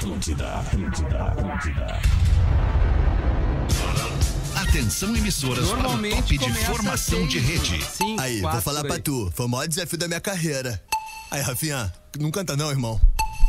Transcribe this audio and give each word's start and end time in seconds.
Atlântida, 0.00 0.46
Atlântida, 0.54 1.24
Atlântida. 1.24 2.00
Atenção 4.56 5.14
emissoras 5.14 5.68
para 5.68 5.76
o 5.78 5.82
Normalmente 5.82 6.38
top 6.38 6.52
de 6.52 6.58
formação 6.64 7.18
seis, 7.18 7.30
de 7.30 7.38
rede. 7.38 7.84
cinco, 7.84 8.18
Aí, 8.18 8.40
vou 8.40 8.48
quatro, 8.48 8.62
falar 8.62 8.80
por 8.80 8.86
pra 8.86 8.96
aí. 8.96 9.02
tu. 9.02 9.30
Foi 9.36 9.44
o 9.44 9.48
maior 9.50 9.68
desafio 9.68 9.98
da 9.98 10.08
minha 10.08 10.20
carreira. 10.20 10.82
Aí, 11.30 11.42
Rafinha, 11.42 11.92
não 12.18 12.30
canta 12.30 12.56
não, 12.56 12.70
irmão. 12.70 12.98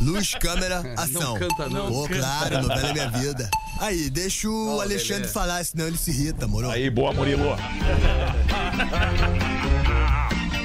Luz, 0.01 0.36
câmera, 0.42 0.83
ação. 0.97 1.40
canta 1.40 1.69
não. 1.69 1.87
Pô, 1.90 2.06
claro, 2.10 2.62
novela 2.63 2.90
é 2.90 2.94
minha 2.94 3.10
vida. 3.12 3.49
Aí, 3.79 4.10
deixa 4.10 4.49
o 4.49 4.76
Ó, 4.76 4.81
Alexandre 4.81 5.22
Lelê. 5.22 5.31
falar, 5.33 5.63
senão 5.63 5.88
ele 5.88 5.97
se 5.97 6.12
irrita, 6.12 6.46
moro? 6.49 6.70
Aí, 6.70 6.90
boa, 6.90 7.13
Murilo. 7.13 7.56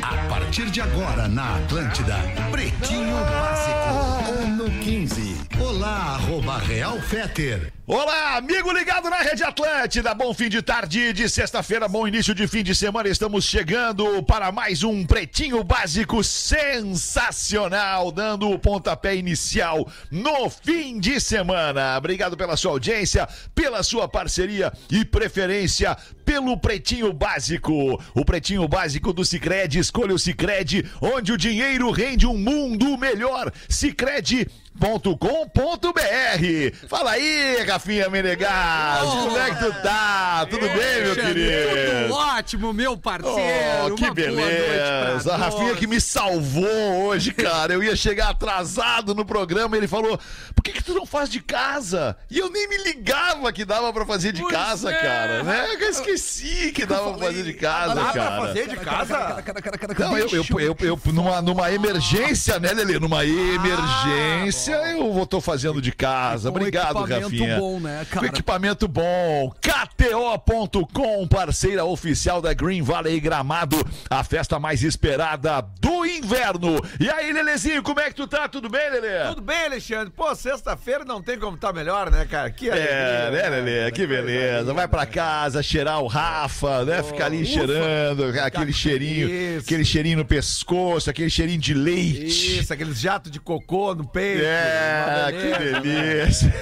A 0.02 0.28
partir 0.28 0.68
de 0.70 0.80
agora 0.80 1.28
na 1.28 1.56
Atlântida, 1.56 2.16
Pretinho 2.50 3.16
Básico, 3.16 4.42
ano 4.42 4.64
15. 4.82 5.35
Olá, 5.58 6.16
arroba 6.16 6.58
Real 6.58 7.00
Feter. 7.00 7.75
Olá, 7.88 8.38
amigo 8.38 8.72
ligado 8.72 9.08
na 9.08 9.18
Rede 9.18 9.44
Atlântida. 9.44 10.12
Bom 10.12 10.34
fim 10.34 10.48
de 10.48 10.60
tarde 10.60 11.12
de 11.12 11.28
sexta-feira, 11.28 11.86
bom 11.86 12.08
início 12.08 12.34
de 12.34 12.48
fim 12.48 12.64
de 12.64 12.74
semana. 12.74 13.08
Estamos 13.08 13.44
chegando 13.44 14.24
para 14.24 14.50
mais 14.50 14.82
um 14.82 15.06
Pretinho 15.06 15.62
Básico 15.62 16.24
sensacional, 16.24 18.10
dando 18.10 18.50
o 18.50 18.58
pontapé 18.58 19.14
inicial 19.14 19.88
no 20.10 20.50
fim 20.50 20.98
de 20.98 21.20
semana. 21.20 21.96
Obrigado 21.96 22.36
pela 22.36 22.56
sua 22.56 22.72
audiência, 22.72 23.28
pela 23.54 23.84
sua 23.84 24.08
parceria 24.08 24.72
e 24.90 25.04
preferência 25.04 25.96
pelo 26.26 26.58
Pretinho 26.58 27.12
Básico. 27.12 28.02
O 28.12 28.24
Pretinho 28.24 28.66
Básico 28.66 29.12
do 29.12 29.24
Cicred, 29.24 29.78
escolha 29.78 30.12
o 30.12 30.18
Cicred, 30.18 30.84
onde 31.00 31.32
o 31.32 31.38
dinheiro 31.38 31.88
rende 31.92 32.26
um 32.26 32.36
mundo 32.36 32.98
melhor. 32.98 33.52
Cicred.com.br. 33.68 34.48
Fala 36.88 37.12
aí, 37.12 37.64
Rafinha 37.76 38.08
Menegas. 38.08 39.00
Como 39.02 39.36
é 39.38 39.50
que 39.50 39.64
tu 39.64 39.82
tá? 39.82 40.46
Tudo 40.48 40.66
bem, 40.66 41.02
meu 41.04 41.14
querido? 41.14 42.02
Tudo 42.08 42.14
ótimo, 42.14 42.72
meu 42.72 42.96
parceiro. 42.96 43.92
Oh, 43.92 43.94
que 43.94 44.04
Uma 44.04 44.14
boa 44.14 44.30
noite 44.30 44.40
beleza! 44.40 45.34
A 45.34 45.36
Rafinha 45.36 45.74
que 45.74 45.86
me 45.86 46.00
salvou 46.00 47.04
hoje, 47.06 47.32
cara. 47.32 47.74
Eu 47.74 47.82
ia 47.82 47.94
chegar 47.94 48.30
atrasado 48.30 49.14
no 49.14 49.26
programa 49.26 49.76
e 49.76 49.80
ele 49.80 49.88
falou: 49.88 50.18
por 50.54 50.62
que, 50.62 50.72
que 50.72 50.82
tu 50.82 50.94
não 50.94 51.04
faz 51.04 51.28
de 51.28 51.40
casa? 51.40 52.16
E 52.30 52.38
eu 52.38 52.50
nem 52.50 52.66
me 52.66 52.78
ligava 52.78 53.52
que 53.52 53.62
dava 53.64 53.92
pra 53.92 54.06
fazer 54.06 54.32
de 54.32 54.40
Pois 54.40 54.54
casa, 54.54 54.90
é. 54.90 54.94
cara. 54.94 55.42
Né? 55.42 55.66
Eu 55.78 55.90
esqueci 55.90 56.72
que 56.72 56.86
dava 56.86 57.12
pra 57.12 57.26
fazer 57.26 57.42
de 57.42 57.52
casa, 57.52 57.94
Dá 57.94 58.04
cara. 58.12 58.30
pra 58.38 58.46
fazer 58.46 58.68
de 58.68 58.76
casa? 58.76 59.44
Não, 59.98 60.16
eu, 60.18 60.28
eu, 60.30 60.44
eu, 60.60 60.76
eu- 60.80 61.00
numa, 61.12 61.42
numa 61.42 61.70
emergência, 61.70 62.58
né, 62.58 62.72
Lelê? 62.72 62.98
Numa 62.98 63.22
emergência, 63.26 64.74
eu 64.92 65.12
vou 65.12 65.26
tô 65.26 65.40
fazendo 65.42 65.82
de 65.82 65.92
casa. 65.92 66.48
Obrigado, 66.48 67.00
Rafinha. 67.04 67.58
bom, 67.58 67.65
né, 67.80 68.04
Com 68.08 68.14
cara? 68.14 68.26
equipamento 68.26 68.86
bom. 68.86 69.52
KTO.com, 69.60 71.26
parceira 71.28 71.84
oficial 71.84 72.40
da 72.40 72.54
Green 72.54 72.82
Valley 72.82 73.18
Gramado, 73.20 73.76
a 74.08 74.22
festa 74.24 74.58
mais 74.58 74.82
esperada 74.82 75.60
do 75.80 76.06
inverno. 76.06 76.80
E 77.00 77.08
aí, 77.10 77.32
Lelezinho, 77.32 77.82
como 77.82 78.00
é 78.00 78.08
que 78.08 78.14
tu 78.14 78.26
tá? 78.26 78.48
Tudo 78.48 78.68
bem, 78.68 78.90
Lelê? 78.90 79.28
Tudo 79.28 79.42
bem, 79.42 79.66
Alexandre? 79.66 80.10
Pô, 80.14 80.34
sexta-feira 80.34 81.04
não 81.04 81.20
tem 81.22 81.38
como 81.38 81.56
estar 81.56 81.72
melhor, 81.72 82.10
né, 82.10 82.24
cara? 82.24 82.50
Que 82.50 82.70
É, 82.70 83.30
né, 83.30 83.48
Lelê? 83.48 83.90
Que 83.90 84.06
beleza. 84.06 84.72
Vai 84.72 84.86
pra 84.88 85.04
casa 85.06 85.62
cheirar 85.62 86.00
o 86.00 86.06
Rafa, 86.06 86.84
né? 86.84 87.02
Ficar 87.02 87.26
ali 87.26 87.44
cheirando, 87.44 88.24
aquele 88.40 88.72
cheirinho, 88.72 89.28
Isso. 89.28 89.64
aquele 89.66 89.84
cheirinho 89.84 90.18
no 90.18 90.24
pescoço, 90.24 91.10
aquele 91.10 91.30
cheirinho 91.30 91.58
de 91.58 91.74
leite. 91.74 92.60
Isso, 92.60 92.72
aqueles 92.72 92.98
jatos 92.98 93.30
de 93.30 93.40
cocô 93.40 93.94
no 93.94 94.06
peito. 94.06 94.44
É, 94.44 95.04
uma 95.20 95.32
que 95.32 95.58
beleza. 95.58 95.80
delícia. 95.80 96.54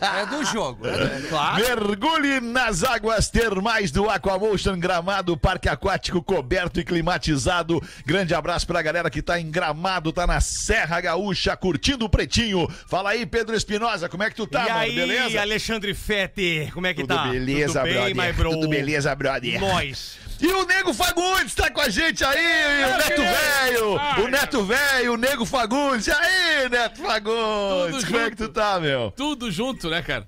É 0.00 0.26
do 0.28 0.44
jogo. 0.44 0.86
É, 0.86 1.28
Claro. 1.28 1.62
Mergulhe 1.64 2.40
nas 2.40 2.82
águas 2.84 3.28
termais 3.28 3.90
do 3.90 4.08
Aquamotion 4.08 4.78
Gramado, 4.78 5.36
parque 5.36 5.68
aquático 5.68 6.22
coberto 6.22 6.80
e 6.80 6.84
climatizado. 6.84 7.82
Grande 8.06 8.34
abraço 8.34 8.66
pra 8.66 8.80
galera 8.82 9.10
que 9.10 9.20
tá 9.22 9.38
em 9.40 9.50
Gramado, 9.50 10.12
tá 10.12 10.26
na 10.26 10.40
Serra 10.40 11.00
Gaúcha, 11.00 11.56
curtindo 11.56 12.04
o 12.04 12.08
Pretinho. 12.08 12.68
Fala 12.86 13.10
aí, 13.10 13.26
Pedro 13.26 13.54
Espinosa, 13.56 14.08
como 14.08 14.22
é 14.22 14.30
que 14.30 14.36
tu 14.36 14.46
tá, 14.46 14.60
e 14.60 14.68
mano? 14.68 14.78
aí, 14.80 14.94
Beleza? 14.94 15.40
Alexandre 15.40 15.94
Fete, 15.94 16.70
como 16.72 16.86
é 16.86 16.94
que 16.94 17.00
Tudo 17.02 17.14
tá? 17.14 17.24
beleza, 17.28 17.80
Tudo 17.80 17.84
bem, 17.84 17.94
brother? 18.14 18.16
my 18.16 18.32
bro? 18.32 18.50
Tudo 18.50 18.68
beleza, 18.68 19.14
brother? 19.14 19.60
Nós. 19.60 20.18
E 20.40 20.46
o 20.46 20.64
Nego 20.64 20.94
Fagundes 20.94 21.54
tá 21.54 21.68
com 21.68 21.80
a 21.80 21.88
gente 21.88 22.24
aí, 22.24 22.84
o 22.84 22.96
Neto 22.96 23.22
Velho, 23.22 24.24
o 24.24 24.28
Neto 24.28 24.64
Velho, 24.64 25.12
o 25.14 25.16
Nego 25.16 25.44
Fagundes. 25.44 26.06
E 26.06 26.12
aí, 26.12 26.68
Neto 26.68 27.02
Fagundes, 27.02 27.96
Tudo 27.96 28.06
como 28.06 28.18
é 28.18 28.24
junto. 28.24 28.30
que 28.30 28.36
tu 28.36 28.48
tá, 28.48 28.78
meu? 28.78 29.12
Tudo 29.16 29.50
junto, 29.50 29.90
né, 29.90 30.00
cara? 30.00 30.26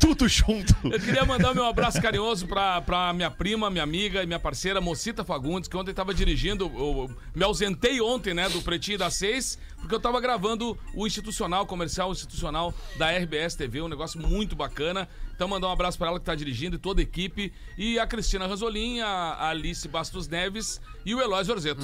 Tudo 0.00 0.28
junto. 0.28 0.74
Eu 0.84 0.98
queria 0.98 1.24
mandar 1.24 1.54
meu 1.54 1.64
abraço 1.64 2.02
carinhoso 2.02 2.46
pra, 2.48 2.80
pra 2.80 3.12
minha 3.12 3.30
prima, 3.30 3.70
minha 3.70 3.84
amiga 3.84 4.22
e 4.22 4.26
minha 4.26 4.40
parceira 4.40 4.80
Mocita 4.80 5.24
Fagundes, 5.24 5.68
que 5.68 5.76
ontem 5.76 5.94
tava 5.94 6.12
dirigindo. 6.12 6.64
Eu 6.64 7.10
me 7.34 7.44
ausentei 7.44 8.00
ontem, 8.00 8.34
né, 8.34 8.48
do 8.48 8.60
Pretinho 8.62 8.98
das 8.98 9.14
Seis, 9.14 9.58
porque 9.80 9.94
eu 9.94 10.00
tava 10.00 10.20
gravando 10.20 10.76
o 10.92 11.06
institucional, 11.06 11.66
comercial 11.66 12.10
institucional 12.10 12.74
da 12.96 13.10
RBS 13.10 13.54
TV, 13.54 13.80
um 13.80 13.88
negócio 13.88 14.20
muito 14.20 14.56
bacana. 14.56 15.08
Então, 15.38 15.46
mandar 15.46 15.68
um 15.68 15.70
abraço 15.70 15.96
pra 15.96 16.08
ela 16.08 16.18
que 16.18 16.24
tá 16.26 16.34
dirigindo 16.34 16.74
e 16.74 16.78
toda 16.80 17.00
a 17.00 17.04
equipe. 17.04 17.52
E 17.76 17.96
a 17.96 18.08
Cristina 18.08 18.44
Ranzolin, 18.48 18.98
a 18.98 19.50
Alice 19.50 19.86
Bastos 19.86 20.26
Neves 20.26 20.80
e 21.06 21.14
o 21.14 21.20
Eloy 21.20 21.48
Orzeto. 21.48 21.80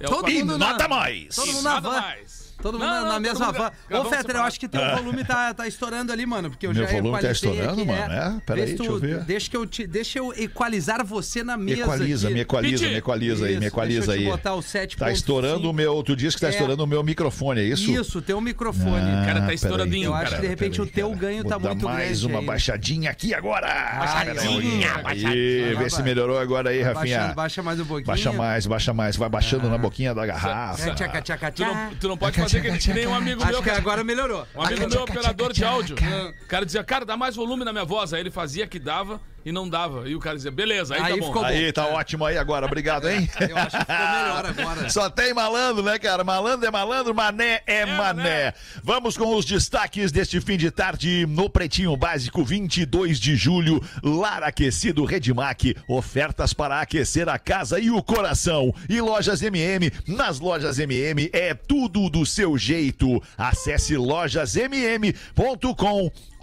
É 0.00 0.06
o 0.06 0.08
Todo 0.08 0.30
E 0.30 0.38
mundo 0.42 0.56
na- 0.56 0.70
nada 0.70 0.88
mais. 0.88 1.36
Todo 1.36 1.46
E 1.50 1.52
mundo 1.52 1.64
na 1.64 1.74
nada 1.74 1.90
van. 1.90 2.00
mais. 2.00 2.43
Todo 2.62 2.78
mundo 2.78 2.86
Não, 2.86 2.94
na, 2.94 3.00
não, 3.00 3.06
na 3.06 3.12
todo 3.14 3.22
mesma 3.22 3.52
van. 3.52 3.72
gra- 3.88 4.00
Ô, 4.00 4.04
Fetter, 4.06 4.36
eu 4.36 4.42
acho 4.42 4.58
que 4.60 4.68
teu 4.68 4.80
volume 4.96 5.24
tá, 5.24 5.52
tá 5.52 5.66
estourando 5.68 6.12
ali, 6.12 6.24
mano. 6.24 6.50
Porque 6.50 6.66
eu 6.66 6.72
Meu 6.72 6.84
já 6.86 6.90
volume 6.92 7.20
tá 7.20 7.30
estourando, 7.30 7.70
aqui, 7.72 7.84
mano, 7.84 8.12
é? 8.12 8.40
Pera 8.46 8.56
Vê 8.56 8.62
aí, 8.62 8.68
se 8.68 8.74
deixa 8.76 8.92
eu 8.92 8.98
ver. 8.98 9.20
Deixa, 9.24 9.50
que 9.50 9.56
eu 9.56 9.66
te, 9.66 9.86
deixa 9.86 10.18
eu 10.18 10.32
equalizar 10.36 11.04
você 11.04 11.42
na 11.42 11.56
Me 11.56 11.64
mesa. 11.66 11.82
equaliza, 11.82 12.26
aqui. 12.28 12.34
me 12.34 12.40
equaliza, 12.40 12.86
me 12.88 12.94
equaliza 12.96 13.44
aí, 13.46 13.52
me 13.52 13.58
Isso, 13.58 13.66
equaliza 13.66 14.00
deixa 14.06 14.12
eu 14.12 14.14
aí. 14.14 14.24
te 14.24 14.30
botar 14.30 14.54
o 14.54 14.60
7.5. 14.60 14.98
Tá 14.98 15.12
estourando 15.12 15.68
o 15.70 15.72
meu. 15.72 16.02
Tu 16.02 16.16
disse 16.16 16.36
que 16.36 16.40
tá 16.40 16.46
É. 16.48 16.50
estourando 16.50 16.82
o 16.84 16.86
meu 16.86 17.02
microfone, 17.02 17.60
é 17.60 17.64
isso? 17.64 17.90
Isso, 17.90 18.22
teu 18.22 18.40
microfone. 18.40 19.10
Ah, 19.10 19.22
cara 19.26 19.34
tá 19.34 19.40
peraí. 19.42 19.54
estouradinho, 19.56 20.04
Eu 20.06 20.14
acho 20.14 20.24
cara. 20.24 20.36
que 20.36 20.42
de 20.42 20.48
repente 20.48 20.76
Peraí, 20.78 20.88
o 20.88 20.92
teu 20.92 21.08
cara. 21.08 21.20
ganho 21.20 21.42
Vou 21.42 21.50
tá 21.52 21.58
dar 21.58 21.68
muito 21.68 21.84
mais 21.86 22.08
grande 22.20 22.26
uma 22.26 22.38
aí. 22.40 22.46
baixadinha 22.46 23.10
aqui 23.10 23.34
agora. 23.34 23.66
Baixadinha, 23.98 25.02
Aí, 25.04 25.74
vê 25.76 25.90
se 25.90 26.02
melhorou 26.02 26.38
agora 26.38 26.70
aí, 26.70 26.82
Rafinha. 26.82 27.32
Baixa, 27.34 27.62
mais 27.62 27.78
um 27.80 27.84
pouquinho. 27.84 28.06
Baixa 28.06 28.32
mais, 28.32 28.66
baixa 28.66 28.92
mais. 28.94 29.16
Vai 29.16 29.28
baixando 29.28 29.68
na 29.68 29.76
boquinha 29.78 30.14
da 30.14 30.24
garrafa. 30.24 30.88
É, 30.88 31.90
tu 32.00 32.08
não 32.08 32.16
pode 32.16 32.36
fazer 32.44 32.62
que, 32.62 32.78
que 32.78 32.92
nem 32.92 33.06
um 33.06 33.14
amigo 33.14 33.44
meu. 33.44 33.54
Acho 33.54 33.62
que 33.62 33.70
agora 33.70 34.04
melhorou. 34.04 34.46
Um 34.54 34.62
amigo 34.62 34.88
meu, 34.88 35.02
operador 35.02 35.52
de 35.52 35.64
áudio. 35.64 35.96
O 36.42 36.46
cara 36.46 36.64
dizia, 36.64 36.84
cara, 36.84 37.04
dá 37.04 37.16
mais 37.16 37.36
volume 37.36 37.64
na 37.64 37.72
minha 37.72 37.84
voz. 37.84 38.12
Aí 38.12 38.20
ele 38.20 38.30
fazia 38.30 38.66
que 38.66 38.78
dava 38.78 39.20
e 39.44 39.52
não 39.52 39.68
dava. 39.68 40.08
E 40.08 40.14
o 40.14 40.18
cara 40.18 40.36
dizia, 40.36 40.50
beleza, 40.50 40.94
aí, 40.94 41.02
Aí 41.02 41.12
tá 41.12 41.18
bom. 41.18 41.26
ficou 41.26 41.42
bom. 41.42 41.48
Aí, 41.48 41.72
tá 41.72 41.86
ótimo 41.86 42.24
aí 42.24 42.38
agora. 42.38 42.64
Obrigado, 42.66 43.08
hein? 43.08 43.28
Eu 43.48 43.56
acho 43.56 43.76
que 43.76 43.84
ficou 43.84 43.96
melhor 43.96 44.46
agora. 44.46 44.88
Só 44.90 45.10
tem 45.10 45.34
malandro, 45.34 45.82
né, 45.82 45.98
cara? 45.98 46.24
Malandro 46.24 46.66
é 46.66 46.70
malandro, 46.70 47.14
mané 47.14 47.60
é 47.66 47.84
mané. 47.84 48.54
Vamos 48.82 49.16
com 49.16 49.36
os 49.36 49.44
destaques 49.44 50.10
deste 50.10 50.40
fim 50.40 50.56
de 50.56 50.70
tarde 50.70 51.26
no 51.28 51.50
Pretinho 51.50 51.96
Básico, 51.96 52.42
22 52.44 53.20
de 53.20 53.36
julho. 53.36 53.82
Lar 54.02 54.42
Aquecido 54.42 55.04
Redmac. 55.04 55.76
Ofertas 55.86 56.54
para 56.54 56.80
aquecer 56.80 57.28
a 57.28 57.38
casa 57.38 57.78
e 57.78 57.90
o 57.90 58.02
coração. 58.02 58.74
E 58.88 59.00
lojas 59.00 59.42
MM. 59.42 59.92
Nas 60.06 60.40
lojas 60.40 60.78
MM 60.78 61.28
é 61.32 61.52
tudo 61.54 62.08
do 62.08 62.24
seu 62.24 62.56
jeito. 62.56 63.22
Acesse 63.36 63.96
lojasmm.com 63.96 65.04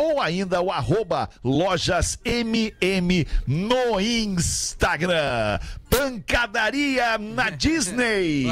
ou 0.01 0.19
ainda 0.19 0.61
o 0.61 0.71
arroba 0.71 1.29
lojasmm 1.43 2.73
no 3.45 3.99
Instagram. 3.99 5.59
Pancadaria 5.91 7.17
na 7.17 7.49
Disney. 7.51 8.47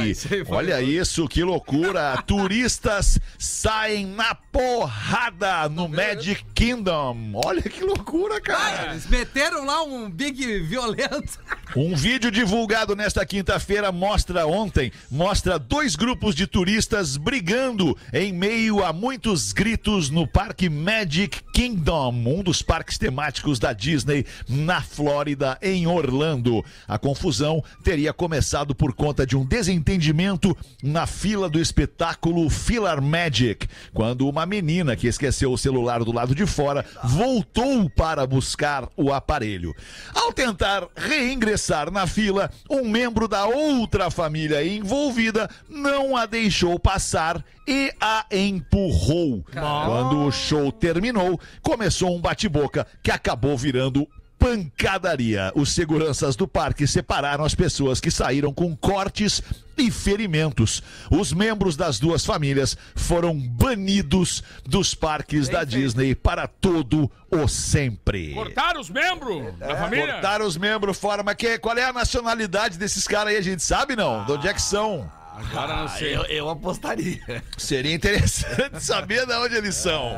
Olha 0.49 0.81
isso, 0.81 1.25
que 1.27 1.41
loucura. 1.41 2.21
Turistas 2.27 3.17
saem 3.37 4.05
na 4.05 4.35
porrada 4.35 5.69
no 5.69 5.87
Magic 5.87 6.43
Kingdom. 6.53 7.31
Olha 7.33 7.61
que 7.61 7.81
loucura, 7.81 8.41
cara. 8.41 8.91
Eles 8.91 9.07
meteram 9.07 9.65
lá 9.65 9.81
um 9.83 10.09
big 10.09 10.59
violento. 10.59 11.39
Um 11.75 11.95
vídeo 11.95 12.29
divulgado 12.29 12.95
nesta 12.95 13.25
quinta-feira 13.25 13.91
mostra 13.91 14.45
ontem, 14.45 14.91
mostra 15.09 15.57
dois 15.57 15.95
grupos 15.95 16.35
de 16.35 16.45
turistas 16.47 17.15
brigando 17.15 17.95
em 18.11 18.33
meio 18.33 18.83
a 18.83 18.91
muitos 18.91 19.53
gritos 19.53 20.09
no 20.09 20.27
Parque 20.27 20.67
Magic 20.67 21.41
Kingdom, 21.53 22.11
um 22.11 22.43
dos 22.43 22.61
parques 22.63 22.97
temáticos 22.97 23.59
da 23.59 23.71
Disney 23.71 24.25
na 24.47 24.81
Flórida, 24.81 25.57
em 25.61 25.85
Orlando. 25.85 26.65
A 26.87 26.97
confusão 26.97 27.28
confusão 27.29 27.63
teria 27.83 28.11
começado 28.11 28.73
por 28.73 28.91
conta 28.93 29.25
de 29.25 29.37
um 29.37 29.45
desentendimento 29.45 30.57
na 30.81 31.05
fila 31.05 31.47
do 31.47 31.59
espetáculo 31.59 32.49
Filar 32.49 32.99
Magic, 33.01 33.67
quando 33.93 34.27
uma 34.27 34.47
menina 34.47 34.95
que 34.95 35.07
esqueceu 35.07 35.53
o 35.53 35.57
celular 35.57 36.03
do 36.03 36.11
lado 36.11 36.33
de 36.33 36.47
fora 36.47 36.83
voltou 37.03 37.87
para 37.91 38.25
buscar 38.25 38.89
o 38.97 39.13
aparelho. 39.13 39.75
Ao 40.15 40.33
tentar 40.33 40.87
reingressar 40.95 41.91
na 41.91 42.07
fila, 42.07 42.49
um 42.67 42.89
membro 42.89 43.27
da 43.27 43.45
outra 43.45 44.09
família 44.09 44.65
envolvida 44.65 45.47
não 45.69 46.17
a 46.17 46.25
deixou 46.25 46.79
passar 46.79 47.45
e 47.67 47.93
a 48.01 48.25
empurrou. 48.31 49.45
Quando 49.53 50.25
o 50.25 50.31
show 50.31 50.71
terminou, 50.71 51.39
começou 51.61 52.15
um 52.15 52.19
bate-boca 52.19 52.87
que 53.03 53.11
acabou 53.11 53.55
virando 53.55 54.07
pancadaria. 54.39 55.51
Os 55.53 55.71
seguranças 55.71 56.35
do 56.35 56.47
parque 56.47 56.87
separaram 56.87 57.43
as 57.43 57.53
pessoas 57.53 57.99
que 57.99 58.09
saíram 58.09 58.53
com 58.53 58.75
cortes 58.75 59.43
e 59.77 59.91
ferimentos. 59.91 60.81
Os 61.11 61.31
membros 61.33 61.75
das 61.75 61.99
duas 61.99 62.25
famílias 62.25 62.77
foram 62.95 63.37
banidos 63.37 64.41
dos 64.65 64.95
parques 64.95 65.49
da 65.49 65.63
Disney 65.63 66.15
para 66.15 66.47
todo 66.47 67.11
o 67.29 67.47
sempre. 67.47 68.33
Cortaram 68.33 68.81
os 68.81 68.89
membros 68.89 69.57
da 69.57 69.75
família? 69.75 70.13
Cortaram 70.13 70.45
os 70.45 70.57
membros 70.57 70.97
fora, 70.97 71.21
mas 71.21 71.35
que, 71.35 71.59
qual 71.59 71.77
é 71.77 71.83
a 71.83 71.93
nacionalidade 71.93 72.77
desses 72.77 73.07
caras 73.07 73.33
aí? 73.33 73.37
A 73.37 73.43
gente 73.43 73.61
sabe 73.61 73.95
não? 73.95 74.25
De 74.25 74.31
onde 74.31 74.47
é 74.47 74.53
que 74.53 74.61
são? 74.61 75.18
Agora 75.39 75.75
não 75.77 75.87
sei. 75.87 76.15
Eu, 76.15 76.23
eu 76.25 76.49
apostaria. 76.49 77.19
Seria 77.57 77.93
interessante 77.93 78.83
saber 78.83 79.25
de 79.25 79.33
onde 79.33 79.55
eles 79.55 79.75
são. 79.75 80.11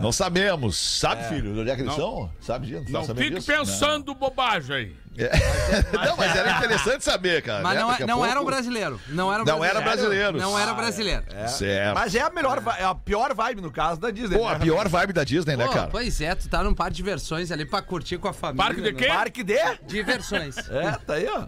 Não 0.00 0.10
sabemos. 0.12 0.76
Sabe, 0.76 1.24
filho, 1.28 1.52
de 1.52 1.60
onde 1.60 1.70
é 1.70 1.74
que 1.76 1.82
eles 1.82 1.92
Não. 1.92 1.98
são? 1.98 2.32
Sabe 2.40 2.66
disso? 2.66 2.90
Não 2.90 3.04
sabe 3.04 3.22
fique 3.22 3.36
disso? 3.36 3.46
pensando 3.52 4.14
bobagem 4.14 4.76
aí. 4.76 4.96
Não. 5.16 6.06
Não, 6.06 6.16
mas 6.16 6.36
era 6.36 6.50
interessante 6.58 7.04
saber, 7.04 7.42
cara. 7.42 7.62
Mas 7.62 7.74
né? 7.74 7.80
não, 7.80 7.92
é- 7.92 7.94
a 8.02 8.06
não 8.06 8.14
pouco- 8.16 8.30
era 8.30 8.40
um 8.40 8.44
brasileiro. 8.44 9.00
Não 9.08 9.32
era 9.32 9.44
Não 9.44 9.64
era 9.64 9.80
brasileiro. 9.80 10.38
Não 10.38 10.58
era 10.58 10.72
brasileiro. 10.74 11.24
Certo. 11.48 11.94
Mas 11.94 12.14
é 12.14 12.20
a 12.20 12.30
melhor, 12.30 12.62
é 12.78 12.84
a 12.84 12.94
pior 12.94 13.34
vibe 13.34 13.60
no 13.60 13.70
caso 13.70 14.00
da 14.00 14.10
Disney. 14.10 14.38
Pô, 14.38 14.46
a 14.46 14.52
né? 14.54 14.58
pior 14.60 14.88
vibe 14.88 15.12
da 15.12 15.24
Disney, 15.24 15.56
né, 15.56 15.66
Pô, 15.66 15.72
cara? 15.72 15.88
pois 15.90 16.20
é, 16.20 16.34
tu 16.34 16.48
tá 16.48 16.62
num 16.62 16.74
parque 16.74 16.92
de 16.92 16.96
diversões 16.98 17.50
ali 17.50 17.64
pra 17.64 17.82
curtir 17.82 18.18
com 18.18 18.28
a 18.28 18.32
família. 18.32 18.64
Parque 18.64 18.80
de 18.82 18.92
né? 18.92 18.98
quê? 18.98 19.06
Parque 19.06 19.42
de? 19.42 19.58
Diversões. 19.86 20.56
É, 20.76 20.90
tá 21.06 21.14
aí, 21.14 21.26
ó. 21.28 21.46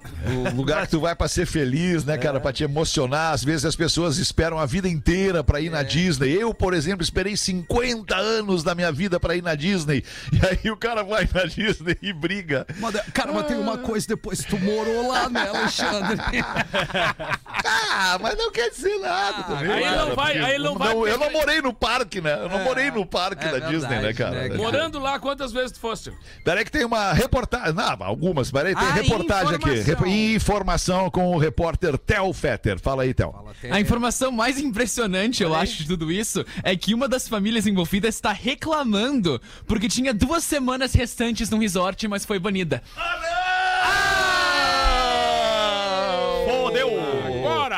O 0.51 0.57
lugar 0.57 0.87
que 0.87 0.91
tu 0.93 1.01
vai 1.01 1.15
pra 1.15 1.29
ser 1.29 1.45
feliz, 1.47 2.05
né, 2.05 2.17
cara? 2.17 2.41
Pra 2.41 2.53
te 2.53 2.65
emocionar. 2.65 3.33
Às 3.33 3.45
vezes 3.45 3.65
as 3.67 3.77
pessoas 3.77 4.17
esperam 4.19 4.59
a 4.59 4.65
vida 4.65 4.89
inteira 4.89 5.45
pra 5.45 5.61
ir 5.61 5.71
na 5.71 5.83
Disney. 5.83 6.33
Eu, 6.33 6.55
por 6.55 6.73
exemplo, 6.73 7.03
esperei 7.03 7.37
50 7.37 8.17
anos 8.17 8.63
da 8.63 8.75
minha 8.75 8.91
vida 8.91 9.21
pra 9.21 9.35
ir 9.37 9.43
na 9.43 9.55
Disney. 9.55 10.03
E 10.33 10.41
aí 10.47 10.71
o 10.71 10.77
cara 10.77 11.03
vai 11.03 11.29
na 11.33 11.45
Disney 11.45 11.97
e 12.01 12.13
briga. 12.13 12.67
Cara, 13.13 13.33
mas 13.33 13.47
tem 13.47 13.58
uma 13.61 13.79
coisa 13.79 14.07
depois, 14.07 14.41
tu 14.45 14.59
morou 14.59 15.09
lá, 15.09 15.29
né, 15.29 15.49
Alexandre? 15.49 16.19
Ah, 17.71 18.19
mas 18.21 18.39
não 18.39 18.51
quer 18.51 18.71
dizer 18.71 18.99
nada 18.99 19.43
também. 19.43 19.71
aí 19.73 19.83
cara, 19.83 20.07
não 20.07 20.15
vai- 20.17 20.39
aí 20.39 20.59
não 20.59 20.75
vai 20.75 20.93
Eu 20.95 21.19
não 21.19 21.31
morei 21.33 21.61
no 21.61 21.75
parque, 21.75 22.21
né? 22.21 22.35
Eu 22.41 22.49
não 22.49 22.61
morei 22.61 22.91
no 22.91 23.05
parque 23.05 23.45
é 23.45 23.59
da 23.61 23.69
Disney, 23.69 23.89
verdade, 23.89 24.07
né, 24.07 24.13
cara? 24.15 24.49
né? 24.49 24.57
Morando 24.57 24.99
lá, 24.99 25.19
quantas 25.19 25.53
vezes 25.53 25.73
tu 25.73 25.81
fosse? 25.81 26.13
Peraí 26.45 26.65
que 26.65 26.71
tem 26.71 26.85
uma 26.85 27.13
reportagem. 27.13 27.75
Não, 27.75 27.97
algumas. 28.01 28.51
Peraí, 28.51 28.75
tem 28.75 28.87
Ah, 28.87 28.93
reportagem 28.93 29.55
aqui. 29.57 29.71
informação. 29.71 29.85
Rep- 30.05 30.09
Informação 30.37 31.11
com 31.11 31.35
o 31.35 31.39
repórter 31.39 31.99
Theo 31.99 32.33
Fetter. 32.33 32.79
Fala 32.79 33.03
aí, 33.03 33.13
Theo. 33.13 33.35
A 33.71 33.81
informação 33.81 34.31
mais 34.31 34.59
impressionante, 34.59 35.43
eu 35.43 35.55
acho, 35.55 35.79
de 35.79 35.87
tudo 35.89 36.11
isso 36.11 36.45
é 36.63 36.75
que 36.77 36.95
uma 36.95 37.09
das 37.09 37.29
famílias 37.29 37.67
envolvidas 37.67 38.15
está 38.15 38.33
reclamando 38.33 39.41
porque 39.67 39.89
tinha 39.89 40.15
duas 40.15 40.45
semanas 40.45 40.95
restantes 40.95 41.51
no 41.51 41.59
resort, 41.59 42.07
mas 42.09 42.25
foi 42.25 42.39
banida. 42.39 42.83
Fodeu! 42.95 43.48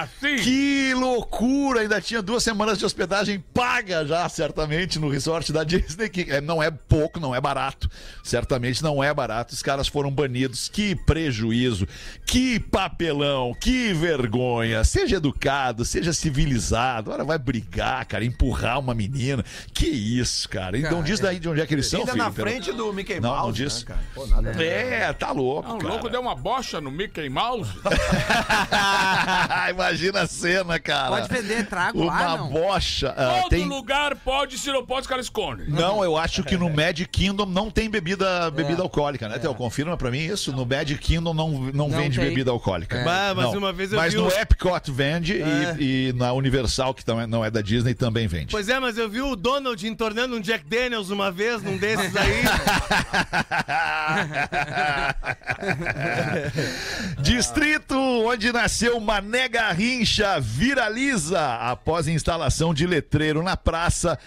Agora 0.00 0.10
sim! 0.20 0.36
Que 0.36 0.94
loucura! 0.94 1.80
Ainda 1.80 2.00
tinha 2.00 2.22
duas 2.22 2.42
semanas 2.42 2.78
de 2.78 2.84
hospedagem 2.84 3.42
paga 3.52 4.06
já, 4.06 4.28
certamente, 4.28 4.98
no 4.98 5.08
resort 5.08 5.52
da 5.52 5.64
Disney, 5.64 6.08
que 6.08 6.22
é, 6.30 6.40
não 6.40 6.62
é 6.62 6.70
pouco, 6.70 7.18
não 7.20 7.34
é 7.34 7.40
barato. 7.40 7.90
Certamente 8.22 8.82
não 8.82 9.02
é 9.02 9.12
barato. 9.12 9.52
Os 9.54 9.62
caras 9.62 9.88
foram 9.88 10.10
banidos. 10.10 10.68
Que 10.68 10.94
prejuízo, 10.94 11.86
que 12.26 12.58
papelão, 12.60 13.54
que 13.60 13.92
vergonha. 13.92 14.84
Seja 14.84 15.16
educado, 15.16 15.84
seja 15.84 16.12
civilizado. 16.12 17.10
Agora 17.10 17.24
vai 17.24 17.38
brigar, 17.38 18.04
cara, 18.06 18.24
empurrar 18.24 18.78
uma 18.78 18.94
menina. 18.94 19.44
Que 19.74 19.86
isso, 19.86 20.48
cara. 20.48 20.76
E 20.78 20.82
não 20.82 21.02
diz 21.02 21.20
daí 21.20 21.38
de 21.38 21.48
onde 21.48 21.60
é 21.60 21.66
que 21.66 21.74
eles 21.74 21.86
são, 21.86 22.00
Ainda 22.00 22.12
filho? 22.12 22.24
na 22.24 22.30
frente 22.32 22.72
do 22.72 22.92
Mickey 22.92 23.20
Não, 23.20 23.30
Mouse. 23.30 23.44
não 23.46 23.52
diz. 23.52 23.84
Né, 23.84 23.84
cara? 23.86 24.00
Pô. 24.14 24.26
É, 24.60 25.12
tá 25.12 25.32
louco, 25.32 25.68
Ah, 25.68 25.74
o 25.74 25.78
cara. 25.78 25.88
louco 25.92 26.08
deu 26.08 26.20
uma 26.20 26.34
bocha 26.34 26.80
no 26.80 26.90
Mickey 26.90 27.28
Mouse. 27.28 27.70
Imagina 29.90 30.20
a 30.22 30.26
cena, 30.26 30.78
cara. 30.78 31.08
Pode 31.08 31.28
vender 31.28 31.66
trago 31.66 32.00
Uma 32.02 32.12
lá, 32.12 32.36
não? 32.36 32.48
bocha. 32.48 33.12
ah, 33.16 33.40
Todo 33.42 33.50
tem... 33.50 33.66
lugar 33.66 34.14
pode, 34.14 34.56
se 34.56 34.70
não 34.70 34.86
pode, 34.86 35.00
os 35.02 35.06
caras 35.08 35.26
escondem. 35.26 35.66
Não, 35.68 36.04
eu 36.04 36.16
acho 36.16 36.44
que 36.44 36.56
no 36.56 36.70
Mad 36.70 37.00
Kingdom 37.10 37.44
não 37.46 37.70
tem 37.70 37.90
bebida, 37.90 38.48
bebida 38.52 38.82
alcoólica, 38.82 39.28
né, 39.28 39.38
Theo? 39.38 39.52
Confirma 39.54 39.96
pra 39.96 40.10
mim 40.10 40.20
isso. 40.20 40.52
No 40.52 40.64
Mad 40.64 40.88
Kingdom 40.98 41.34
não, 41.34 41.50
não, 41.74 41.90
vende 41.90 42.18
tem. 42.20 42.28
bebida 42.28 42.50
alcoólica. 42.52 42.98
É. 42.98 43.04
Bah, 43.04 43.32
mas 43.34 43.46
Não. 43.46 43.58
uma 43.58 43.72
vez 43.72 43.92
eu 43.92 43.98
Mas 43.98 44.12
vi 44.12 44.18
no 44.20 44.28
o- 44.28 44.32
Epcot 44.32 44.90
vende 44.92 45.34
e, 45.78 46.08
e 46.08 46.12
na 46.12 46.32
Universal, 46.32 46.94
que 46.94 47.04
também 47.04 47.26
não 47.26 47.44
é 47.44 47.50
da 47.50 47.60
Disney, 47.60 47.94
também 47.94 48.28
vende. 48.28 48.52
Pois 48.52 48.68
é, 48.68 48.78
mas 48.78 48.96
eu 48.96 49.08
vi 49.08 49.20
o 49.20 49.34
Donald 49.34 49.84
entornando 49.86 50.36
um 50.36 50.40
Jack 50.40 50.64
Daniels 50.66 51.10
uma 51.10 51.32
vez, 51.32 51.62
num 51.62 51.76
desses 51.76 52.14
aí. 52.16 52.42
Distrito 57.20 57.96
onde 57.96 58.52
nasceu 58.52 58.98
Mané 59.00 59.48
Garrincha 59.80 60.38
viraliza 60.38 61.54
após 61.54 62.06
instalação 62.06 62.74
de 62.74 62.86
letreiro 62.86 63.42
na 63.42 63.56
praça 63.56 64.18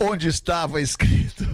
onde 0.00 0.26
estava 0.26 0.80
escrito 0.80 1.44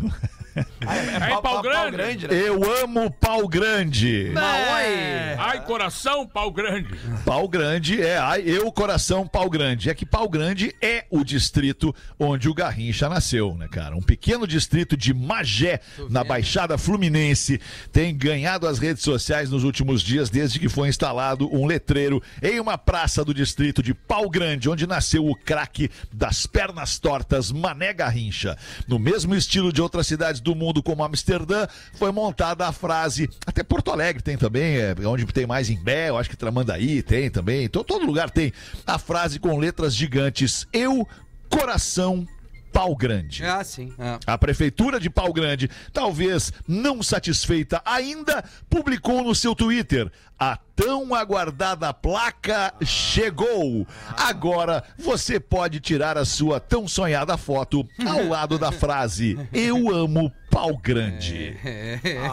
É 0.81 1.32
em 1.32 1.43
pau 1.43 1.62
grande. 1.62 2.27
né? 2.27 2.35
Eu 2.49 2.61
amo 2.82 3.11
pau 3.11 3.47
grande. 3.49 4.32
É. 4.37 5.37
Ai, 5.38 5.65
coração, 5.65 6.27
pau 6.27 6.50
grande. 6.50 6.88
Pau 7.25 7.49
Grande 7.49 8.00
é, 8.00 8.19
ai, 8.19 8.43
eu 8.47 8.71
coração 8.71 9.27
Pau 9.27 9.49
Grande. 9.50 9.91
É 9.91 9.94
que 9.94 10.06
Pau 10.06 10.29
Grande 10.29 10.75
é 10.81 11.05
o 11.11 11.25
distrito 11.25 11.94
onde 12.19 12.49
o 12.49 12.55
Garrincha 12.55 13.09
nasceu, 13.09 13.55
né, 13.56 13.67
cara? 13.69 13.97
Um 13.97 14.03
pequeno 14.03 14.47
distrito 14.47 14.97
de 14.97 15.12
Magé, 15.12 15.81
na 16.09 16.23
Baixada 16.23 16.79
Fluminense, 16.79 17.61
tem 17.91 18.17
ganhado 18.17 18.67
as 18.67 18.79
redes 18.79 19.03
sociais 19.03 19.50
nos 19.50 19.65
últimos 19.65 20.03
dias, 20.03 20.31
desde 20.31 20.59
que 20.59 20.69
foi 20.69 20.88
instalado 20.88 21.49
um 21.53 21.67
letreiro 21.67 22.23
em 22.43 22.61
uma 22.61 22.79
praça 22.79 23.25
do 23.25 23.35
distrito 23.35 23.82
de 23.82 23.94
Pau 23.94 24.29
Grande, 24.29 24.69
onde 24.69 24.87
nasceu 24.87 25.27
o 25.27 25.35
craque 25.35 25.91
das 26.12 26.47
pernas 26.47 26.99
tortas 26.99 27.50
Mané 27.50 27.93
Garrincha. 27.93 28.56
No 28.87 28.99
mesmo 28.99 29.35
estilo 29.35 29.73
de 29.73 29.81
outras 29.82 30.06
cidades 30.06 30.41
do 30.41 30.55
mundo, 30.55 30.69
como 30.82 31.02
Amsterdã, 31.02 31.67
foi 31.94 32.12
montada 32.12 32.67
a 32.69 32.72
frase, 32.72 33.28
até 33.46 33.62
Porto 33.62 33.90
Alegre 33.90 34.22
tem 34.22 34.37
também, 34.37 34.76
é 34.76 34.94
onde 35.06 35.26
tem 35.26 35.46
mais 35.46 35.69
em 35.69 35.76
Bé, 35.82 36.08
eu 36.11 36.17
acho 36.19 36.31
que 36.31 36.37
Tramandaí 36.37 37.02
tem 37.02 37.28
também, 37.31 37.69
to- 37.69 37.82
todo 37.84 38.06
lugar 38.06 38.31
tem 38.31 38.52
a 38.87 38.99
frase 38.99 39.38
com 39.40 39.58
letras 39.58 39.94
gigantes, 39.94 40.67
eu, 40.72 41.06
coração, 41.49 42.26
pau 42.72 42.94
grande. 42.94 43.44
Ah, 43.44 43.65
sim. 43.65 43.93
é. 43.98 44.19
A 44.24 44.39
prefeitura 44.39 45.00
de 45.00 45.10
Pau 45.10 45.32
Grande, 45.32 45.69
talvez 45.93 46.53
não 46.69 47.03
satisfeita 47.03 47.82
ainda, 47.84 48.44
publicou 48.69 49.24
no 49.24 49.34
seu 49.34 49.56
Twitter: 49.56 50.08
a 50.39 50.56
tão 50.77 51.12
aguardada 51.12 51.93
placa 51.93 52.72
chegou. 52.84 53.84
Agora 54.17 54.84
você 54.96 55.41
pode 55.41 55.81
tirar 55.81 56.17
a 56.17 56.24
sua 56.24 56.60
tão 56.60 56.86
sonhada 56.86 57.36
foto 57.36 57.84
ao 58.06 58.24
lado 58.29 58.56
da 58.56 58.70
frase: 58.70 59.36
Eu 59.53 59.93
amo 59.93 60.32
Pau 60.50 60.76
Grande. 60.76 61.56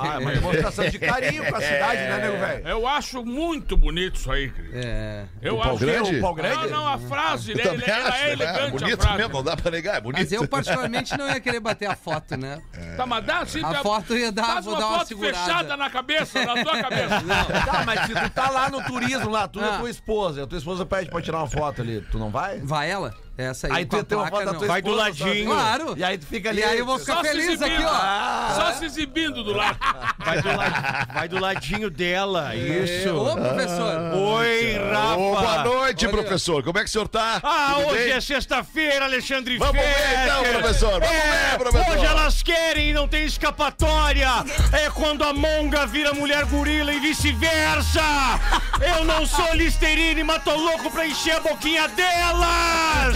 Ah, 0.01 0.15
é 0.15 0.17
uma 0.17 0.31
demonstração 0.31 0.89
de 0.89 0.97
carinho 0.97 1.45
com 1.45 1.55
a 1.55 1.61
cidade, 1.61 2.01
né, 2.01 2.17
nego 2.21 2.37
velho? 2.37 2.67
Eu 2.67 2.87
acho 2.87 3.23
muito 3.23 3.77
bonito 3.77 4.15
isso 4.15 4.31
aí, 4.31 4.49
querido. 4.49 4.73
É. 4.75 5.25
Eu 5.41 5.55
O 5.55 5.61
pau 5.61 5.75
acho. 5.75 5.79
grande? 5.85 6.15
O 6.17 6.21
pau 6.21 6.33
grande? 6.33 6.55
Não, 6.67 6.69
não, 6.69 6.87
a 6.87 6.97
frase, 6.97 7.53
né? 7.53 7.63
Ele- 7.63 7.83
ela 7.85 8.07
acho, 8.09 8.17
é 8.17 8.25
né? 8.25 8.31
elegante 8.33 8.59
a 8.59 8.69
bonito 8.69 9.01
frase. 9.01 9.17
mesmo, 9.17 9.33
não 9.33 9.43
dá 9.43 9.55
pra 9.57 9.71
negar, 9.71 9.97
é 9.97 10.01
bonito. 10.01 10.19
Mas 10.19 10.31
eu, 10.31 10.47
particularmente, 10.47 11.17
não 11.17 11.27
ia 11.29 11.39
querer 11.39 11.59
bater 11.59 11.85
a 11.89 11.95
foto, 11.95 12.35
né? 12.35 12.59
Tá, 12.97 13.05
mas 13.05 13.23
dá 13.25 13.39
assim. 13.39 13.63
A 13.63 13.75
foto 13.75 14.15
ia 14.17 14.31
dar- 14.31 14.45
Faz 14.45 14.65
vou 14.65 14.73
uma 14.73 14.79
dar 14.79 14.87
uma 14.87 14.97
foto 14.99 15.07
segurada. 15.09 15.37
fechada 15.37 15.77
na 15.77 15.89
cabeça, 15.89 16.45
na 16.45 16.63
tua 16.63 16.81
cabeça. 16.81 17.17
Tá, 17.67 17.83
mas 17.85 17.99
se 18.07 18.13
tu 18.13 18.29
tá 18.31 18.49
lá 18.49 18.69
no 18.69 18.81
turismo, 18.83 19.29
lá, 19.29 19.47
tu 19.47 19.59
e 19.59 19.63
Ah. 19.63 19.75
a 19.75 19.79
tua 19.79 19.89
esposa, 19.89 20.43
a 20.43 20.47
tua 20.47 20.57
esposa 20.57 20.85
pede 20.85 21.09
pra 21.09 21.21
tirar 21.21 21.37
uma 21.39 21.47
foto 21.49 21.81
ali, 21.81 22.01
tu 22.11 22.17
não 22.17 22.29
vai? 22.31 22.59
Vai 22.59 22.89
ela? 22.89 23.13
Essa 23.37 23.67
aí, 23.67 23.73
Aí 23.73 23.85
tu 23.85 24.03
tem 24.03 24.17
uma 24.17 24.27
foto 24.27 24.45
da 24.45 24.53
tua 24.55 24.67
Vai 24.67 24.81
do 24.81 24.91
ladinho. 24.91 25.45
Claro. 25.51 25.93
E 25.95 26.03
aí 26.03 26.17
tu 26.17 26.25
fica 26.25 26.49
ali. 26.49 26.61
E 26.61 26.63
aí 26.63 26.79
eu 26.79 26.85
vou 26.87 26.97
ficar 26.97 27.21
feliz 27.23 27.61
aqui, 27.61 27.83
ó. 27.83 28.55
Só 28.55 28.73
se 28.73 28.85
exibindo 28.85 29.43
do 29.43 29.53
lado. 29.53 29.77
Vai 30.27 30.41
do, 30.41 30.57
lad- 30.57 31.07
vai 31.13 31.27
do 31.29 31.39
ladinho 31.39 31.89
dela, 31.89 32.53
isso. 32.53 33.15
Ô, 33.15 33.33
professor. 33.33 34.13
Oi, 34.13 34.77
Rafa. 34.91 35.15
Ô, 35.15 35.35
boa 35.35 35.63
noite, 35.63 36.05
professor. 36.09 36.61
Como 36.63 36.77
é 36.77 36.81
que 36.81 36.89
o 36.89 36.91
senhor 36.91 37.07
tá? 37.07 37.39
Ah, 37.41 37.75
Tudo 37.75 37.87
hoje 37.91 38.03
bem? 38.03 38.11
é 38.11 38.19
sexta-feira, 38.19 39.05
Alexandre 39.05 39.57
Vamos 39.57 39.73
ver 39.81 39.95
então, 40.23 40.43
professor. 40.43 40.99
Vamos 40.99 41.07
é, 41.07 41.51
ver, 41.51 41.57
professor. 41.59 41.93
Hoje 41.93 42.05
elas 42.05 42.43
querem 42.43 42.89
e 42.89 42.93
não 42.93 43.07
tem 43.07 43.25
escapatória. 43.25 44.27
É 44.73 44.89
quando 44.89 45.23
a 45.23 45.31
monga 45.31 45.85
vira 45.85 46.11
mulher 46.13 46.43
gorila 46.45 46.91
e 46.93 46.99
vice-versa. 46.99 48.01
Eu 48.81 49.05
não 49.05 49.25
sou 49.25 49.53
Listerine, 49.53 50.23
mas 50.25 50.43
tô 50.43 50.55
louco 50.55 50.91
pra 50.91 51.07
encher 51.07 51.37
a 51.37 51.39
boquinha 51.39 51.87
delas. 51.87 53.15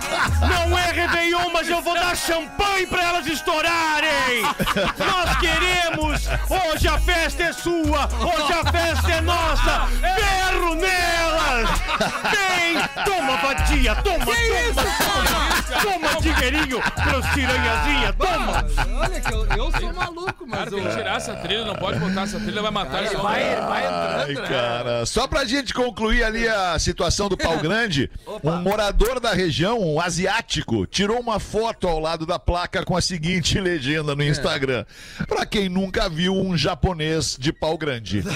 Não 0.41 0.77
é 0.77 0.91
Réveillon, 0.91 1.49
mas 1.51 1.67
eu 1.69 1.81
vou 1.81 1.93
dar 1.93 2.15
champanhe 2.15 2.85
pra 2.87 3.03
elas 3.03 3.25
estourarem. 3.27 4.43
Nós 4.97 5.37
queremos. 5.39 6.27
Hoje 6.49 6.87
a 6.87 6.97
festa 6.99 7.43
é 7.43 7.53
sua. 7.53 8.07
Hoje 8.19 8.53
a 8.53 8.71
festa 8.71 9.11
é 9.11 9.21
nossa. 9.21 9.87
Berro 10.01 10.75
nelas. 10.75 11.69
Vem. 12.31 13.05
Toma, 13.05 13.37
vadia. 13.37 13.95
Toma, 13.95 14.25
toma, 14.25 14.83
toma. 14.97 15.51
Toma, 15.81 16.21
dinheirinho 16.21 16.81
pros 16.81 17.25
piranhazinha. 17.33 18.13
Toma. 18.13 18.65
Olha 18.99 19.21
que 19.21 19.33
eu, 19.33 19.45
eu 19.47 19.71
sou 19.79 19.93
maluco, 19.93 20.45
mas 20.45 20.59
Cara, 20.59 20.71
tem 20.71 20.83
que 20.83 20.95
tirar 20.95 21.17
essa 21.17 21.35
trilha, 21.35 21.65
não 21.65 21.75
pode 21.75 21.99
botar 21.99 22.21
essa 22.23 22.39
trilha, 22.39 22.61
vai 22.61 22.71
matar 22.71 23.03
esse 23.03 23.15
Vai, 23.15 23.43
homem. 23.55 23.65
vai 23.67 23.85
Ai, 23.85 24.31
entrando, 24.31 24.41
né? 24.41 24.47
cara. 24.49 25.05
Só 25.05 25.27
pra 25.27 25.45
gente 25.45 25.73
concluir 25.73 26.23
ali 26.23 26.47
a 26.47 26.77
situação 26.77 27.29
do 27.29 27.37
pau 27.37 27.57
grande, 27.59 28.11
um 28.43 28.57
morador 28.57 29.19
da 29.19 29.33
região, 29.33 29.79
um 29.79 29.95
asiático, 30.11 30.85
tirou 30.85 31.19
uma 31.19 31.39
foto 31.39 31.87
ao 31.87 31.97
lado 31.99 32.25
da 32.25 32.37
placa 32.37 32.83
com 32.83 32.97
a 32.97 33.01
seguinte 33.01 33.57
legenda 33.61 34.13
no 34.13 34.23
Instagram. 34.23 34.85
Pra 35.27 35.45
quem 35.45 35.69
nunca 35.69 36.09
viu 36.09 36.35
um 36.35 36.57
japonês 36.57 37.37
de 37.39 37.53
pau 37.53 37.77
grande. 37.77 38.19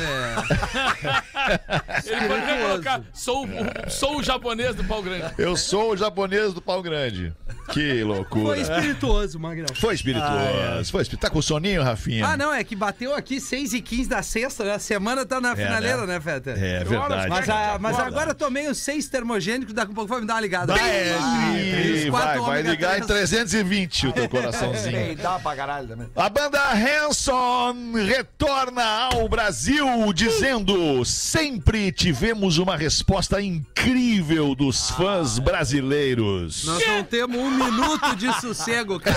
Ele 2.06 2.28
poderia 2.28 2.68
colocar, 2.68 3.02
sou, 3.14 3.46
o- 3.46 3.90
sou 3.90 4.18
o 4.20 4.24
japonês 4.24 4.76
do 4.76 4.84
pau 4.84 5.02
grande. 5.04 5.34
Eu 5.38 5.56
sou 5.58 5.92
o 5.94 5.98
japonês 5.98 6.54
do 6.54 6.62
pau 6.62 6.82
grande. 6.82 7.34
Que 7.72 7.90
Foi 8.00 8.04
loucura. 8.04 8.58
espirituoso, 8.60 9.40
Magrão. 9.40 9.68
Foi 9.76 9.94
espirituoso. 9.96 10.92
Foi 10.92 11.02
espirituoso. 11.02 11.18
Tá 11.18 11.30
com 11.30 11.42
soninho, 11.42 11.84
Rafinha? 11.84 12.26
Ah, 12.26 12.38
não, 12.38 12.54
é 12.54 12.64
que 12.64 12.76
bateu 12.76 13.14
aqui 13.16 13.40
6 13.42 13.74
e 13.74 13.82
15 13.82 14.10
da 14.10 14.22
sexta, 14.24 14.64
né? 14.64 14.74
A 14.76 14.80
semana 14.80 15.26
tá 15.26 15.42
na 15.42 15.56
finaleira, 15.56 16.06
né, 16.06 16.20
Feta? 16.20 16.52
É 16.52 16.84
verdade. 16.84 17.28
Mas, 17.30 17.50
a- 17.50 17.78
mas 17.80 18.00
agora 18.00 18.32
eu 18.32 18.36
tomei 18.36 18.68
os 18.68 18.78
seis 18.78 19.08
termogênicos, 19.10 19.74
daqui 19.74 19.92
a 19.92 19.96
pouco 19.96 20.10
vai 20.10 20.22
me 20.22 20.28
dar 20.28 20.36
uma 20.36 20.42
ligada. 20.42 20.74
Vai, 20.74 21.65
Vai, 22.12 22.40
vai 22.40 22.62
ligar 22.62 22.98
em 22.98 23.02
três. 23.02 23.26
320 23.26 24.08
o 24.08 24.14
teu 24.14 24.30
coraçãozinho. 24.30 25.16
Dá 25.18 25.40
pra 25.40 25.56
caralho 25.56 25.88
também. 25.88 26.08
A 26.16 26.30
banda 26.30 26.60
Hanson 26.74 27.94
retorna 28.06 28.84
ao 28.84 29.28
Brasil 29.28 29.86
dizendo: 30.14 31.04
sempre 31.04 31.92
tivemos 31.92 32.58
uma 32.58 32.76
resposta 32.78 33.42
incrível 33.42 34.54
dos 34.56 34.92
fãs 34.92 35.40
brasileiros. 35.40 36.66
Nós 36.66 36.88
não 36.88 37.04
temos 37.04 37.38
um 37.38 37.52
minuto 37.52 38.16
de 38.16 38.32
sossego, 38.40 39.00
cara. 39.00 39.16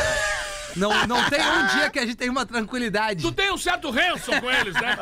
Não, 0.79 1.07
não 1.07 1.29
tem 1.29 1.41
um 1.41 1.67
dia 1.67 1.91
que 1.91 1.99
a 1.99 2.07
gente 2.07 2.17
tem 2.17 2.31
uma 2.31 2.47
tranquilidade. 2.47 3.23
Tu 3.23 3.33
tem 3.33 3.53
um 3.53 3.59
certo 3.59 3.91
ranço 3.91 4.31
com 4.41 4.51
eles, 4.51 4.75
né? 4.75 4.97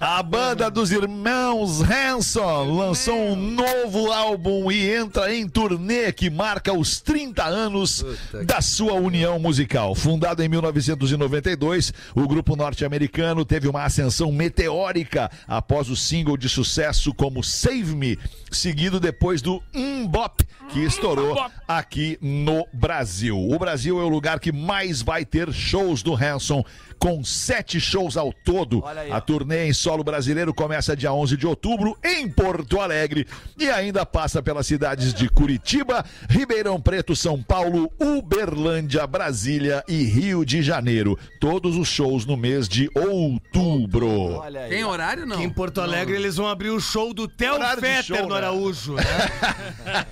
A 0.00 0.22
banda 0.22 0.70
dos 0.70 0.90
irmãos 0.90 1.80
Hanson 1.80 2.76
lançou 2.76 3.32
um 3.32 3.36
novo 3.36 4.12
álbum 4.12 4.70
e 4.70 4.94
entra 4.94 5.34
em 5.34 5.48
turnê 5.48 6.12
que 6.12 6.28
marca 6.30 6.72
os 6.72 7.00
30 7.00 7.44
anos 7.44 8.04
da 8.44 8.60
sua 8.60 8.94
união 8.94 9.38
musical. 9.38 9.94
Fundado 9.94 10.42
em 10.42 10.48
1992, 10.48 11.92
o 12.14 12.26
grupo 12.26 12.56
norte-americano 12.56 13.44
teve 13.44 13.68
uma 13.68 13.84
ascensão 13.84 14.32
meteórica 14.32 15.30
após 15.46 15.88
o 15.88 15.96
single 15.96 16.36
de 16.36 16.48
sucesso 16.48 17.14
como 17.14 17.42
Save 17.42 17.94
Me, 17.94 18.18
seguido 18.50 18.98
depois 18.98 19.40
do 19.42 19.62
Mbop, 19.74 20.44
que 20.68 20.80
estourou 20.80 21.36
aqui 21.66 22.18
no 22.20 22.66
Brasil. 22.72 23.38
O 23.38 23.58
Brasil 23.58 24.00
é 24.00 24.04
o 24.04 24.08
lugar 24.08 24.38
que 24.38 24.52
mais 24.52 25.00
vai 25.00 25.24
ter 25.24 25.52
shows 25.52 26.02
do 26.02 26.14
Hanson, 26.14 26.62
com 26.98 27.22
sete 27.24 27.80
shows 27.80 28.16
ao 28.16 28.32
todo. 28.32 28.82
Olha 28.84 29.02
aí, 29.02 29.12
A 29.12 29.20
turnê 29.20 29.66
em 29.66 29.72
solo 29.72 30.02
brasileiro 30.04 30.52
começa 30.52 30.96
dia 30.96 31.12
11 31.12 31.36
de 31.36 31.46
outubro 31.46 31.96
em 32.04 32.28
Porto 32.28 32.80
Alegre 32.80 33.26
e 33.58 33.68
ainda 33.70 34.04
passa 34.04 34.42
pelas 34.42 34.66
cidades 34.66 35.14
de 35.14 35.28
Curitiba, 35.28 36.04
Ribeirão 36.28 36.80
Preto, 36.80 37.14
São 37.16 37.42
Paulo, 37.42 37.90
Uberlândia, 38.00 39.06
Brasília 39.06 39.82
e 39.88 40.02
Rio 40.04 40.44
de 40.44 40.62
Janeiro. 40.62 41.18
Todos 41.40 41.76
os 41.76 41.88
shows 41.88 42.26
no 42.26 42.36
mês 42.36 42.68
de 42.68 42.90
outubro. 42.94 44.08
Olha 44.38 44.62
aí. 44.62 44.70
Tem 44.70 44.84
horário, 44.84 45.26
não? 45.26 45.36
Aqui 45.36 45.44
em 45.44 45.50
Porto 45.50 45.80
Alegre 45.80 46.16
eles 46.16 46.36
vão 46.36 46.48
abrir 46.48 46.70
o 46.70 46.80
show 46.80 47.14
do 47.14 47.26
Theo 47.28 47.54
Horário 47.54 47.80
Fetter 47.80 48.04
show, 48.04 48.22
no 48.22 48.28
né? 48.30 48.36
Araújo. 48.36 48.94
né? 48.94 49.02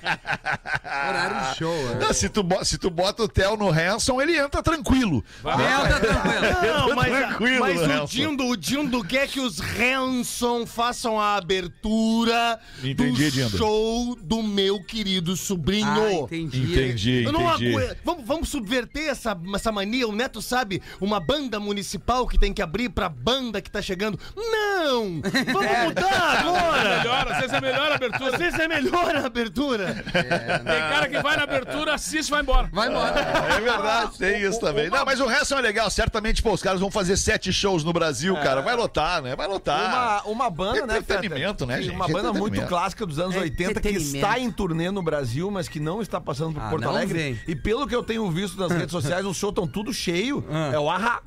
Horário 1.09 1.51
de 1.51 1.57
show, 1.57 1.73
é. 2.01 2.05
Ah, 2.09 2.13
Se 2.13 2.29
tu, 2.29 2.45
se 2.63 2.77
tu 2.77 2.89
bota 2.89 3.23
o 3.23 3.27
Theo 3.27 3.55
no 3.57 3.69
Hanson, 3.69 4.21
ele 4.21 4.37
entra 4.37 4.61
tranquilo. 4.63 5.23
Mel 5.43 5.55
tá 5.87 5.99
tranquilo. 5.99 6.76
Não, 6.77 6.95
mas, 6.95 7.07
Tranquilo, 7.09 7.59
mas 7.59 7.81
o 7.81 8.05
Dindo, 8.07 8.45
o 8.45 8.55
Dindo 8.57 9.03
quer 9.03 9.27
que 9.27 9.39
os 9.39 9.59
Hanson 9.59 10.65
façam 10.65 11.19
a 11.19 11.35
abertura 11.35 12.59
Entendi, 12.83 13.25
do 13.25 13.31
Dindo. 13.31 13.57
show 13.57 14.15
do 14.21 14.43
meu 14.43 14.81
querido 14.83 15.35
sobrinho. 15.35 15.87
Ah, 15.87 16.23
entendi. 16.23 16.71
Entendi, 16.73 17.23
Eu 17.23 17.31
não 17.31 17.41
entendi. 17.53 17.75
aguento. 17.75 17.97
Vamos, 18.03 18.25
vamos 18.25 18.49
subverter 18.49 19.09
essa, 19.09 19.37
essa 19.55 19.71
mania. 19.71 20.07
O 20.07 20.11
Neto 20.11 20.41
sabe, 20.41 20.81
uma 20.99 21.19
banda 21.19 21.59
municipal 21.59 22.27
que 22.27 22.37
tem 22.37 22.53
que 22.53 22.61
abrir 22.61 22.89
pra 22.89 23.09
banda 23.09 23.61
que 23.61 23.69
tá 23.71 23.81
chegando. 23.81 24.19
Não! 24.35 25.21
Vamos 25.53 25.77
mudar 25.85 26.39
agora! 26.39 26.97
Melhor, 26.97 27.31
às 27.31 27.37
vezes 27.37 27.53
é 27.53 27.61
melhor 27.61 27.91
a 27.91 27.95
abertura. 27.95 28.31
Às 28.31 28.37
vezes 28.37 28.59
é 28.59 28.67
melhor 28.67 29.15
a 29.15 29.25
abertura. 29.25 30.03
Tem 30.13 30.79
cara 30.89 31.07
que 31.09 31.21
vai 31.21 31.37
na 31.37 31.43
abertura, 31.43 31.93
assiste 31.93 32.27
e 32.27 32.31
vai 32.31 32.41
embora. 32.41 32.69
Vai 32.71 32.89
embora. 32.89 33.19
É 33.19 33.59
verdade, 33.61 34.17
tem 34.17 34.41
isso 34.41 34.59
também. 34.59 34.89
Não, 34.89 35.05
mas 35.05 35.19
o 35.19 35.27
Hanson 35.27 35.57
é 35.57 35.61
legal. 35.61 35.89
Certamente, 35.89 36.41
pô, 36.41 36.53
os 36.53 36.61
caras 36.67 36.81
vão 36.81 36.91
fazer 36.91 37.15
sete 37.17 37.51
shows 37.53 37.83
no 37.83 37.93
Brasil, 37.93 38.33
cara. 38.35 38.61
Vai 38.61 38.75
lotar, 38.75 39.21
né? 39.21 39.35
Vai 39.35 39.47
lotar. 39.47 40.23
Uma, 40.25 40.31
uma 40.43 40.49
banda, 40.49 40.85
né, 40.85 40.97
Entretenimento, 40.97 41.65
né, 41.65 41.81
gente? 41.81 41.95
Uma 41.95 42.07
banda 42.07 42.33
muito 42.33 42.61
clássica 42.67 43.05
dos 43.05 43.17
anos 43.19 43.35
80 43.35 43.55
que 43.55 43.63
Entretenimento. 43.79 44.15
está 44.15 44.37
em 44.39 44.51
turnê 44.51 44.91
no 44.91 45.01
Brasil, 45.01 45.49
mas 45.49 45.67
que 45.69 45.79
não 45.79 46.01
está 46.01 46.19
passando 46.19 46.53
por 46.55 46.61
Ah, 46.63 46.69
Porto 46.69 46.83
não 46.83 46.89
Alegre. 46.91 47.17
vem. 47.17 47.39
E 47.47 47.55
pelo 47.55 47.87
que 47.87 47.95
eu 47.95 48.03
tenho 48.03 48.29
visto 48.29 48.57
nas 48.59 48.71
redes 48.71 48.91
sociais, 48.91 49.25
os 49.25 49.37
shows 49.37 49.51
estão 49.51 49.65
tudo 49.67 49.93
cheio. 49.93 50.43
É 50.73 50.77
o 50.79 50.89
Arra. 50.89 51.21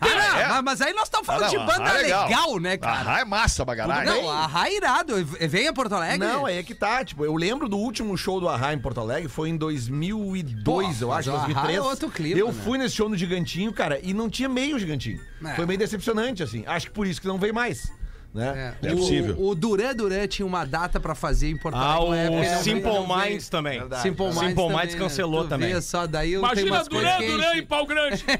Ah, 0.00 0.40
é? 0.40 0.48
mas- 0.48 0.64
mas 0.64 0.80
aí 0.80 0.92
nós 0.94 1.04
estamos 1.04 1.26
falando 1.26 1.44
Ah, 1.44 1.48
de 1.48 1.56
não, 1.56 1.66
banda 1.66 1.90
ah, 1.90 1.92
legal. 1.92 2.58
né, 2.60 2.76
cara? 2.76 3.16
Ah, 3.16 3.20
é 3.20 3.24
massa 3.24 3.64
pra 3.66 3.76
caralho. 3.76 4.10
Não, 4.10 4.30
a 4.30 4.46
Rai 4.46 4.76
irado. 4.76 5.14
Vem 5.24 5.68
a 5.68 5.72
Porto 5.72 5.94
Alegre? 5.94 6.18
Não, 6.18 6.46
aí 6.46 6.58
é 6.58 6.62
que 6.62 6.74
tá. 6.74 7.04
Tipo, 7.04 7.24
eu 7.24 7.34
lembro 7.36 7.68
do 7.68 7.76
último 7.76 8.16
show 8.16 8.40
do 8.40 8.48
Arra 8.48 8.72
em 8.72 8.78
Porto 8.78 9.00
Alegre, 9.00 9.28
foi 9.28 9.48
em 9.50 9.56
2002, 9.56 10.64
Pô, 10.64 11.04
eu 11.04 11.12
acho, 11.12 11.30
o 11.30 11.34
Arra 11.34 11.44
2003. 11.46 11.76
é 11.76 11.80
outro 11.82 12.08
clima, 12.10 12.38
eu 12.40 12.48
né? 12.48 12.54
fui 12.64 12.78
nesse 12.78 12.94
show 12.96 13.08
no 13.08 13.16
Gigantinho, 13.16 13.72
cara, 13.72 14.00
e 14.02 14.12
não 14.14 14.28
tinha 14.30 14.48
meio 14.48 14.78
Gigantinho. 14.78 15.20
É. 15.44 15.54
Foi 15.54 15.66
meio 15.66 15.78
decepcionante, 15.78 16.42
assim. 16.42 16.64
Acho 16.66 16.86
que 16.86 16.92
por 16.92 17.06
isso 17.06 17.20
que 17.20 17.26
não 17.28 17.38
veio 17.38 17.54
mais. 17.54 17.92
Né? 18.32 18.74
É, 18.82 18.88
É 18.90 18.92
o, 18.92 18.96
possível. 18.96 19.34
O 19.38 19.54
Duran 19.56 19.92
Duran 19.94 20.26
tinha 20.28 20.46
uma 20.46 20.64
data 20.64 21.00
pra 21.00 21.16
fazer 21.16 21.50
em 21.50 21.56
Porto 21.56 21.74
Ah, 21.74 22.00
o 22.00 22.14
época, 22.14 22.58
Simple. 22.58 22.90
Minds 23.08 23.48
também. 23.48 23.80
Verdade. 23.80 24.02
Simple 24.02 24.26
Minds, 24.26 24.38
Simple 24.40 24.54
também, 24.54 24.76
Minds 24.76 24.94
cancelou 24.94 25.42
né? 25.42 25.48
Também. 25.48 25.74
vê 25.74 25.80
só, 25.82 26.06
daí 26.06 26.32
eu 26.34 26.42
tenho 26.42 26.68
Imagina 26.68 26.84
Duran, 26.84 27.18
que 27.18 27.26
Duran 27.26 27.54
e 27.56 27.62
pau 27.62 27.86
grande. 27.86 28.24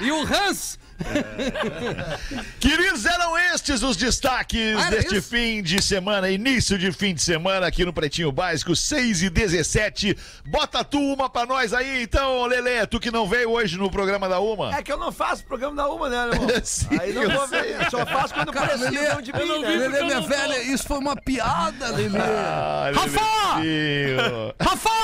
E 0.00 0.10
o 0.10 0.20
Hans? 0.22 0.78
Queridos, 2.60 3.04
eram 3.04 3.36
estes 3.38 3.82
os 3.82 3.96
destaques 3.96 4.76
Ah, 4.78 4.90
deste 4.90 5.16
isso? 5.16 5.28
fim 5.28 5.62
de 5.62 5.82
semana, 5.82 6.30
início 6.30 6.78
de 6.78 6.90
fim 6.92 7.14
de 7.14 7.22
semana 7.22 7.66
aqui 7.66 7.84
no 7.84 7.92
Pretinho 7.92 8.30
Básico, 8.32 8.74
6 8.74 9.22
e 9.24 9.30
17. 9.30 10.16
Bota 10.46 10.84
tu 10.84 10.98
uma 10.98 11.28
pra 11.28 11.46
nós 11.46 11.72
aí, 11.72 12.02
então, 12.02 12.44
Lelê, 12.46 12.86
tu 12.86 12.98
que 13.00 13.10
não 13.10 13.28
veio 13.28 13.50
hoje 13.50 13.76
no 13.76 13.90
programa 13.90 14.28
da 14.28 14.40
Uma. 14.40 14.74
É 14.76 14.82
que 14.82 14.92
eu 14.92 14.98
não 14.98 15.12
faço 15.12 15.44
programa 15.44 15.74
da 15.76 15.88
uma, 15.88 16.08
né, 16.08 16.16
irmão? 16.32 16.48
Sim, 16.64 16.88
Aí 17.00 17.12
não 17.12 17.22
eu 17.22 17.30
vou 17.30 17.46
ver. 17.48 17.76
eu 17.82 17.90
Só 17.90 18.06
faço 18.06 18.34
quando 18.34 18.52
Cara, 18.52 18.74
Lelê, 18.76 19.22
de 19.22 19.30
eu 19.30 19.46
não 19.46 19.58
mim, 19.60 19.76
né? 19.76 20.00
eu 20.00 20.06
minha 20.06 20.20
não 20.20 20.26
velha, 20.28 20.54
tô. 20.54 20.60
isso 20.60 20.84
foi 20.86 20.98
uma 20.98 21.16
piada, 21.16 21.88
Lelê. 21.90 22.18
Ah, 22.18 22.90
Rafa! 22.94 23.58
Lelezinho. 23.60 24.54
Rafa! 24.60 24.94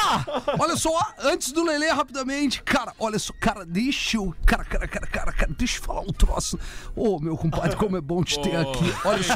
Olha 0.58 0.76
só, 0.76 0.90
antes 1.18 1.52
do 1.52 1.64
Lelê, 1.64 1.88
rapidamente, 1.90 2.62
cara, 2.62 2.92
olha 2.98 3.18
só, 3.18 3.32
cara, 3.40 3.64
deixa 3.66 4.16
eu. 4.16 4.34
Cara, 4.46 4.64
cara, 4.64 4.88
cara, 4.88 5.06
cara, 5.06 5.32
cara, 5.32 5.50
deixa 5.58 5.78
eu 5.78 5.79
falar 5.80 6.00
um 6.02 6.12
troço. 6.12 6.58
Ô, 6.94 7.18
meu 7.18 7.36
compadre, 7.36 7.76
como 7.76 7.96
é 7.96 8.00
bom 8.00 8.22
te 8.22 8.40
ter 8.40 8.56
aqui. 8.56 8.94
Olha 9.04 9.22
só. 9.22 9.34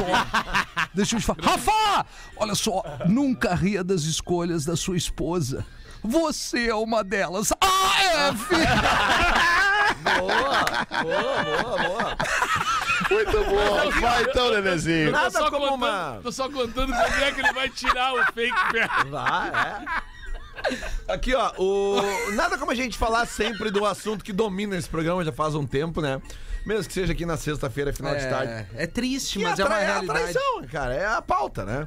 Deixa 0.95 1.17
eu 1.17 1.21
te 1.21 1.27
falar. 1.27 1.41
Rafa! 1.43 2.07
Olha 2.37 2.55
só, 2.55 2.83
nunca 3.07 3.55
ria 3.55 3.83
das 3.83 4.03
escolhas 4.03 4.65
da 4.65 4.77
sua 4.77 4.97
esposa. 4.97 5.65
Você 6.03 6.69
é 6.69 6.75
uma 6.75 7.03
delas. 7.03 7.51
Ah, 7.61 8.03
é, 8.03 8.33
filho! 8.35 8.67
Boa, 10.05 11.03
boa, 11.03 11.45
boa, 11.45 11.79
boa. 11.89 12.17
Muito 13.11 13.45
bom. 13.45 14.01
Vai 14.01 14.23
então, 14.23 14.49
Lelezinho. 14.49 15.07
Tô 15.07 15.13
Nada 15.13 15.31
só, 15.31 15.51
como 15.51 15.69
contando, 15.69 15.75
uma- 15.83 16.21
tô 16.23 16.33
só 16.33 16.49
contando 16.49 16.93
quando 16.93 17.23
é 17.23 17.33
que 17.33 17.41
ele 17.41 17.53
vai 17.53 17.69
tirar 17.71 18.15
o 18.15 18.25
fake 18.33 18.73
pé. 18.73 18.89
Vai, 19.11 19.49
é. 19.49 19.85
Aqui, 21.09 21.35
ó, 21.35 21.53
o... 21.59 22.01
nada 22.35 22.57
como 22.59 22.71
a 22.71 22.75
gente 22.75 22.97
falar 22.97 23.27
sempre 23.27 23.71
do 23.71 23.85
assunto 23.85 24.25
que 24.25 24.33
domina 24.33 24.77
esse 24.77 24.89
programa 24.89 25.25
já 25.25 25.33
faz 25.33 25.55
um 25.55 25.67
tempo, 25.67 26.01
né? 26.01 26.21
Mesmo 26.65 26.87
que 26.87 26.93
seja 26.95 27.13
aqui 27.13 27.27
na 27.27 27.37
sexta-feira, 27.37 27.93
final 27.93 28.15
de 28.15 28.23
tarde. 28.27 28.53
É, 28.53 28.85
é 28.85 28.87
triste, 28.87 29.39
Que 29.39 29.45
mas 29.45 29.59
é, 29.59 29.63
é 29.63 29.65
uma 29.67 29.71
tra- 29.75 29.83
é 29.83 29.87
a 29.87 29.93
realidade. 29.93 30.19
traição, 30.33 30.63
cara, 30.71 30.95
é 30.95 31.07
a 31.07 31.21
pauta, 31.21 31.65
né? 31.65 31.87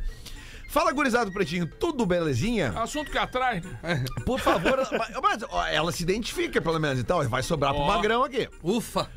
Fala, 0.70 0.92
gurizado 0.92 1.32
pretinho, 1.32 1.66
tudo 1.66 2.06
belezinha? 2.06 2.74
Assunto 2.76 3.10
que 3.10 3.18
atrai, 3.18 3.62
né? 3.82 4.04
Por 4.26 4.40
favor, 4.40 4.78
mas, 4.92 5.10
mas, 5.24 5.44
ó, 5.50 5.66
ela 5.66 5.92
se 5.92 6.04
identifica, 6.04 6.62
pelo 6.62 6.78
menos, 6.80 7.00
então 7.00 7.28
vai 7.28 7.42
sobrar 7.42 7.74
pro 7.74 7.82
Ó. 7.84 7.88
magrão 7.88 8.24
aqui. 8.24 8.48
Ufa! 8.62 9.10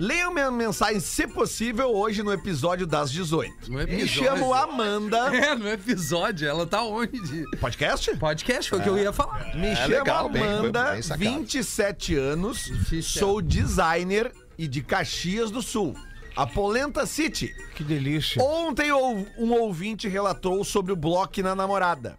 Leiam 0.00 0.32
minha 0.32 0.50
mensagem, 0.50 0.98
se 0.98 1.26
possível, 1.26 1.94
hoje 1.94 2.22
no 2.22 2.32
episódio 2.32 2.86
das 2.86 3.12
18. 3.12 3.70
No 3.70 3.76
Me 3.76 3.82
episódio. 3.84 4.08
chamo 4.24 4.54
Amanda. 4.54 5.30
É, 5.36 5.54
no 5.54 5.68
episódio, 5.68 6.48
ela 6.48 6.66
tá 6.66 6.82
onde? 6.82 7.20
Podcast? 7.58 8.16
Podcast, 8.16 8.70
foi 8.70 8.78
o 8.78 8.82
que 8.82 8.88
eu 8.88 8.96
ia 8.98 9.12
falar. 9.12 9.54
Me 9.54 9.76
chamo 9.76 9.88
legal, 9.88 10.28
bem- 10.30 10.42
Amanda, 10.42 10.92
bem 10.92 11.02
sacado. 11.02 11.30
27 11.30 12.16
anos, 12.16 12.64
Difícil. 12.64 13.20
sou 13.20 13.42
designer 13.42 14.32
e 14.56 14.66
de 14.66 14.82
Caxias 14.82 15.50
do 15.50 15.60
Sul. 15.60 15.94
A 16.34 16.46
Polenta 16.46 17.04
City. 17.04 17.54
Que 17.74 17.84
delícia. 17.84 18.42
Ontem 18.42 18.90
um 18.92 19.52
ouvinte 19.52 20.08
relatou 20.08 20.64
sobre 20.64 20.92
o 20.92 20.96
bloco 20.96 21.42
na 21.42 21.54
namorada. 21.54 22.16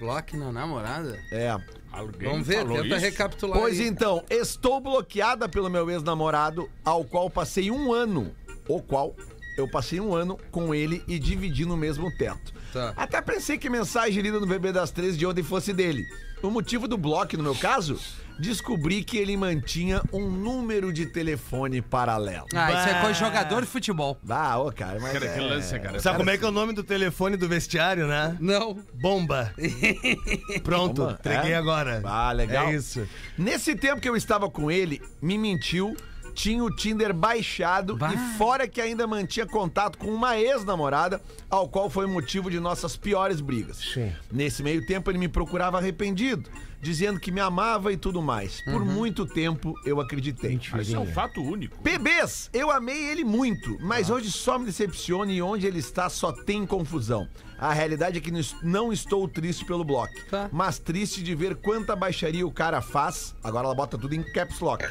Bloque 0.00 0.36
na 0.36 0.50
namorada? 0.50 1.16
É. 1.30 1.56
Alguém 1.92 2.30
Vamos 2.30 2.46
ver, 2.46 2.58
falou 2.58 2.82
tenta 2.82 2.96
isso? 2.96 3.04
recapitular. 3.04 3.58
Pois 3.58 3.80
aí. 3.80 3.86
então, 3.86 4.24
estou 4.30 4.80
bloqueada 4.80 5.48
pelo 5.48 5.68
meu 5.68 5.90
ex-namorado, 5.90 6.70
ao 6.84 7.04
qual 7.04 7.28
passei 7.28 7.70
um 7.70 7.92
ano, 7.92 8.32
o 8.68 8.80
qual 8.80 9.14
eu 9.58 9.68
passei 9.68 10.00
um 10.00 10.14
ano 10.14 10.38
com 10.50 10.74
ele 10.74 11.02
e 11.08 11.18
dividi 11.18 11.64
no 11.66 11.76
mesmo 11.76 12.10
teto. 12.16 12.52
Tá. 12.72 12.92
Até 12.96 13.20
pensei 13.20 13.58
que 13.58 13.68
mensagem 13.68 14.22
lida 14.22 14.38
no 14.38 14.46
bebê 14.46 14.72
das 14.72 14.90
três 14.90 15.18
de 15.18 15.26
ontem 15.26 15.42
fosse 15.42 15.72
dele. 15.72 16.04
O 16.42 16.50
motivo 16.50 16.86
do 16.86 16.96
bloco, 16.96 17.36
no 17.36 17.42
meu 17.42 17.54
caso, 17.54 17.98
descobri 18.40 19.04
que 19.04 19.16
ele 19.18 19.36
mantinha 19.36 20.02
um 20.12 20.28
número 20.30 20.92
de 20.92 21.06
telefone 21.06 21.82
paralelo. 21.82 22.46
Ah, 22.54 22.72
isso 22.72 22.88
é 22.88 23.00
coisa 23.00 23.12
de 23.12 23.18
jogador 23.18 23.60
de 23.62 23.66
futebol. 23.68 24.18
Ah, 24.28 24.58
ô, 24.58 24.72
cara, 24.72 24.98
mas. 25.00 25.12
Cara, 25.12 25.26
é- 25.26 25.34
que 25.34 25.40
lance, 25.40 25.78
cara. 25.78 26.00
Sabe 26.00 26.18
como 26.18 26.30
é 26.30 26.38
que 26.38 26.44
é 26.44 26.48
o 26.48 26.52
nome 26.52 26.72
do 26.72 26.82
telefone 26.82 27.36
do 27.36 27.48
vestiário, 27.48 28.06
né? 28.06 28.36
Não. 28.40 28.78
Bomba. 28.94 29.52
Pronto, 30.64 31.02
Bomba, 31.02 31.16
entreguei 31.20 31.52
é? 31.52 31.56
agora. 31.56 32.00
Ah, 32.04 32.32
legal. 32.32 32.68
É 32.68 32.74
isso. 32.74 33.06
Nesse 33.36 33.74
tempo 33.74 34.00
que 34.00 34.08
eu 34.08 34.16
estava 34.16 34.50
com 34.50 34.70
ele, 34.70 35.00
me 35.20 35.36
mentiu, 35.36 35.94
tinha 36.40 36.64
o 36.64 36.74
Tinder 36.74 37.12
baixado 37.12 37.96
Bah. 37.96 38.14
e 38.14 38.38
fora 38.38 38.66
que 38.66 38.80
ainda 38.80 39.06
mantinha 39.06 39.44
contato 39.46 39.98
com 39.98 40.06
uma 40.10 40.38
ex-namorada, 40.38 41.20
ao 41.50 41.68
qual 41.68 41.90
foi 41.90 42.06
motivo 42.06 42.50
de 42.50 42.58
nossas 42.58 42.96
piores 42.96 43.42
brigas. 43.42 43.76
Sim. 43.76 44.10
Nesse 44.32 44.62
meio 44.62 44.86
tempo 44.86 45.10
ele 45.10 45.18
me 45.18 45.28
procurava 45.28 45.76
arrependido, 45.76 46.48
dizendo 46.80 47.20
que 47.20 47.30
me 47.30 47.40
amava 47.40 47.92
e 47.92 47.96
tudo 47.98 48.22
mais. 48.22 48.62
Por 48.64 48.82
muito 48.86 49.26
tempo 49.26 49.74
eu 49.84 50.00
acreditei. 50.00 50.58
Isso 50.80 50.96
é 50.96 50.98
um 50.98 51.12
fato 51.12 51.42
único. 51.42 51.76
Bebês, 51.82 52.48
eu 52.54 52.70
amei 52.70 53.10
ele 53.10 53.22
muito, 53.22 53.76
mas 53.80 54.08
hoje 54.08 54.30
só 54.32 54.58
me 54.58 54.64
decepciona 54.64 55.30
e 55.30 55.42
onde 55.42 55.66
ele 55.66 55.78
está 55.78 56.08
só 56.08 56.32
tem 56.32 56.64
confusão. 56.64 57.28
A 57.58 57.74
realidade 57.74 58.16
é 58.16 58.20
que 58.22 58.32
não 58.62 58.90
estou 58.90 59.28
triste 59.28 59.66
pelo 59.66 59.84
bloco, 59.84 60.14
Tá. 60.30 60.48
mas 60.50 60.78
triste 60.78 61.22
de 61.22 61.34
ver 61.34 61.56
quanta 61.56 61.94
baixaria 61.94 62.46
o 62.46 62.50
cara 62.50 62.80
faz. 62.80 63.34
Agora 63.44 63.66
ela 63.66 63.74
bota 63.74 63.98
tudo 63.98 64.14
em 64.14 64.22
caps 64.32 64.60
lock. 64.60 64.86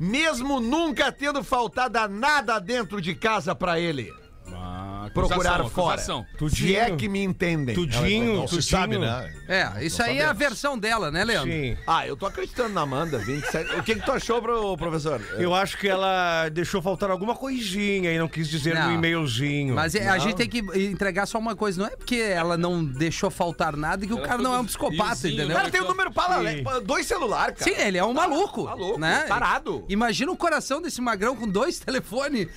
Mesmo 0.00 0.60
nunca 0.60 1.12
tendo 1.12 1.44
faltado 1.44 2.08
nada 2.08 2.58
dentro 2.58 3.02
de 3.02 3.14
casa 3.14 3.54
pra 3.54 3.78
ele. 3.78 4.10
Ah, 4.56 5.10
Procurar 5.12 5.54
acusação, 5.60 5.68
fora. 5.70 5.94
acusação. 5.94 6.26
Se 6.32 6.36
Tudinho. 6.38 6.78
é 6.78 6.90
que 6.96 7.08
me 7.08 7.22
entendem. 7.22 7.74
Tudinho, 7.74 8.36
Não 8.36 8.46
se 8.46 8.54
tudinho. 8.56 8.62
sabe, 8.62 8.98
né? 8.98 9.32
É, 9.48 9.84
isso 9.84 10.00
aí 10.02 10.18
é 10.18 10.24
a 10.24 10.32
versão 10.32 10.78
dela, 10.78 11.10
né, 11.10 11.24
Leandro? 11.24 11.50
Sim. 11.50 11.76
Ah, 11.86 12.06
eu 12.06 12.16
tô 12.16 12.26
acreditando 12.26 12.74
na 12.74 12.82
Amanda, 12.82 13.18
27. 13.18 13.74
O 13.76 13.82
que, 13.82 13.96
que 13.96 14.04
tu 14.04 14.12
achou, 14.12 14.40
pro- 14.40 14.76
professor? 14.76 15.20
Eu 15.38 15.54
acho 15.54 15.76
que 15.78 15.88
ela 15.88 16.48
deixou 16.50 16.80
faltar 16.80 17.10
alguma 17.10 17.34
coisinha 17.34 18.12
e 18.12 18.18
não 18.18 18.28
quis 18.28 18.48
dizer 18.48 18.74
Não. 18.74 18.88
no 18.88 18.92
e-mailzinho. 18.94 19.74
Mas 19.74 19.94
é- 19.94 20.08
a 20.08 20.18
gente 20.18 20.36
tem 20.36 20.48
que 20.48 20.58
entregar 20.58 21.26
só 21.26 21.38
uma 21.38 21.56
coisa, 21.56 21.80
não 21.80 21.88
é 21.88 21.96
porque 21.96 22.16
ela 22.16 22.56
não 22.56 22.84
deixou 22.84 23.30
faltar 23.30 23.76
nada 23.76 24.06
que 24.06 24.12
o 24.12 24.18
Ela 24.18 24.26
cara 24.26 24.38
foi 24.38 24.44
não 24.44 24.54
é 24.54 24.58
um 24.60 24.64
psicopata, 24.66 25.26
entendeu? 25.28 25.48
O 25.48 25.52
cara 25.54 25.70
tem 25.70 25.80
um 25.80 25.88
número 25.88 26.12
paralelo, 26.12 26.80
dois 26.82 27.06
celulares, 27.06 27.56
cara. 27.58 27.70
Sim, 27.74 27.80
ele 27.82 27.98
é 27.98 28.04
um 28.04 28.12
maluco. 28.12 28.64
maluco, 28.64 28.98
né? 28.98 29.24
tarado. 29.26 29.84
Imagina 29.88 30.30
o 30.30 30.36
coração 30.36 30.80
desse 30.80 31.00
magrão 31.00 31.34
com 31.34 31.48
dois 31.48 31.78
telefones. 31.80 32.48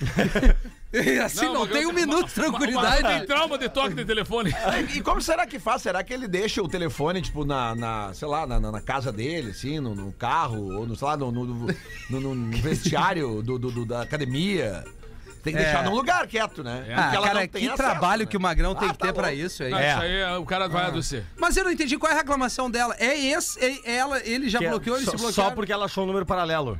assim, 1.24 1.46
não, 1.46 1.60
mas 1.60 1.70
tem 1.70 1.82
eu- 1.82 1.88
um 1.90 1.92
minuto 1.92 2.26
de 2.28 2.34
tranquilidade. 2.34 3.02
mas 3.02 3.18
Tem 3.18 3.26
trauma 3.26 3.58
de 3.58 3.68
toque 3.68 3.94
de 3.94 4.04
telefone. 4.04 4.52
E 4.94 5.00
como 5.00 5.20
será 5.20 5.46
que 5.46 5.58
faz? 5.58 5.82
Será 5.82 6.02
que 6.04 6.12
ele 6.12 6.28
deixa 6.28 6.62
o 6.62 6.68
telefone, 6.68 7.20
tipo, 7.22 7.44
na, 7.44 7.74
na 7.74 8.14
sei 8.14 8.28
lá, 8.28 8.46
na, 8.46 8.60
na- 8.60 8.72
na 8.72 8.80
casa 8.80 9.10
dele, 9.12 9.50
assim, 9.50 9.80
no, 9.80 9.94
no 9.94 10.12
carro, 10.12 10.78
ou 10.78 10.86
no, 10.86 10.94
sei 10.96 11.06
lá, 11.08 11.16
no, 11.16 11.30
no, 11.32 11.44
no- 12.10 12.34
no 12.34 12.56
vestiário 12.58 13.42
do, 13.42 13.58
do- 13.58 13.70
do- 13.70 13.86
da 13.86 14.02
academia? 14.02 14.84
Tem 15.42 15.52
que 15.52 15.58
É. 15.60 15.64
deixar 15.64 15.84
num 15.84 15.94
lugar 15.94 16.26
quieto, 16.26 16.64
né? 16.64 16.86
Ah, 16.96 17.02
Porque 17.02 17.16
ela 17.16 17.26
cara, 17.26 17.40
não 17.40 17.48
tem 17.48 17.60
que 17.62 17.68
acesso, 17.68 17.76
trabalho 17.76 18.20
né? 18.22 18.26
que 18.26 18.34
o 18.36 18.40
magrão 18.40 18.74
tem 18.74 18.88
Ah, 18.88 18.92
que 18.92 18.98
ter 18.98 19.06
tá 19.08 19.12
pra 19.12 19.28
louco. 19.28 19.42
isso 19.44 19.62
aí. 19.62 19.70
Não, 19.70 19.78
Isso 19.78 19.98
aí 20.00 20.16
é- 20.20 20.36
o 20.38 20.44
cara 20.46 20.68
vai 20.68 20.86
adoecer. 20.86 21.22
Mas 21.38 21.54
eu 21.56 21.64
não 21.64 21.70
entendi 21.70 21.98
qual 21.98 22.10
é 22.10 22.14
a 22.14 22.18
reclamação 22.18 22.70
dela. 22.70 22.96
É 22.98 23.14
esse, 23.14 23.58
é 23.62 23.94
ela, 23.96 24.22
ele 24.26 24.48
já 24.48 24.58
Que 24.58 24.64
é 24.64 24.70
bloqueou, 24.70 24.96
ele 24.96 25.04
só, 25.04 25.10
se 25.10 25.16
bloqueou. 25.18 25.32
só 25.34 25.50
porque 25.50 25.70
ela 25.70 25.84
achou 25.84 26.04
um 26.04 26.06
número 26.06 26.24
paralelo. 26.24 26.78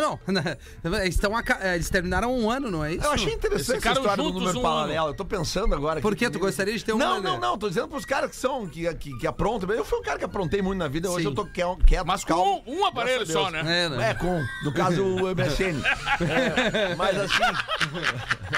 Não, 0.00 0.18
não. 0.26 0.26
Eles, 1.02 1.14
estão 1.14 1.38
eh, 1.38 1.74
eles 1.74 1.90
terminaram 1.90 2.34
um 2.34 2.50
ano, 2.50 2.70
não 2.70 2.84
é 2.84 2.94
isso? 2.94 3.04
Eu 3.04 3.12
achei 3.12 3.32
interessante 3.34 3.86
essa 3.86 3.98
história 4.00 4.22
do 4.22 4.32
número 4.32 4.58
um 4.58 4.62
paralelo. 4.62 5.08
Eu 5.08 5.14
tô 5.14 5.24
pensando 5.24 5.74
agora. 5.74 6.00
Por 6.00 6.16
que 6.16 6.28
tu 6.30 6.38
gostaria 6.38 6.76
de 6.76 6.84
ter 6.84 6.92
um 6.92 6.98
Não, 6.98 7.20
não, 7.20 7.38
não. 7.38 7.58
Tô 7.58 7.68
dizendo 7.68 7.88
pros 7.88 8.04
caras 8.04 8.30
que 8.30 8.36
são, 8.36 8.66
que, 8.66 8.92
que, 8.94 9.16
que 9.18 9.26
aprontam. 9.26 9.68
Eu 9.70 9.84
fui 9.84 9.98
um 9.98 10.02
cara 10.02 10.18
que 10.18 10.24
aprontei 10.24 10.62
muito 10.62 10.78
na 10.78 10.88
vida. 10.88 11.10
Hoje 11.10 11.24
Sim. 11.24 11.30
eu 11.30 11.34
tô 11.34 11.44
quieto, 11.44 11.78
quieto 11.84 12.06
Mas 12.06 12.24
com 12.24 12.28
calmo. 12.34 12.62
um, 12.66 12.80
um 12.80 12.86
aparelho 12.86 13.22
a 13.22 13.26
só, 13.26 13.50
né? 13.50 13.60
É, 13.60 13.88
né? 13.88 14.10
É, 14.10 14.14
com, 14.14 14.42
no 14.64 14.72
caso, 14.72 15.04
o 15.04 15.34
MSN. 15.34 15.82
É, 16.22 16.94
mas 16.94 17.18
assim. 17.18 17.42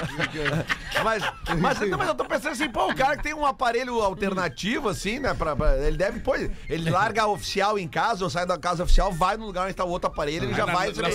mas, 1.03 1.23
mas, 1.59 1.79
não, 1.89 1.97
mas 1.97 2.07
eu 2.07 2.15
tô 2.15 2.25
pensando 2.25 2.51
assim, 2.51 2.69
pô, 2.69 2.89
o 2.91 2.95
cara 2.95 3.17
que 3.17 3.23
tem 3.23 3.33
um 3.33 3.45
aparelho 3.45 4.01
alternativo, 4.01 4.89
assim, 4.89 5.19
né? 5.19 5.33
Pra, 5.33 5.55
pra- 5.55 5.77
ele 5.77 5.97
deve, 5.97 6.19
pô, 6.19 6.35
ele 6.35 6.89
larga 6.89 7.23
a 7.23 7.27
oficial 7.27 7.77
em 7.79 7.87
casa, 7.87 8.23
ou 8.23 8.29
sai 8.29 8.45
da 8.45 8.57
casa 8.57 8.83
oficial, 8.83 9.11
vai 9.11 9.37
no 9.37 9.45
lugar 9.45 9.65
onde 9.65 9.73
tá 9.73 9.83
o 9.83 9.89
outro 9.89 10.09
aparelho, 10.09 10.45
ele 10.45 10.53
já 10.53 10.65
Na- 10.65 10.73
vai. 10.73 10.91
na 10.91 11.09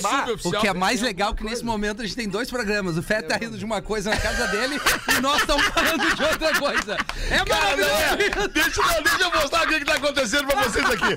O 0.45 0.53
que 0.53 0.67
é 0.69 0.75
mais 0.75 1.01
legal 1.01 1.33
é 1.33 1.35
que 1.35 1.45
nesse 1.45 1.65
momento 1.65 2.03
a 2.03 2.05
gente 2.05 2.17
tem 2.17 2.29
dois 2.29 2.49
programas. 2.51 2.97
O 2.97 3.03
Fé 3.03 3.23
tá 3.23 3.37
rindo 3.37 3.57
de 3.59 3.65
uma 3.65 3.81
coisa 3.83 4.11
na 4.11 4.17
casa 4.17 4.47
dele 4.49 4.81
e 5.17 5.21
nós 5.21 5.41
estamos 5.41 5.65
falando 5.67 6.15
de 6.15 6.23
outra 6.23 6.59
coisa. 6.59 6.97
É 7.31 7.35
é. 7.37 7.45
maravilhoso. 7.45 8.49
Deixa, 8.53 8.81
eu- 8.81 9.03
deixa 9.03 9.23
eu 9.23 9.31
mostrar 9.33 9.65
o 9.65 9.69
que, 9.69 9.79
que 9.81 9.85
tá 9.85 9.95
acontecendo 9.95 10.47
pra 10.47 10.63
vocês 10.65 10.85
aqui. 10.85 11.15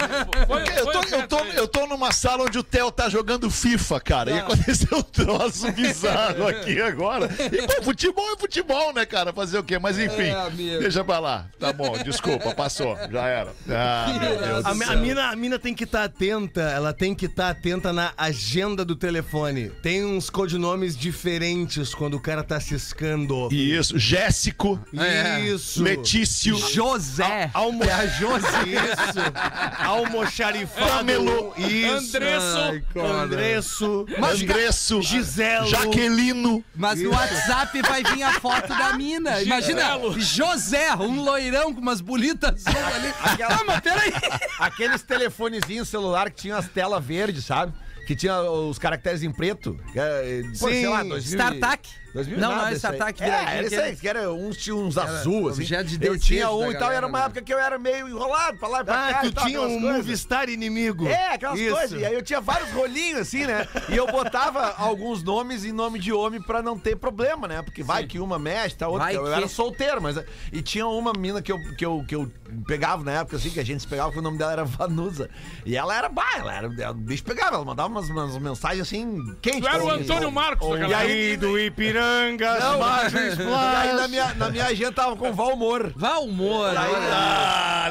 Foi- 0.47 0.63
Eu 0.79 0.85
tô, 0.91 1.03
foi 1.03 1.19
eu, 1.21 1.27
tô, 1.27 1.39
eu 1.45 1.67
tô 1.67 1.87
numa 1.87 2.11
sala 2.11 2.43
onde 2.45 2.57
o 2.57 2.63
Theo 2.63 2.91
tá 2.91 3.09
jogando 3.09 3.49
FIFA, 3.51 3.99
cara. 3.99 4.31
E 4.31 4.39
aconteceu 4.39 4.97
um 4.97 5.01
troço 5.03 5.71
bizarro 5.71 6.47
aqui 6.47 6.81
agora. 6.81 7.29
E, 7.51 7.67
pô, 7.67 7.83
futebol 7.83 8.33
é 8.33 8.37
futebol, 8.37 8.93
né, 8.93 9.05
cara? 9.05 9.33
Fazer 9.33 9.57
o 9.59 9.63
quê? 9.63 9.77
Mas 9.77 9.99
enfim, 9.99 10.29
É, 10.31 10.79
deixa 10.79 11.03
pra 11.03 11.19
lá. 11.19 11.45
Tá 11.59 11.71
bom, 11.73 11.97
desculpa, 12.03 12.53
passou. 12.55 12.97
Já 13.11 13.27
era. 13.27 13.53
Ah, 13.69 14.05
meu 14.19 14.37
Deus 14.37 14.65
A, 14.65 14.69
a 14.93 14.95
mina, 14.95 15.29
a 15.29 15.35
mina 15.35 15.59
tem 15.59 15.73
que 15.73 15.83
estar 15.83 16.03
atenta, 16.05 16.61
ela 16.61 16.93
tem 16.93 17.13
que 17.13 17.25
estar 17.25 17.49
atenta 17.49 17.91
na 17.91 18.13
agenda 18.17 18.72
do 18.75 18.95
telefone. 18.95 19.69
Tem 19.81 20.03
uns 20.03 20.29
codinomes 20.29 20.97
diferentes 20.97 21.93
quando 21.93 22.15
o 22.15 22.19
cara 22.19 22.43
tá 22.43 22.59
ciscando. 22.59 23.47
Isso, 23.51 23.99
Jéssico, 23.99 24.79
É. 24.97 25.41
Isso. 25.41 25.83
Letício, 25.83 26.57
José. 26.57 27.51
Almo... 27.53 27.83
É 27.83 27.91
a 27.91 28.07
Josi. 28.07 28.47
Isso. 28.47 29.19
Almoxarifado. 29.85 30.89
Pamelo. 30.89 31.53
Isso. 31.57 32.17
Andresso. 32.17 32.57
Ai. 32.57 32.83
Andresso. 33.23 34.05
Andresso, 34.17 35.01
Giselo. 35.01 35.67
Jaquelino. 35.67 36.63
Mas 36.75 36.99
no 37.01 37.11
WhatsApp 37.11 37.81
vai 37.81 38.03
vir 38.03 38.23
a 38.23 38.39
foto 38.39 38.69
da 38.69 38.93
mina. 38.93 39.41
Imagina, 39.41 39.81
Giselo. 39.81 40.19
José, 40.19 40.95
um 40.95 41.21
loirão 41.21 41.73
com 41.73 41.81
umas 41.81 42.01
bolitas 42.01 42.63
ali. 42.67 43.13
Ah, 43.43 43.63
mas 43.65 43.79
peraí. 43.81 44.13
Aqueles 44.59 45.01
telefonezinhos 45.01 45.89
celular 45.89 46.29
que 46.29 46.41
tinham 46.41 46.57
as 46.57 46.67
telas 46.67 47.03
verdes, 47.03 47.45
sabe? 47.45 47.73
Que 48.05 48.15
tinha 48.15 48.41
os 48.41 48.77
caracteres 48.77 49.23
em 49.23 49.31
preto. 49.31 49.79
Que 49.91 49.99
era, 49.99 50.21
pô, 50.59 50.67
sei 50.67 50.81
Sim. 50.81 50.87
lá, 50.87 51.03
2000 51.03 51.17
e- 51.17 51.21
StarTac. 51.21 51.89
2000 52.13 52.39
Não, 52.39 52.49
nada 52.49 52.61
não 52.61 52.67
é 52.67 52.69
aí. 52.71 52.75
StarTac, 52.75 53.21
É, 53.21 53.25
viradinho, 53.25 53.49
era 53.51 53.65
isso 53.65 53.75
aquele- 53.75 53.89
aí, 53.89 53.95
que 53.97 54.07
era 54.07 54.31
uns, 54.33 54.57
tinha 54.57 54.75
uns 54.75 54.97
azul, 54.97 55.49
assim. 55.49 55.61
objeto 55.63 55.97
de 55.97 56.05
eu 56.07 56.19
tinha 56.19 56.49
um 56.51 56.69
e 56.69 56.73
tal, 56.73 56.81
galera, 56.81 56.97
era 56.97 57.07
uma 57.07 57.19
né? 57.19 57.25
época 57.25 57.41
que 57.41 57.53
eu 57.53 57.57
era 57.59 57.79
meio 57.79 58.07
enrolado 58.07 58.57
pra 58.57 58.67
lá 58.67 58.81
e 58.81 58.83
pra 58.83 58.93
cá. 58.93 59.19
Ah, 59.21 59.25
e 59.25 59.29
tu 59.29 59.35
tal, 59.35 59.45
tinha 59.45 59.61
um 59.61 59.67
coisas. 59.81 59.81
Movistar 59.97 60.49
inimigo. 60.49 61.07
É, 61.07 61.33
aquelas 61.33 61.59
Isso. 61.59 61.75
coisas. 61.75 61.99
E 62.01 62.05
aí 62.05 62.13
eu 62.13 62.21
tinha 62.21 62.39
vários 62.39 62.69
rolinhos, 62.71 63.19
assim, 63.21 63.45
né? 63.47 63.67
E 63.89 63.95
eu 63.97 64.05
botava 64.07 64.75
alguns 64.77 65.23
nomes 65.23 65.65
em 65.65 65.71
nome 65.71 65.97
de 65.97 66.13
homem 66.13 66.39
pra 66.41 66.61
não 66.61 66.77
ter 66.77 66.95
problema, 66.95 67.47
né? 67.47 67.61
Porque 67.63 67.81
vai 67.81 68.05
que 68.05 68.19
uma 68.19 68.37
mexe, 68.37 68.75
tá 68.75 68.87
outra. 68.87 69.05
Vai 69.05 69.15
Eu 69.15 69.23
que- 69.23 69.31
era 69.31 69.47
solteiro, 69.47 70.01
mas. 70.01 70.17
E 70.51 70.61
tinha 70.61 70.85
uma 70.87 71.13
mina 71.13 71.41
que 71.41 71.51
eu, 71.51 71.57
que, 71.75 71.83
eu, 71.85 72.05
que 72.07 72.13
eu 72.15 72.31
pegava 72.67 73.03
na 73.03 73.11
época, 73.21 73.37
assim, 73.37 73.49
que 73.49 73.59
a 73.59 73.65
gente 73.65 73.81
se 73.81 73.87
pegava, 73.87 74.11
que 74.11 74.19
o 74.19 74.21
nome 74.21 74.37
dela 74.37 74.51
era 74.51 74.63
Vanusa. 74.63 75.29
E 75.65 75.75
ela 75.75 75.95
era, 75.97 76.09
bah, 76.09 76.35
ela 76.37 76.53
era. 76.53 76.91
O 76.91 76.93
bicho 76.93 77.23
pegava, 77.23 77.55
ela 77.55 77.65
mandava 77.65 77.89
umas, 77.89 78.07
umas 78.09 78.37
mensagens 78.37 78.81
assim, 78.81 79.35
quentes. 79.41 79.61
Tu 79.61 79.67
era 79.67 79.83
o. 79.83 79.89
Antônio 79.89 80.31
Marcos 80.31 80.67
E 80.89 80.93
aí, 80.93 81.37
do 81.37 81.57
Ipiranga. 81.57 82.02
Pitangas, 82.03 82.59
Não, 82.63 82.79
Margens 82.79 83.37
E 83.39 83.75
aí 83.75 83.93
na 83.93 84.07
minha, 84.07 84.33
na 84.35 84.49
minha 84.49 84.65
agenda 84.65 84.91
tava 84.91 85.15
com 85.15 85.31
Valmor. 85.33 85.91
Valmor, 85.95 86.69
olha. 86.69 86.79
Ah, 87.11 87.89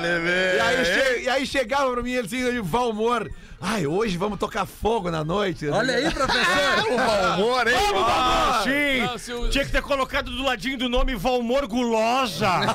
E 0.57 0.61
aí, 0.61 0.85
che- 0.85 1.21
e 1.23 1.29
aí 1.29 1.47
chegava 1.47 1.91
pra 1.93 2.03
mim 2.03 2.17
assim, 2.17 2.61
Valmor. 2.63 3.31
Ai, 3.65 3.87
hoje 3.87 4.17
vamos 4.17 4.41
tocar 4.41 4.67
fogo 4.67 5.09
na 5.09 5.23
noite. 5.23 5.69
Olha 5.69 5.95
aí, 5.95 6.11
professor. 6.11 6.43
O 6.93 6.97
Valmor, 6.97 7.69
hein? 7.69 7.75
Ah, 7.97 8.61
sim! 8.65 9.01
Não, 9.07 9.17
se 9.19 9.33
o- 9.33 9.49
Tinha 9.49 9.65
que 9.65 9.71
ter 9.71 9.81
colocado 9.83 10.31
do 10.31 10.43
ladinho 10.43 10.77
do 10.77 10.89
nome 10.89 11.15
Valmor 11.15 11.67
Gulosa. 11.69 12.49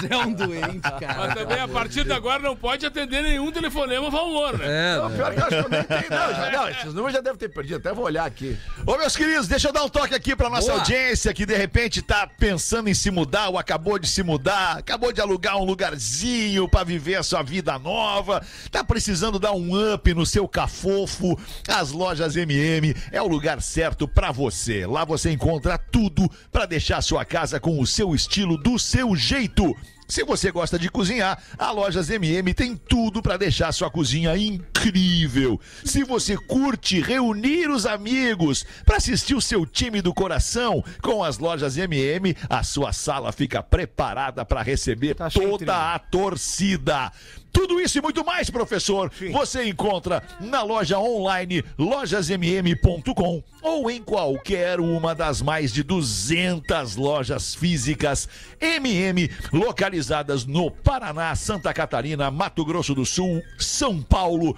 Mas 0.00 0.10
é 0.10 0.16
um 0.16 0.32
doente, 0.32 0.80
Mas 0.82 1.00
cara. 1.00 1.34
também, 1.34 1.60
a 1.60 1.68
partir 1.68 2.04
de 2.04 2.12
agora, 2.12 2.42
não 2.42 2.56
pode 2.56 2.84
atender 2.86 3.22
nenhum 3.22 3.50
telefonema 3.52 4.08
Valmor, 4.10 4.56
né? 4.58 4.64
É, 4.66 4.96
Não, 4.96 5.10
pior 5.10 5.32
que 5.34 5.40
eu 5.40 5.44
acho 5.46 5.48
que 5.48 5.54
eu 5.64 5.68
nem 5.68 5.82
tenho. 5.84 6.10
Não, 6.10 6.34
já, 6.34 6.50
não, 6.50 6.68
esses 6.68 6.94
números 6.94 7.12
já 7.12 7.20
devem 7.20 7.38
ter 7.38 7.48
perdido. 7.50 7.76
Até 7.76 7.92
vou 7.92 8.04
olhar 8.06 8.24
aqui. 8.24 8.56
Ô, 8.86 8.96
meus 8.96 9.14
queridos, 9.16 9.46
deixa 9.48 9.68
eu 9.68 9.72
dar 9.72 9.84
um 9.84 9.88
toque 9.88 10.14
aqui 10.14 10.34
pra 10.34 10.48
nossa 10.48 10.66
Boa. 10.68 10.78
audiência 10.80 11.32
que 11.34 11.44
de 11.46 11.56
repente 11.56 12.00
tá 12.02 12.26
pensando 12.26 12.88
em 12.88 12.94
se 12.94 13.10
mudar 13.10 13.48
ou 13.48 13.58
acabou 13.58 13.98
de 13.98 14.08
se 14.08 14.22
mudar, 14.22 14.78
acabou 14.78 15.12
de 15.12 15.20
alugar 15.20 15.56
um 15.58 15.64
lugarzinho 15.64 16.68
pra 16.68 16.84
viver 16.84 17.16
a 17.16 17.22
sua 17.22 17.42
vida 17.42 17.78
nova, 17.78 18.29
tá 18.70 18.84
precisando 18.84 19.38
dar 19.38 19.52
um 19.52 19.94
up 19.94 20.12
no 20.14 20.24
seu 20.26 20.46
cafofo. 20.46 21.38
As 21.66 21.90
lojas 21.90 22.36
MM 22.36 22.94
é 23.10 23.20
o 23.20 23.26
lugar 23.26 23.60
certo 23.62 24.06
pra 24.06 24.30
você. 24.30 24.86
Lá 24.86 25.04
você 25.04 25.30
encontra 25.30 25.78
tudo 25.78 26.30
pra 26.52 26.66
deixar 26.66 26.98
a 26.98 27.02
sua 27.02 27.24
casa 27.24 27.58
com 27.58 27.80
o 27.80 27.86
seu 27.86 28.14
estilo, 28.14 28.56
do 28.56 28.78
seu 28.78 29.16
jeito. 29.16 29.74
Se 30.10 30.24
você 30.24 30.50
gosta 30.50 30.76
de 30.76 30.90
cozinhar, 30.90 31.40
a 31.56 31.70
Lojas 31.70 32.10
MM 32.10 32.52
tem 32.52 32.76
tudo 32.76 33.22
para 33.22 33.36
deixar 33.36 33.70
sua 33.70 33.88
cozinha 33.88 34.36
incrível. 34.36 35.60
Se 35.84 36.02
você 36.02 36.36
curte 36.36 37.00
reunir 37.00 37.70
os 37.70 37.86
amigos 37.86 38.66
para 38.84 38.96
assistir 38.96 39.36
o 39.36 39.40
seu 39.40 39.64
time 39.64 40.02
do 40.02 40.12
coração, 40.12 40.82
com 41.00 41.22
as 41.22 41.38
Lojas 41.38 41.76
MM, 41.76 42.36
a 42.48 42.64
sua 42.64 42.92
sala 42.92 43.30
fica 43.30 43.62
preparada 43.62 44.44
para 44.44 44.62
receber 44.62 45.14
toda 45.32 45.94
a 45.94 45.98
torcida. 46.00 47.12
Tudo 47.52 47.80
isso 47.80 47.98
e 47.98 48.02
muito 48.02 48.24
mais, 48.24 48.48
professor, 48.48 49.10
você 49.32 49.64
encontra 49.64 50.22
na 50.40 50.62
loja 50.62 50.98
online 50.98 51.64
lojasmm.com 51.78 53.42
ou 53.62 53.90
em 53.90 54.02
qualquer 54.02 54.80
uma 54.80 55.14
das 55.14 55.42
mais 55.42 55.72
de 55.72 55.82
200 55.82 56.96
lojas 56.96 57.54
físicas 57.54 58.28
MM 58.60 59.30
localizadas 59.52 60.44
no 60.44 60.70
Paraná, 60.70 61.34
Santa 61.34 61.74
Catarina, 61.74 62.30
Mato 62.30 62.64
Grosso 62.64 62.94
do 62.94 63.04
Sul, 63.04 63.42
São 63.58 64.00
Paulo. 64.00 64.56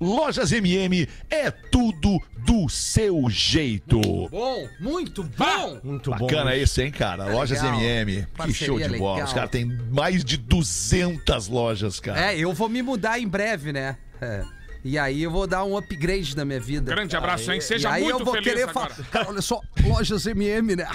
Lojas 0.00 0.52
MM 0.52 1.08
é 1.30 1.50
tudo 1.50 2.20
do 2.46 2.68
seu 2.68 3.28
jeito. 3.28 4.00
Bom, 4.30 4.68
muito 4.80 5.22
bom. 5.22 5.80
Muito 5.82 6.10
Bacana 6.10 6.54
esse, 6.56 6.82
hein, 6.82 6.90
cara? 6.90 7.26
Lojas 7.26 7.62
legal. 7.62 7.80
MM. 7.80 8.22
Que 8.22 8.26
Parceria 8.36 8.66
show 8.66 8.78
de 8.78 8.98
bola. 8.98 9.12
legal. 9.14 9.26
Os 9.26 9.32
caras 9.32 9.50
têm 9.50 9.64
mais 9.90 10.24
de 10.24 10.36
200 10.36 11.48
lojas, 11.48 12.00
cara. 12.00 12.32
É, 12.32 12.38
eu 12.38 12.52
vou 12.52 12.68
me 12.68 12.82
mudar 12.82 13.18
em 13.18 13.26
breve, 13.28 13.72
né? 13.72 13.96
É. 14.20 14.44
E 14.84 14.96
aí 14.96 15.22
eu 15.22 15.30
vou 15.30 15.46
dar 15.46 15.64
um 15.64 15.76
upgrade 15.76 16.36
na 16.36 16.44
minha 16.44 16.60
vida. 16.60 16.94
Grande 16.94 17.16
abraço, 17.16 17.50
hein? 17.52 17.58
E 17.58 17.62
Seja 17.62 17.90
aí 17.90 18.04
muito 18.04 18.20
eu 18.20 18.24
vou 18.24 18.34
feliz 18.34 18.48
querer 18.52 18.68
agora. 18.68 18.90
falar. 18.94 19.08
Cara, 19.10 19.28
olha 19.28 19.42
só, 19.42 19.60
lojas 19.84 20.26
MM, 20.26 20.76
né? 20.76 20.88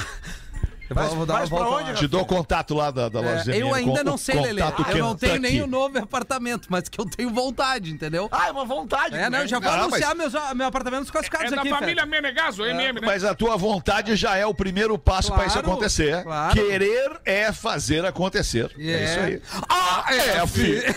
Eu 0.96 1.16
vou, 1.16 1.26
dar 1.26 1.34
uma 1.34 1.40
Mas 1.42 1.50
volta 1.50 1.70
onde, 1.70 1.92
lá. 1.92 1.98
Te 1.98 2.08
dou 2.08 2.22
o 2.22 2.26
contato 2.26 2.74
lá 2.74 2.92
da, 2.92 3.10
da 3.10 3.20
É, 3.20 3.36
loja 3.36 3.56
eu 3.56 3.74
ainda 3.74 4.00
con- 4.00 4.04
não 4.12 4.18
sei, 4.18 4.40
Lelê. 4.40 4.62
contato 4.62 4.92
Eu 4.92 4.98
não 4.98 5.16
tenho 5.16 5.40
nem 5.40 5.62
o 5.62 5.68
novo 5.68 5.98
apartamento, 6.00 6.68
mas 6.70 6.88
que 6.90 7.00
eu 7.00 7.06
tenho 7.06 7.30
vontade, 7.30 7.92
entendeu? 7.92 8.28
Ah, 8.32 8.48
é 8.48 8.52
uma 8.52 8.66
vontade. 8.66 9.16
É, 9.16 9.30
não, 9.30 9.40
eu 9.40 9.48
já 9.48 9.60
vou 9.60 9.70
Ah, 9.72 9.84
anunciar 9.84 10.16
meus, 10.16 10.34
meu 10.56 10.68
apartamento 10.68 11.12
classificados 11.12 11.52
É 11.52 11.56
da 11.56 11.62
aqui, 11.62 11.70
família 11.70 12.04
Fede. 12.04 12.10
Menegaso, 12.12 12.66
MM, 12.66 13.00
né? 13.02 13.08
Mas 13.08 13.24
a 13.24 13.34
tua 13.34 13.58
vontade 13.58 14.16
já 14.16 14.36
é 14.38 14.46
o 14.46 14.54
primeiro 14.54 14.98
passo 14.98 15.30
Claro, 15.30 15.42
pra 15.44 15.48
isso 15.50 15.60
acontecer. 15.60 16.24
claro. 16.24 16.54
Querer 16.54 17.20
é 17.26 17.52
fazer 17.52 18.06
acontecer. 18.06 18.72
É, 18.78 19.04
isso 19.04 19.20
aí. 19.20 19.42
Ah, 19.70 20.04
É, 20.14 20.48
filho. 20.48 20.84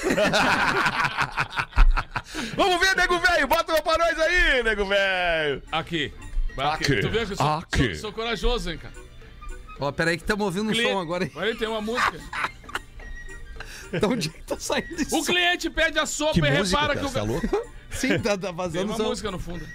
Vamos 2.57 2.81
ver, 2.81 2.97
nego 2.97 3.19
velho. 3.19 3.47
Bota 3.47 3.73
uma 3.73 3.83
pra 3.83 3.99
nós 3.99 4.19
aí, 4.19 4.63
nego 4.63 4.85
velho. 4.87 5.63
Aqui. 5.73 6.13
Aqui. 6.59 6.97
Tu 7.01 7.11
vê 7.11 7.27
que 7.27 7.33
eu 7.33 7.37
sou, 7.37 7.47
Aqui. 7.47 7.85
sou, 7.95 8.01
sou 8.03 8.13
corajoso, 8.13 8.71
hein, 8.71 8.79
cara. 8.79 8.95
Ó, 9.79 9.93
peraí 9.93 10.17
que 10.17 10.23
estamos 10.23 10.45
ouvindo 10.45 10.69
um 10.71 10.73
Cliente- 10.73 10.93
som 10.93 10.99
agora. 11.01 11.25
hein? 11.25 11.33
Olha, 11.35 11.55
tem 11.57 11.69
uma 11.69 11.81
música. 11.81 12.19
De 13.93 14.05
onde 14.07 14.29
é 14.29 14.33
que 14.33 14.43
tá 14.43 14.59
saindo 14.59 14.95
esse 15.01 15.15
O 15.15 15.23
cliente 15.25 15.71
pede 15.71 15.99
a 15.99 16.07
sopa 16.07 16.33
Que 16.35 16.41
e 16.41 16.51
música, 16.51 16.81
repara 16.81 16.99
que 16.99 17.05
o... 17.07 17.11
Tá 17.11 17.23
louco? 17.23 17.47
Sim, 17.91 18.19
tá, 18.19 18.37
tá 18.37 18.49
Tem 18.49 18.55
vazando 18.55 18.87
uma 18.93 18.97
som. 18.97 19.05
música 19.05 19.31
no 19.31 19.39
fundo. 19.39 19.67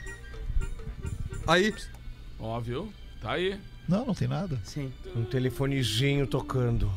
Aí. 1.47 1.73
Ó, 2.39 2.59
viu? 2.59 2.91
Tá 3.21 3.33
aí. 3.33 3.59
Não, 3.87 4.05
não 4.05 4.13
tem 4.13 4.27
nada. 4.27 4.59
Sim. 4.63 4.91
Um 5.15 5.23
telefonezinho 5.23 6.25
tocando. 6.27 6.91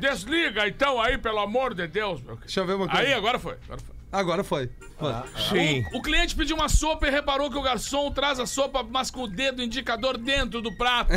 Desliga 0.00 0.66
então 0.68 1.00
aí, 1.00 1.16
pelo 1.18 1.38
amor 1.38 1.74
de 1.74 1.86
Deus. 1.86 2.20
meu. 2.22 2.36
Deixa 2.36 2.60
eu 2.60 2.66
ver 2.66 2.74
uma 2.74 2.86
coisa. 2.88 3.02
Aí, 3.02 3.12
agora 3.14 3.38
foi. 3.38 3.54
Agora 3.64 3.80
foi. 3.80 3.95
Agora 4.16 4.42
foi. 4.42 4.70
Foi. 4.98 5.12
Sim. 5.50 5.84
O 5.92 6.00
cliente 6.00 6.34
pediu 6.34 6.56
uma 6.56 6.70
sopa 6.70 7.06
e 7.06 7.10
reparou 7.10 7.50
que 7.50 7.58
o 7.58 7.62
garçom 7.62 8.10
traz 8.10 8.40
a 8.40 8.46
sopa, 8.46 8.82
mas 8.82 9.10
com 9.10 9.24
o 9.24 9.28
dedo 9.28 9.62
indicador 9.62 10.16
dentro 10.16 10.62
do 10.62 10.74
prato. 10.74 11.12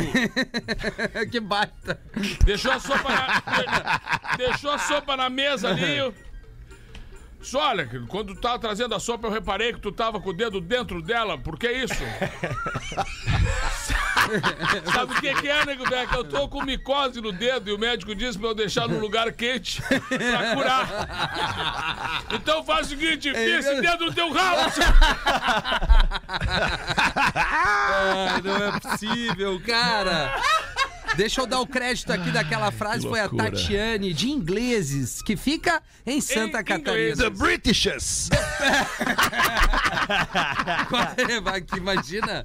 que 1.32 1.40
baita. 1.40 1.98
Deixou 2.44 2.72
a 2.72 2.78
sopa 2.78 3.08
na, 3.08 3.26
de- 3.40 4.36
deixou 4.36 4.70
a 4.70 4.78
sopa 4.78 5.16
na 5.16 5.30
mesa 5.30 5.70
ali. 5.70 6.12
Só 7.42 7.68
olha, 7.70 7.88
quando 8.08 8.34
tu 8.34 8.40
tava 8.40 8.58
trazendo 8.58 8.94
a 8.94 9.00
sopa, 9.00 9.26
eu 9.26 9.30
reparei 9.32 9.72
que 9.72 9.80
tu 9.80 9.90
tava 9.90 10.20
com 10.20 10.28
o 10.30 10.32
dedo 10.32 10.60
dentro 10.60 11.00
dela. 11.02 11.38
Por 11.38 11.58
que 11.58 11.70
isso? 11.70 11.94
Sabe 14.92 15.12
o 15.14 15.20
que, 15.20 15.34
que 15.34 15.48
é, 15.48 15.64
nego 15.64 15.84
velho? 15.88 16.08
Que 16.08 16.16
eu 16.16 16.24
tô 16.24 16.46
com 16.48 16.62
micose 16.62 17.20
no 17.20 17.32
dedo 17.32 17.70
e 17.70 17.72
o 17.72 17.78
médico 17.78 18.14
disse 18.14 18.38
pra 18.38 18.48
eu 18.48 18.54
deixar 18.54 18.86
num 18.86 19.00
lugar 19.00 19.32
quente 19.32 19.82
pra 19.82 20.54
curar. 20.54 22.24
Então 22.30 22.62
faz 22.62 22.86
o 22.86 22.90
seguinte, 22.90 23.28
enfia 23.30 23.58
esse 23.58 23.80
dedo 23.80 24.06
no 24.06 24.12
teu 24.14 24.28
seu- 24.32 24.84
Ai, 27.34 28.42
não 28.42 28.56
é 28.68 28.80
possível, 28.80 29.60
cara. 29.66 30.40
Deixa 31.16 31.40
eu 31.40 31.46
dar 31.46 31.60
o 31.60 31.66
crédito 31.66 32.12
aqui 32.12 32.30
daquela 32.30 32.70
frase, 32.70 33.06
foi 33.08 33.20
a. 33.20 33.28
Tatiane, 33.28 34.12
de 34.12 34.30
ingleses, 34.30 35.22
que 35.22 35.36
fica 35.36 35.82
em 36.06 36.20
Santa 36.20 36.60
Em 36.60 36.64
Catarina. 36.64 37.16
The 37.16 37.30
Britishes. 37.30 38.28
Que 41.66 41.76
imagina. 41.76 42.42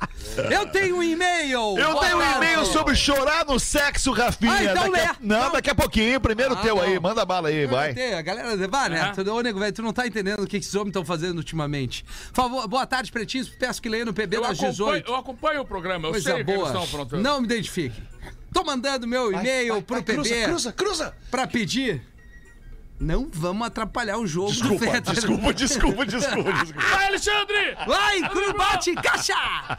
Eu 0.52 0.68
tenho 0.68 0.98
um 0.98 1.04
e-mail. 1.04 1.78
Eu 1.78 1.92
Boa 1.94 2.06
tenho 2.06 2.18
um 2.18 2.22
e-mail 2.36 2.66
sobre 2.66 2.96
chorar 2.96 3.46
no 3.46 3.60
sexo, 3.60 4.12
Rafinha. 4.12 4.52
Ah, 4.52 4.64
então 4.64 4.92
Daqui 4.92 5.00
a- 5.00 5.12
lê. 5.12 5.18
Não, 5.22 5.40
Não. 5.46 5.52
daqui 5.52 5.70
a 5.70 5.76
pouquinho. 5.76 6.20
Primeiro 6.20 6.54
Ah, 6.54 6.58
teu 6.58 6.82
aí. 6.82 6.96
não. 6.96 7.02
Manda 7.02 7.26
bala 7.26 7.50
aí, 7.50 7.66
vai. 7.66 7.92
A 8.14 8.22
galera, 8.22 8.68
vai, 8.68 8.90
né? 8.90 9.12
Tu, 9.16 9.22
ô, 9.32 9.42
nego, 9.42 9.60
velho, 9.60 9.74
tu 9.74 9.82
não 9.82 9.94
tá 9.94 10.06
entendendo 10.08 10.42
o 10.44 10.48
que 10.48 10.58
esses 10.58 10.74
homens 10.76 10.90
estão 10.90 11.06
fazendo 11.06 11.38
ultimamente. 11.38 12.04
Por 12.34 12.36
favor, 12.36 12.68
boa 12.68 12.86
tarde, 12.86 13.12
pretinhos. 13.12 13.50
Peço 13.50 13.82
que 13.82 13.90
leia 13.90 14.06
no 14.06 14.14
PB 14.14 14.38
Eu 14.38 14.42
das 14.42 14.52
acompanho, 14.52 14.72
18. 14.72 15.10
eu 15.12 15.16
acompanho 15.16 15.62
o 15.62 15.66
programa, 15.66 16.08
eu 16.08 16.12
Coisa 16.12 16.32
sei 16.32 16.42
o 16.42 16.46
que 16.46 16.52
eles 16.52 16.56
boa. 16.56 16.68
estão 16.68 16.84
aprontando. 16.84 17.22
Não 17.24 17.40
me 17.40 17.46
identifique. 17.46 18.02
Tô 18.56 18.64
mandando 18.64 19.06
meu 19.06 19.34
e-mail 19.34 19.82
pro 19.82 20.02
PB 20.02 20.46
Cruza, 20.46 20.72
cruza. 20.72 21.14
pra 21.30 21.46
pedir. 21.46 22.02
Não 22.98 23.30
vamos 23.30 23.68
atrapalhar 23.68 24.18
o 24.18 24.26
jogo 24.26 24.48
do 24.54 24.54
Desculpa, 24.54 24.86
Fetter. 24.86 25.14
desculpa, 25.14 25.54
desculpa, 25.54 26.06
desculpa, 26.06 26.54
desculpa. 26.54 26.80
Vai, 26.90 27.08
Alexandre! 27.08 27.76
Vai, 27.86 28.30
Crubate 28.30 28.96
Caixa! 28.96 29.78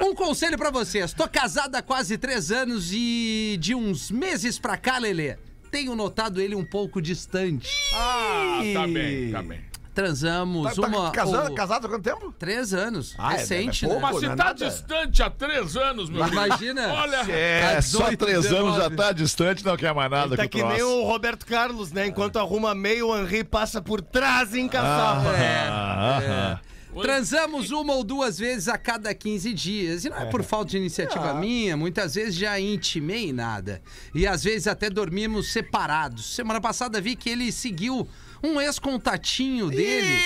Um 0.00 0.14
conselho 0.14 0.56
pra 0.56 0.70
vocês. 0.70 1.12
Tô 1.12 1.26
casada 1.28 1.78
há 1.78 1.82
quase 1.82 2.16
três 2.16 2.52
anos 2.52 2.90
e 2.92 3.56
de 3.60 3.74
uns 3.74 4.12
meses 4.12 4.60
pra 4.60 4.76
cá, 4.76 4.98
Lelê, 4.98 5.36
tenho 5.72 5.96
notado 5.96 6.40
ele 6.40 6.54
um 6.54 6.64
pouco 6.64 7.02
distante. 7.02 7.68
Ah, 7.92 8.60
tá 8.72 8.86
bem, 8.86 9.32
tá 9.32 9.42
bem. 9.42 9.60
Transamos 9.94 10.74
Tá, 10.74 10.82
tá 10.82 10.88
uma... 10.88 11.10
casado, 11.12 11.48
ou- 11.50 11.54
casado 11.54 11.86
há 11.86 11.88
quanto 11.88 12.02
tempo? 12.02 12.34
Três 12.38 12.74
anos. 12.74 13.14
Ah, 13.16 13.34
é- 13.34 13.36
Recente, 13.36 13.84
é 13.84 13.88
pouco, 13.88 14.02
né? 14.02 14.08
Mas 14.12 14.18
se 14.20 14.24
é 14.26 14.28
tá 14.30 14.36
nada. 14.36 14.54
distante 14.68 15.22
há 15.22 15.30
três 15.30 15.76
anos, 15.76 16.10
meu 16.10 16.22
amigo. 16.22 16.36
Imagina. 16.44 16.92
Olha, 16.92 17.16
É, 17.30 17.74
Tá 17.76 17.82
só 17.82 17.98
18, 18.10 18.18
três 18.26 18.46
anos 18.46 18.74
já 18.76 18.88
19. 18.88 18.96
tá 18.96 19.12
distante, 19.12 19.64
não 19.64 19.76
quer 19.76 19.94
mais 19.94 20.10
nada 20.10 20.36
Tá 20.36 20.42
com 20.42 20.48
que 20.48 20.62
o 20.62 20.68
nem 20.68 20.82
o 20.82 21.04
Roberto 21.04 21.46
Carlos, 21.46 21.92
né? 21.92 22.06
Enquanto 22.08 22.38
arruma 22.38 22.74
meio, 22.74 23.08
o 23.08 23.16
Henri 23.18 23.44
passa 23.44 23.80
por 23.80 24.00
trás 24.02 24.52
e 24.52 24.60
encaçava. 24.60 25.30
Ah, 25.30 26.58
ah, 26.60 26.60
Transamos 27.02 27.72
uma 27.72 27.92
ou 27.94 28.04
duas 28.04 28.38
vezes 28.38 28.68
a 28.68 28.78
cada 28.78 29.12
15 29.12 29.52
dias. 29.52 30.04
E 30.04 30.10
não 30.10 30.16
é 30.16 30.26
por 30.26 30.42
falta 30.44 30.70
de 30.70 30.76
iniciativa 30.76 31.34
minha, 31.34 31.76
muitas 31.76 32.14
vezes 32.14 32.36
já 32.36 32.58
intimei 32.60 33.32
nada. 33.32 33.82
E 34.14 34.26
às 34.26 34.44
vezes 34.44 34.68
até 34.68 34.88
dormimos 34.88 35.52
separados. 35.52 36.34
Semana 36.36 36.60
passada 36.60 37.00
vi 37.00 37.16
que 37.16 37.28
ele 37.28 37.50
seguiu 37.50 38.06
um 38.44 38.60
ex-contatinho 38.60 39.70
dele 39.70 40.18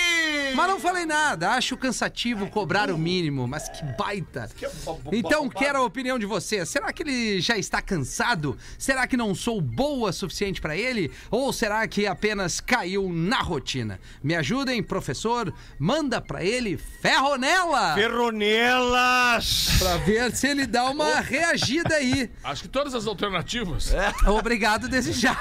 Mas 0.55 0.67
não 0.67 0.79
falei 0.79 1.05
nada. 1.05 1.51
Acho 1.51 1.77
cansativo 1.77 2.49
cobrar 2.49 2.89
o 2.91 2.97
mínimo, 2.97 3.47
mas 3.47 3.69
que 3.69 3.83
baita. 3.97 4.49
Então, 5.11 5.47
quero 5.47 5.77
a 5.79 5.83
opinião 5.83 6.19
de 6.19 6.25
você. 6.25 6.65
Será 6.65 6.91
que 6.91 7.03
ele 7.03 7.39
já 7.39 7.57
está 7.57 7.81
cansado? 7.81 8.57
Será 8.77 9.07
que 9.07 9.15
não 9.15 9.33
sou 9.33 9.61
boa 9.61 10.09
o 10.09 10.13
suficiente 10.13 10.59
pra 10.59 10.75
ele? 10.75 11.11
Ou 11.31 11.53
será 11.53 11.87
que 11.87 12.07
apenas 12.07 12.59
caiu 12.59 13.09
na 13.13 13.39
rotina? 13.39 13.99
Me 14.23 14.35
ajudem, 14.35 14.83
professor. 14.83 15.53
Manda 15.77 16.19
pra 16.19 16.43
ele 16.43 16.77
ferro 16.77 17.37
nela. 17.37 17.93
Ferronelas! 17.93 19.77
Pra 19.77 19.97
ver 19.97 20.35
se 20.35 20.47
ele 20.47 20.65
dá 20.65 20.89
uma 20.89 21.19
reagida 21.21 21.95
aí. 21.95 22.29
Acho 22.43 22.63
que 22.63 22.69
todas 22.69 22.93
as 22.95 23.07
alternativas. 23.07 23.93
Obrigado 24.27 24.89
desde 24.89 25.13
já. 25.13 25.37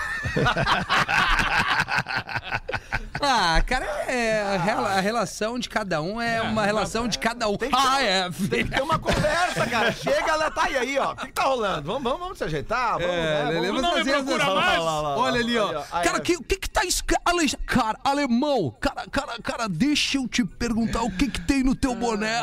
ah, 3.20 3.62
cara, 3.66 3.85
é, 4.07 4.42
a, 4.42 4.57
rela- 4.59 4.90
a 4.90 5.00
relação 5.00 5.59
de 5.59 5.68
cada 5.68 6.00
um 6.02 6.20
é 6.20 6.40
uma 6.42 6.64
relação 6.64 7.09
de 7.09 7.18
cada 7.18 7.48
um. 7.48 7.57
Ah, 7.72 8.02
é. 8.02 8.31
Tem 8.50 8.64
que 8.64 8.70
ter 8.70 8.83
uma 8.83 8.98
conversa, 8.98 9.66
cara. 9.66 9.90
Chega, 9.92 10.31
ela 10.33 10.50
tá 10.50 10.64
aí, 10.64 10.76
aí, 10.76 10.98
ó. 10.98 11.12
O 11.12 11.16
que, 11.16 11.26
que 11.26 11.33
tá 11.33 11.44
rolando? 11.44 11.83
Vamos, 11.87 12.02
vamos, 12.02 12.18
vamos 12.20 12.38
se 12.38 12.44
ajeitar? 12.44 12.92
Vamos, 12.98 13.07
né? 13.07 13.44
Lelê, 13.48 13.66
Vamos- 13.68 13.83
não 13.83 13.94
me 13.96 14.04
procura 14.04 14.44
mais. 14.54 14.78
Lá, 14.78 14.85
lá, 14.85 15.00
lá, 15.00 15.16
Olha 15.18 15.40
ali, 15.40 15.59
ó. 15.59 15.68
Aí, 15.70 15.85
Aí, 15.92 16.04
Cara, 16.04 16.18
o 16.18 16.22
que, 16.22 16.37
o 16.37 16.42
que 16.42 16.57
que 16.57 16.70
tá 16.70 16.85
escrito? 16.85 17.20
Ale... 17.24 17.48
Cara, 17.66 17.98
alemão. 18.04 18.74
Cara, 18.81 19.04
cara, 19.11 19.42
cara, 19.42 19.68
deixa 19.68 20.18
eu 20.18 20.28
te 20.28 20.44
perguntar 20.44 21.02
o 21.02 21.11
que 21.11 21.28
que 21.31 21.40
tem 21.40 21.62
no 21.62 21.74
teu 21.74 21.94
boné. 21.94 22.42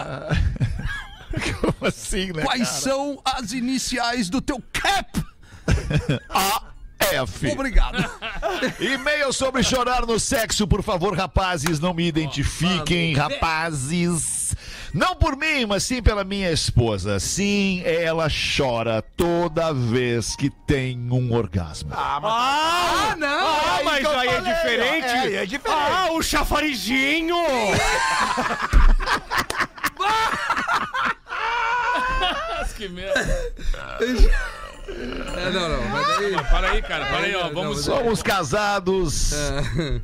Como 1.62 1.88
assim, 1.88 2.32
né? 2.32 2.44
Quais 2.44 2.68
são 2.68 3.20
as 3.26 3.52
iniciais 3.52 4.30
do 4.30 4.42
teu 4.42 4.62
cap? 4.72 5.24
F. 7.00 7.52
Obrigado. 7.52 8.04
E-mail 8.80 9.32
sobre 9.32 9.64
chorar 9.64 10.06
no 10.06 10.20
sexo, 10.20 10.68
por 10.68 10.82
favor, 10.84 11.16
rapazes, 11.16 11.80
não 11.80 11.94
me 11.94 12.08
identifiquem, 12.08 13.14
rapazes. 13.14 14.56
Não 14.94 15.14
por 15.14 15.36
mim, 15.36 15.66
mas 15.66 15.84
sim 15.84 16.02
pela 16.02 16.24
minha 16.24 16.50
esposa. 16.52 17.20
Sim, 17.20 17.82
ela 17.84 18.28
chora 18.30 19.02
toda 19.18 19.74
vez 19.74 20.36
que 20.38 20.50
tem 20.50 20.98
um 21.12 21.34
orgasmo. 21.34 21.92
Ah, 21.94 23.14
não. 23.18 23.28
Ah, 23.28 23.82
mas 23.84 24.00
que 24.00 24.06
eu 24.06 24.18
aí 24.18 24.28
é 24.30 24.42
diferente. 24.42 25.08
É, 25.08 25.36
é 25.36 25.46
diferente. 25.46 25.82
Ah, 25.92 26.08
o 26.12 26.24
chafarizinho! 26.24 27.36
que 32.76 32.90
merda. 32.90 33.54
É, 34.88 35.50
não, 35.52 35.70
não. 35.70 35.90
Mas 35.90 36.10
aí... 36.18 36.32
Mas 36.32 36.50
para 36.50 36.72
aí, 36.72 36.82
cara. 36.82 37.06
Para 37.06 37.18
aí, 37.26 37.36
ó. 37.36 37.50
Vamos. 37.50 37.84
Somos 37.84 38.22
casados 38.22 39.34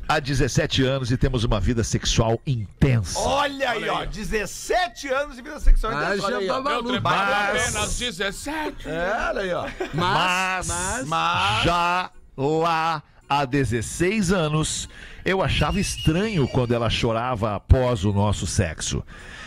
há 0.08 0.18
17 0.18 0.82
anos 0.84 1.10
e 1.10 1.16
temos 1.16 1.44
uma 1.44 1.60
vida 1.60 1.84
sexual 1.84 2.40
intensa. 2.46 3.18
Olha 3.18 3.70
aí, 3.70 3.88
ó. 3.88 4.04
17 4.04 5.08
anos 5.08 5.36
de 5.36 5.42
vida 5.42 5.60
sexual. 5.60 5.92
Ah, 5.96 6.14
intensa, 6.16 6.36
aí, 6.36 6.46
já 6.46 6.52
ó. 6.52 6.56
tá 6.56 6.60
maluco. 6.62 7.00
Mas- 7.02 7.66
apenas 7.66 7.98
17. 7.98 8.88
É, 8.88 9.26
olha 9.28 9.40
aí, 9.40 9.52
ó. 9.52 9.68
Mas, 9.94 11.06
Mas, 11.06 11.64
já 11.64 12.10
lá 12.36 13.02
há 13.28 13.44
16 13.44 14.32
anos, 14.32 14.88
eu 15.24 15.42
achava 15.42 15.80
estranho 15.80 16.46
quando 16.48 16.74
ela 16.74 16.90
chorava 16.90 17.56
após 17.56 18.04
o 18.04 18.12
nosso 18.12 18.46
sexo. 18.46 19.02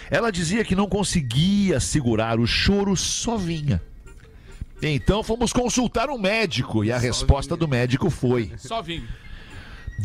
Ela 0.10 0.32
dizia 0.32 0.64
que 0.64 0.76
não 0.76 0.88
conseguia 0.88 1.80
segurar 1.80 2.40
o 2.40 2.46
choro, 2.46 2.96
só 2.96 3.38
vinha. 3.38 3.82
Então 4.82 5.24
fomos 5.24 5.52
consultar 5.54 6.10
um 6.10 6.18
médico 6.18 6.84
e 6.84 6.92
a 6.92 6.98
resposta 6.98 7.56
do 7.56 7.68
médico 7.68 8.10
foi: 8.10 8.52
Só 8.58 8.82
vim. 8.82 9.04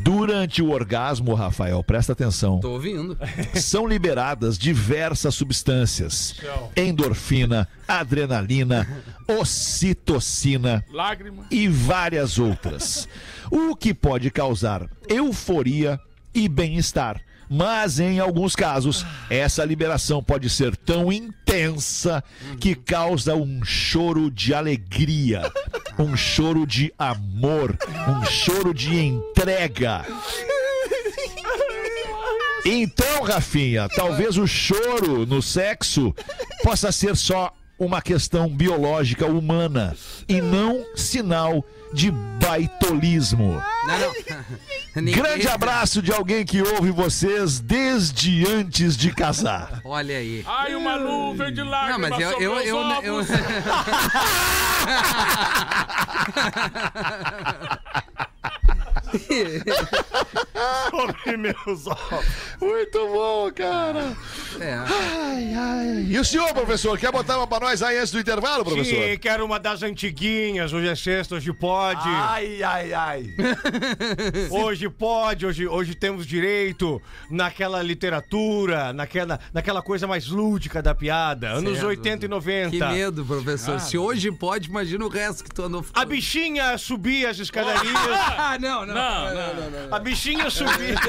durante 0.02 0.62
o 0.62 0.70
orgasmo, 0.70 1.34
Rafael, 1.34 1.82
presta 1.82 2.12
atenção. 2.12 2.60
Tô 2.60 2.70
ouvindo. 2.72 3.18
são 3.60 3.86
liberadas 3.86 4.56
diversas 4.56 5.34
substâncias: 5.34 6.36
endorfina, 6.76 7.68
adrenalina, 7.86 8.86
ocitocina 9.28 10.84
Lágrima. 10.90 11.44
e 11.50 11.66
várias 11.68 12.38
outras. 12.38 13.08
O 13.50 13.74
que 13.74 13.92
pode 13.92 14.30
causar 14.30 14.88
euforia 15.08 15.98
e 16.32 16.48
bem-estar. 16.48 17.20
Mas 17.52 17.98
em 17.98 18.20
alguns 18.20 18.54
casos, 18.54 19.04
essa 19.28 19.64
liberação 19.64 20.22
pode 20.22 20.48
ser 20.48 20.76
tão 20.76 21.12
intensa 21.12 22.22
que 22.60 22.76
causa 22.76 23.34
um 23.34 23.64
choro 23.64 24.30
de 24.30 24.54
alegria, 24.54 25.50
um 25.98 26.16
choro 26.16 26.64
de 26.64 26.94
amor, 26.96 27.76
um 28.08 28.24
choro 28.24 28.72
de 28.72 28.96
entrega. 28.96 30.06
Então, 32.64 33.24
Rafinha, 33.24 33.88
talvez 33.88 34.36
o 34.36 34.46
choro 34.46 35.26
no 35.26 35.42
sexo 35.42 36.14
possa 36.62 36.92
ser 36.92 37.16
só 37.16 37.52
uma 37.80 38.00
questão 38.02 38.46
biológica 38.46 39.24
humana 39.24 39.96
e 40.28 40.38
não 40.42 40.84
sinal 40.94 41.64
de 41.94 42.10
baitolismo. 42.10 43.60
Não, 43.86 43.98
não. 43.98 44.12
Grande 45.12 45.48
abraço 45.48 46.02
de 46.02 46.12
alguém 46.12 46.44
que 46.44 46.60
ouve 46.60 46.90
vocês 46.90 47.58
desde 47.58 48.46
antes 48.46 48.96
de 48.98 49.10
casar. 49.12 49.80
Olha 49.82 50.18
aí. 50.18 50.44
Ai, 50.46 50.74
uma 50.74 50.98
nuvem 50.98 51.52
de 51.54 51.62
Não, 51.62 51.70
lágrimas 51.70 52.10
mas 52.10 52.20
eu. 52.20 52.40
eu, 52.40 52.60
eu, 52.60 52.76
eu. 53.02 53.24
Sobre 60.90 61.36
meus 61.36 61.86
ovos. 61.86 62.24
Muito 62.60 62.98
bom, 63.08 63.50
cara. 63.54 64.16
é. 64.60 64.74
Ai, 64.74 65.54
ai. 65.54 66.06
E 66.08 66.18
o 66.18 66.24
senhor, 66.24 66.52
professor, 66.52 66.98
quer 66.98 67.10
botar 67.12 67.36
uma 67.38 67.46
pra 67.46 67.60
nós 67.60 67.82
aí 67.82 67.98
antes 67.98 68.12
do 68.12 68.18
intervalo, 68.20 68.64
professor? 68.64 69.04
Sim, 69.10 69.18
quero 69.18 69.44
uma 69.44 69.58
das 69.58 69.82
antiguinhas. 69.82 70.72
Hoje 70.72 70.88
é 70.88 70.94
sexta, 70.94 71.36
hoje 71.36 71.52
pode. 71.52 72.02
Ai, 72.06 72.62
ai, 72.62 72.92
ai. 72.92 73.34
Hoje 74.50 74.88
pode, 74.88 75.46
hoje, 75.46 75.66
hoje 75.66 75.94
temos 75.94 76.26
direito 76.26 77.00
naquela 77.30 77.82
literatura, 77.82 78.92
naquela, 78.92 79.38
naquela 79.52 79.80
coisa 79.82 80.06
mais 80.06 80.26
lúdica 80.28 80.82
da 80.82 80.94
piada. 80.94 81.50
Anos 81.50 81.74
Certo. 81.74 81.86
80 81.88 82.26
e 82.26 82.28
90. 82.28 82.70
Que 82.70 82.78
medo, 82.84 83.24
professor. 83.24 83.80
Se 83.80 83.96
hoje 83.96 84.30
pode, 84.32 84.68
imagina 84.68 85.04
o 85.04 85.08
resto 85.08 85.44
que 85.44 85.50
tu 85.50 85.62
andou 85.62 85.84
A 85.94 86.04
bichinha 86.04 86.76
subia 86.78 87.30
as 87.30 87.38
escadarias. 87.38 87.90
Ah, 88.42 88.58
não, 88.58 88.86
não. 88.86 88.94
Não, 88.94 88.99
não. 89.00 89.94
A 89.94 89.98
bichinha 89.98 90.50
subia. 90.50 90.94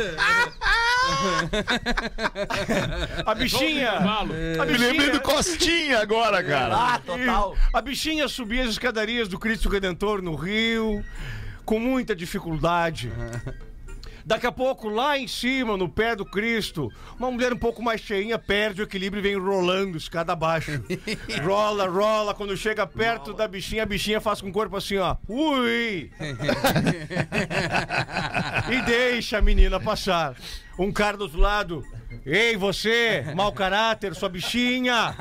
A 3.25 3.35
bichinha. 3.35 3.91
A 3.91 4.25
Me 4.25 4.77
lembrei 4.77 4.91
bichinha. 4.93 5.11
do 5.13 5.21
Costinha 5.21 5.99
agora, 5.99 6.43
cara. 6.43 6.75
Ah, 6.75 6.99
total. 6.99 7.55
A 7.73 7.81
bichinha 7.81 8.27
subia 8.27 8.63
as 8.63 8.71
escadarias 8.71 9.27
do 9.27 9.39
Cristo 9.39 9.69
Redentor 9.69 10.21
no 10.21 10.35
Rio, 10.35 11.03
com 11.65 11.79
muita 11.79 12.15
dificuldade. 12.15 13.11
Daqui 14.25 14.45
a 14.47 14.51
pouco, 14.51 14.89
lá 14.89 15.17
em 15.17 15.27
cima, 15.27 15.75
no 15.77 15.89
pé 15.89 16.15
do 16.15 16.25
Cristo, 16.25 16.89
uma 17.17 17.31
mulher 17.31 17.53
um 17.53 17.57
pouco 17.57 17.81
mais 17.81 18.01
cheinha 18.01 18.37
perde 18.37 18.81
o 18.81 18.83
equilíbrio 18.83 19.19
e 19.19 19.23
vem 19.23 19.37
rolando 19.37 19.97
escada 19.97 20.33
abaixo. 20.33 20.83
rola, 21.43 21.87
rola. 21.87 22.33
Quando 22.33 22.55
chega 22.55 22.85
perto 22.85 23.33
da 23.33 23.47
bichinha, 23.47 23.83
a 23.83 23.85
bichinha 23.85 24.21
faz 24.21 24.41
com 24.41 24.49
o 24.49 24.51
corpo 24.51 24.75
assim, 24.77 24.97
ó. 24.97 25.15
Ui! 25.27 26.11
e 28.71 28.81
deixa 28.85 29.37
a 29.37 29.41
menina 29.41 29.79
passar. 29.79 30.35
Um 30.77 30.91
cara 30.91 31.17
do 31.17 31.23
outro 31.23 31.39
lado. 31.39 31.83
Ei, 32.25 32.57
você, 32.57 33.23
mau 33.35 33.51
caráter, 33.51 34.13
sua 34.13 34.29
bichinha! 34.29 35.15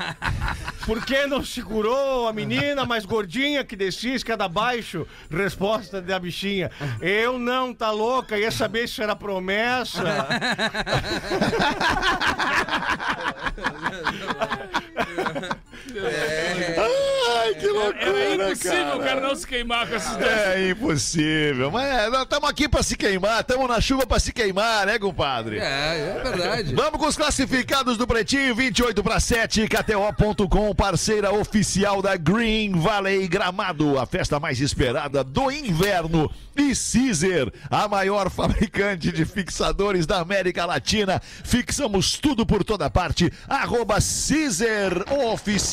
Por 0.85 1.03
que 1.05 1.25
não 1.25 1.43
segurou 1.43 2.27
a 2.27 2.33
menina 2.33 2.85
mais 2.85 3.05
gordinha 3.05 3.63
que 3.63 3.75
descia 3.75 4.15
escada 4.15 4.45
abaixo? 4.45 5.07
Resposta 5.29 6.01
da 6.01 6.19
bichinha. 6.19 6.69
Eu 6.99 7.39
não, 7.39 7.73
tá 7.73 7.91
louca, 7.91 8.37
ia 8.37 8.51
saber 8.51 8.87
se 8.87 9.01
era 9.01 9.15
promessa. 9.15 10.01
Ai, 15.87 17.55
que 17.55 17.67
loucura, 17.67 17.99
Era 18.01 18.35
impossível 18.51 18.71
cara. 18.83 18.95
o 18.95 18.99
cara 18.99 19.21
não 19.21 19.35
se 19.35 19.47
queimar 19.47 19.87
com 19.87 19.95
esses 19.95 20.15
dois. 20.15 20.31
É 20.31 20.69
impossível. 20.69 21.71
Mas 21.71 21.85
é, 21.85 22.09
nós 22.09 22.23
estamos 22.23 22.49
aqui 22.49 22.69
pra 22.69 22.83
se 22.83 22.95
queimar, 22.95 23.41
estamos 23.41 23.67
na 23.67 23.81
chuva 23.81 24.05
pra 24.05 24.19
se 24.19 24.31
queimar, 24.31 24.85
né, 24.85 24.99
compadre? 24.99 25.57
É, 25.59 26.15
é 26.17 26.21
verdade. 26.23 26.75
Vamos 26.75 26.99
com 26.99 27.07
os 27.07 27.17
classificados 27.17 27.97
do 27.97 28.05
Pretinho, 28.05 28.53
28 28.55 29.03
para 29.03 29.19
7, 29.19 29.67
KTO.com, 29.67 30.73
parceira 30.75 31.31
oficial 31.33 32.01
da 32.01 32.15
Green 32.15 32.73
Valley 32.79 33.27
Gramado, 33.27 33.97
a 33.99 34.05
festa 34.05 34.39
mais 34.39 34.59
esperada 34.59 35.23
do 35.23 35.51
inverno. 35.51 36.31
E 36.53 36.73
Caesar, 36.75 37.49
a 37.69 37.87
maior 37.87 38.29
fabricante 38.29 39.09
de 39.11 39.23
fixadores 39.23 40.05
da 40.05 40.19
América 40.19 40.65
Latina. 40.65 41.19
Fixamos 41.23 42.19
tudo 42.19 42.45
por 42.45 42.63
toda 42.63 42.89
parte. 42.89 43.31
Arroba 43.47 43.95
Caesar 43.95 44.91
Oficial 45.31 45.70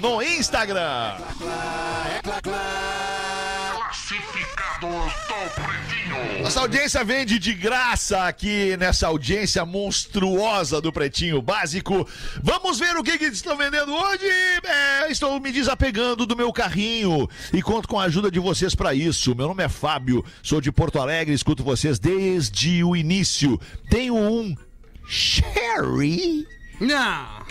no 0.00 0.22
Instagram. 0.22 1.16
Classificados 3.82 5.12
Nossa 6.40 6.60
audiência 6.60 7.02
vende 7.02 7.40
de 7.40 7.52
graça 7.52 8.28
aqui 8.28 8.76
nessa 8.76 9.08
audiência 9.08 9.64
monstruosa 9.64 10.80
do 10.80 10.92
Pretinho 10.92 11.42
Básico. 11.42 12.06
Vamos 12.40 12.78
ver 12.78 12.96
o 12.96 13.02
que, 13.02 13.18
que 13.18 13.24
estão 13.24 13.56
vendendo 13.56 13.92
hoje. 13.92 14.24
É, 14.64 15.10
estou 15.10 15.40
me 15.40 15.50
desapegando 15.50 16.24
do 16.26 16.36
meu 16.36 16.52
carrinho 16.52 17.28
e 17.52 17.60
conto 17.60 17.88
com 17.88 17.98
a 17.98 18.04
ajuda 18.04 18.30
de 18.30 18.38
vocês 18.38 18.72
para 18.76 18.94
isso. 18.94 19.34
Meu 19.34 19.48
nome 19.48 19.64
é 19.64 19.68
Fábio, 19.68 20.24
sou 20.44 20.60
de 20.60 20.70
Porto 20.70 21.00
Alegre, 21.00 21.34
escuto 21.34 21.64
vocês 21.64 21.98
desde 21.98 22.84
o 22.84 22.94
início. 22.94 23.60
Tenho 23.90 24.14
um 24.16 24.54
Sherry. 25.08 26.46
Não. 26.80 27.44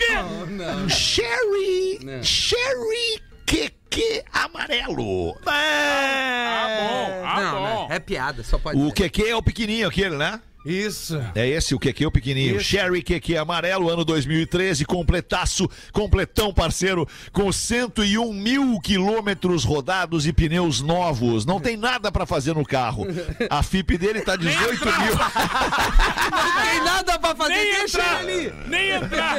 Um 0.84 0.88
Sherry. 0.88 1.98
Sherry 2.22 3.22
QQ 3.46 4.24
amarelo. 4.32 5.36
Ah, 5.46 6.66
bom, 6.80 7.24
ah, 7.26 7.40
não, 7.40 7.52
bom. 7.52 7.88
não, 7.88 7.92
é 7.92 7.98
piada, 7.98 8.42
só 8.42 8.58
pode 8.58 8.78
O. 8.78 8.92
QQ 8.92 9.28
é 9.28 9.36
o 9.36 9.42
pequenininho 9.42 9.88
aquele, 9.88 10.16
né? 10.16 10.40
Isso. 10.64 11.20
É 11.34 11.46
esse 11.46 11.74
o 11.74 11.78
QQ, 11.78 12.06
o 12.06 12.10
pequenininho. 12.10 12.58
Sherry 12.60 13.02
QQ 13.02 13.36
amarelo, 13.36 13.90
ano 13.90 14.04
2013, 14.04 14.84
completaço, 14.86 15.68
completão 15.92 16.54
parceiro, 16.54 17.06
com 17.32 17.52
101 17.52 18.32
mil 18.32 18.80
quilômetros 18.80 19.62
rodados 19.64 20.26
e 20.26 20.32
pneus 20.32 20.80
novos. 20.80 21.44
Não 21.44 21.60
tem 21.60 21.76
nada 21.76 22.10
pra 22.10 22.24
fazer 22.24 22.54
no 22.54 22.64
carro. 22.64 23.06
A 23.50 23.62
FIP 23.62 23.98
dele 23.98 24.22
tá 24.22 24.36
18 24.36 24.84
mil. 24.84 25.14
Não 26.30 26.62
tem 26.64 26.82
nada 26.82 27.18
pra 27.18 27.34
fazer, 27.34 27.54
Nem 27.54 27.74
deixa 27.74 27.98
entrar! 27.98 28.22
ele 28.22 28.32
ali. 28.32 28.54
Nem 28.66 28.90
entrar! 28.90 29.38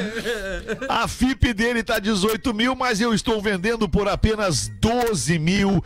A 0.88 1.08
FIP 1.08 1.54
dele 1.54 1.84
tá 1.84 1.98
18 2.00 2.54
mil, 2.54 2.76
mas 2.76 3.02
eu 3.02 3.14
estou 3.14 3.42
vendendo 3.42 3.90
por 3.90 4.08
apenas 4.08 4.68
12 4.68 5.40
mil 5.40 5.84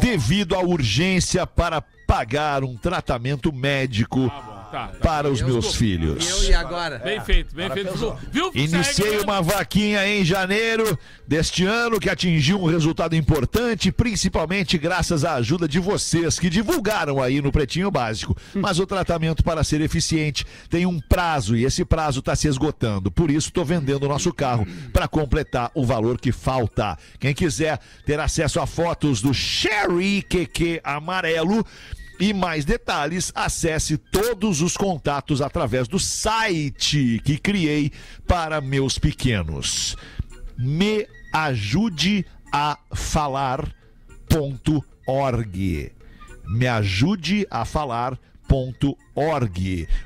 devido 0.00 0.54
à 0.54 0.60
urgência 0.60 1.46
para 1.46 1.82
pagar 2.06 2.64
um 2.64 2.76
tratamento 2.76 3.52
médico 3.52 4.30
Tá, 4.70 4.88
tá. 4.88 4.98
para 4.98 5.30
os 5.30 5.40
meus 5.40 5.74
filhos. 5.76 6.28
Eu 6.28 6.50
e 6.50 6.54
agora? 6.54 6.98
Bem 6.98 7.20
feito, 7.20 7.54
bem 7.54 7.70
feito. 7.70 8.18
Viu? 8.32 8.50
Iniciei 8.54 9.20
uma 9.20 9.40
vaquinha 9.40 10.06
em 10.08 10.24
janeiro 10.24 10.98
deste 11.26 11.64
ano 11.64 12.00
que 12.00 12.10
atingiu 12.10 12.60
um 12.60 12.66
resultado 12.66 13.14
importante, 13.14 13.92
principalmente 13.92 14.76
graças 14.76 15.24
à 15.24 15.34
ajuda 15.34 15.68
de 15.68 15.78
vocês 15.78 16.38
que 16.38 16.50
divulgaram 16.50 17.22
aí 17.22 17.40
no 17.40 17.52
Pretinho 17.52 17.90
Básico. 17.90 18.36
Mas 18.54 18.78
o 18.78 18.86
tratamento, 18.86 19.44
para 19.44 19.62
ser 19.62 19.80
eficiente, 19.80 20.44
tem 20.68 20.84
um 20.84 21.00
prazo 21.00 21.56
e 21.56 21.64
esse 21.64 21.84
prazo 21.84 22.18
está 22.18 22.34
se 22.34 22.48
esgotando. 22.48 23.10
Por 23.10 23.30
isso, 23.30 23.48
estou 23.48 23.64
vendendo 23.64 24.04
o 24.04 24.08
nosso 24.08 24.32
carro 24.34 24.66
para 24.92 25.06
completar 25.06 25.70
o 25.74 25.86
valor 25.86 26.20
que 26.20 26.32
falta. 26.32 26.98
Quem 27.20 27.32
quiser 27.32 27.78
ter 28.04 28.18
acesso 28.18 28.60
a 28.60 28.66
fotos 28.66 29.22
do 29.22 29.32
Sherry 29.32 30.22
QQ 30.22 30.80
amarelo. 30.82 31.64
E 32.18 32.32
mais 32.32 32.64
detalhes, 32.64 33.30
acesse 33.34 33.98
todos 33.98 34.62
os 34.62 34.76
contatos 34.76 35.42
através 35.42 35.86
do 35.86 35.98
site 35.98 37.20
que 37.24 37.36
criei 37.36 37.92
para 38.26 38.60
meus 38.60 38.98
pequenos. 38.98 39.96
Me 40.56 41.06
ajude 41.32 42.24
a 42.52 42.78
falar.org. 42.94 43.72
Me 46.46 46.66
ajude 46.66 47.46
a 47.50 47.64
falar.org. 47.64 48.26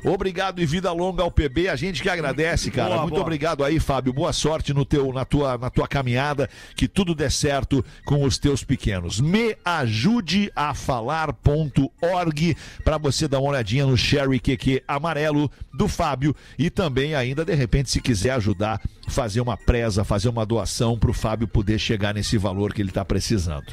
Obrigado 0.05 0.61
e 0.61 0.67
vida 0.67 0.91
longa 0.93 1.23
ao 1.23 1.31
PB, 1.31 1.69
a 1.69 1.77
gente 1.77 2.03
que 2.03 2.09
agradece, 2.09 2.71
cara. 2.71 2.91
Boa, 2.91 3.03
Muito 3.03 3.15
boa. 3.15 3.23
obrigado 3.23 3.65
aí, 3.65 3.79
Fábio. 3.79 4.13
Boa 4.13 4.33
sorte 4.33 4.73
no 4.73 4.85
teu, 4.85 5.13
na, 5.13 5.25
tua, 5.25 5.59
na 5.59 5.71
tua 5.71 5.87
caminhada, 5.87 6.49
que 6.75 6.89
tudo 6.89 7.15
dê 7.15 7.29
certo 7.29 7.85
com 8.05 8.25
os 8.25 8.39
teus 8.39 8.65
pequenos. 8.65 9.21
Me 9.21 9.57
ajude 9.65 10.51
a 10.55 10.75
falar.org 10.75 12.57
para 12.85 12.99
você 12.99 13.29
dar 13.29 13.41
uma 13.41 13.51
olhadinha 13.51 13.87
no 13.87 13.97
Sherry 13.97 14.41
QQ 14.41 14.83
amarelo 14.87 15.51
do 15.73 15.89
Fábio 15.89 16.35
e 16.59 16.71
também 16.71 17.15
ainda 17.15 17.45
de 17.45 17.55
repente 17.55 17.91
se 17.91 18.01
quiser 18.01 18.33
ajudar 18.33 18.81
fazer 19.09 19.41
uma 19.41 19.57
presa, 19.57 20.05
fazer 20.05 20.29
uma 20.29 20.47
doação 20.47 20.99
pro 20.99 21.13
Fábio 21.13 21.49
poder 21.49 21.79
chegar 21.79 22.15
nesse 22.15 22.39
valor 22.39 22.73
que 22.73 22.81
ele 22.81 22.93
tá 22.93 23.05
precisando. 23.05 23.67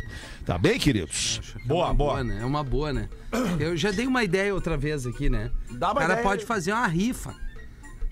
Tá 0.47 0.57
bem, 0.57 0.79
queridos? 0.79 1.41
Boa, 1.65 1.87
É 1.87 1.89
uma 1.89 1.93
boa. 1.93 2.23
né? 2.23 2.37
É 2.41 2.45
uma 2.45 2.63
boa, 2.63 2.93
né? 2.93 3.09
Eu 3.59 3.75
já 3.75 3.91
dei 3.91 4.07
uma 4.07 4.23
ideia 4.23 4.53
outra 4.55 4.77
vez 4.77 5.05
aqui, 5.05 5.29
né? 5.29 5.51
Dá 5.71 5.89
o 5.89 5.91
uma 5.91 5.99
cara 5.99 6.13
ideia 6.13 6.23
pode 6.23 6.45
fazer 6.45 6.71
uma 6.71 6.87
rifa 6.87 7.35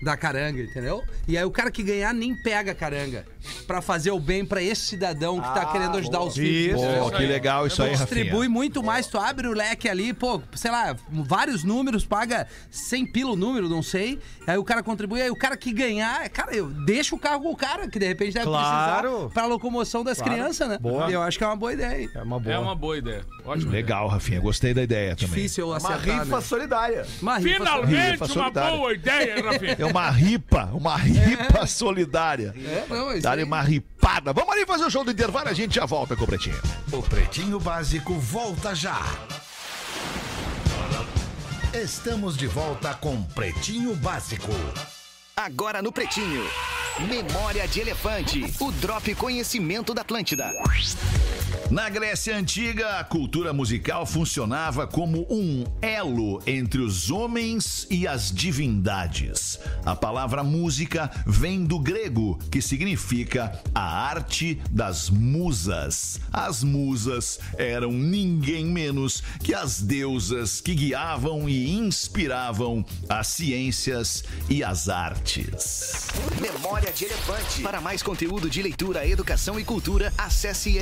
da 0.02 0.16
caranga, 0.16 0.60
entendeu? 0.62 1.02
E 1.26 1.36
aí 1.38 1.44
o 1.44 1.50
cara 1.50 1.70
que 1.70 1.82
ganhar 1.82 2.12
nem 2.12 2.34
pega 2.42 2.72
a 2.72 2.74
caranga 2.74 3.24
pra 3.66 3.80
fazer 3.80 4.10
o 4.10 4.20
bem 4.20 4.44
pra 4.44 4.62
esse 4.62 4.82
cidadão 4.82 5.36
que 5.40 5.48
tá 5.54 5.62
Ah, 5.62 5.66
querendo 5.72 5.96
ajudar 5.98 6.18
boa. 6.18 6.28
os 6.30 6.34
filhos. 6.36 6.80
Isso? 6.80 6.98
Pô, 7.00 7.10
que 7.10 7.24
legal 7.26 7.66
isso 7.66 7.82
aí, 7.82 7.90
Distribui 7.96 8.30
Rafinha. 8.32 8.50
muito 8.50 8.82
mais, 8.82 9.06
tu 9.06 9.18
abre 9.18 9.46
o 9.48 9.52
leque 9.52 9.88
ali, 9.88 10.12
pô, 10.12 10.40
sei 10.54 10.70
lá, 10.70 10.94
vários 11.10 11.64
números, 11.64 12.04
paga 12.04 12.46
100 12.70 13.06
pila 13.12 13.32
o 13.32 13.36
número, 13.36 13.68
não 13.68 13.82
sei. 13.82 14.18
Aí 14.46 14.58
o 14.58 14.64
cara 14.64 14.82
contribui, 14.82 15.22
aí 15.22 15.30
o 15.30 15.36
cara 15.36 15.56
que 15.56 15.72
ganhar, 15.72 16.28
cara, 16.30 16.54
eu 16.54 16.68
deixo 16.68 17.16
o 17.16 17.18
carro 17.18 17.42
com 17.42 17.50
o 17.52 17.56
cara, 17.56 17.88
que 17.88 17.98
de 17.98 18.06
repente 18.06 18.34
deve 18.34 18.46
Claro. 18.46 19.08
precisar 19.10 19.30
pra 19.32 19.46
locomoção 19.46 20.04
das 20.04 20.20
crianças, 20.20 20.68
né? 20.68 20.78
Boa. 20.78 21.10
Eu 21.10 21.22
acho 21.22 21.38
que 21.38 21.44
é 21.44 21.46
uma 21.46 21.56
boa 21.56 21.72
ideia. 21.72 22.10
É 22.14 22.22
uma 22.22 22.38
boa. 22.38 22.54
É 22.54 22.58
uma 22.58 22.74
boa 22.74 22.98
ideia. 22.98 23.24
Ótimo. 23.46 23.70
Legal, 23.70 24.08
Rafinha. 24.08 24.40
Gostei 24.40 24.74
da 24.74 24.82
ideia 24.82 25.14
também. 25.14 25.34
Difícil 25.34 25.64
eu 25.64 25.68
Uma 25.68 25.76
acertar, 25.76 26.20
rifa 26.24 26.36
né? 26.36 26.42
solidária. 26.42 27.06
Uma 27.22 27.38
rifa 27.38 27.58
Finalmente 27.58 28.10
Rifa 28.12 28.24
uma 28.24 28.34
solidária. 28.34 28.76
boa 28.76 28.92
ideia, 28.92 29.42
Rafinha. 29.44 29.76
É 29.78 29.84
uma 29.84 30.10
ripa, 30.10 30.64
uma 30.72 30.96
ripa 30.96 31.66
solidária. 31.66 32.54
É, 32.56 32.84
não, 32.88 33.12
isso 33.12 33.22
Dá-lhe 33.22 33.44
uma 33.44 33.62
ripada. 33.62 34.32
Vamos 34.32 34.52
ali 34.52 34.66
fazer 34.66 34.84
o 34.84 34.90
show 34.90 35.04
do 35.04 35.10
intervalo, 35.12 35.48
a 35.48 35.52
gente 35.52 35.74
já 35.76 35.86
volta 35.86 36.16
com 36.16 36.24
o 36.24 36.26
Pretinho. 36.26 36.60
O 36.92 37.02
Pretinho 37.02 37.60
Básico 37.60 38.14
volta 38.14 38.74
já. 38.74 39.00
Estamos 41.72 42.36
de 42.36 42.46
volta 42.46 42.94
com 42.94 43.22
Pretinho 43.22 43.94
Básico. 43.96 44.52
Agora 45.36 45.82
no 45.82 45.92
Pretinho. 45.92 46.42
Memória 47.08 47.68
de 47.68 47.80
Elefante. 47.80 48.54
O 48.58 48.72
Drop 48.72 49.14
Conhecimento 49.14 49.92
da 49.92 50.00
Atlântida. 50.00 50.50
Na 51.70 51.88
Grécia 51.88 52.36
Antiga, 52.36 52.98
a 53.00 53.04
cultura 53.04 53.52
musical 53.52 54.06
funcionava 54.06 54.86
como 54.86 55.26
um 55.28 55.64
elo 55.82 56.40
entre 56.46 56.80
os 56.80 57.10
homens 57.10 57.86
e 57.90 58.06
as 58.06 58.30
divindades. 58.32 59.58
A 59.84 59.96
palavra 59.96 60.44
música 60.44 61.10
vem 61.26 61.64
do 61.64 61.78
grego, 61.80 62.38
que 62.50 62.62
significa 62.62 63.60
a 63.74 63.82
arte 63.82 64.60
das 64.70 65.10
musas. 65.10 66.20
As 66.32 66.62
musas 66.62 67.40
eram 67.58 67.90
ninguém 67.90 68.64
menos 68.64 69.22
que 69.42 69.52
as 69.52 69.80
deusas 69.80 70.60
que 70.60 70.74
guiavam 70.74 71.48
e 71.48 71.72
inspiravam 71.72 72.84
as 73.08 73.26
ciências 73.26 74.22
e 74.48 74.62
as 74.62 74.88
artes. 74.88 76.06
Memória 76.40 76.92
de 76.92 77.06
Elefante. 77.06 77.62
Para 77.62 77.80
mais 77.80 78.02
conteúdo 78.02 78.48
de 78.48 78.62
leitura, 78.62 79.06
educação 79.06 79.58
e 79.58 79.64
cultura, 79.64 80.12
acesse 80.16 80.76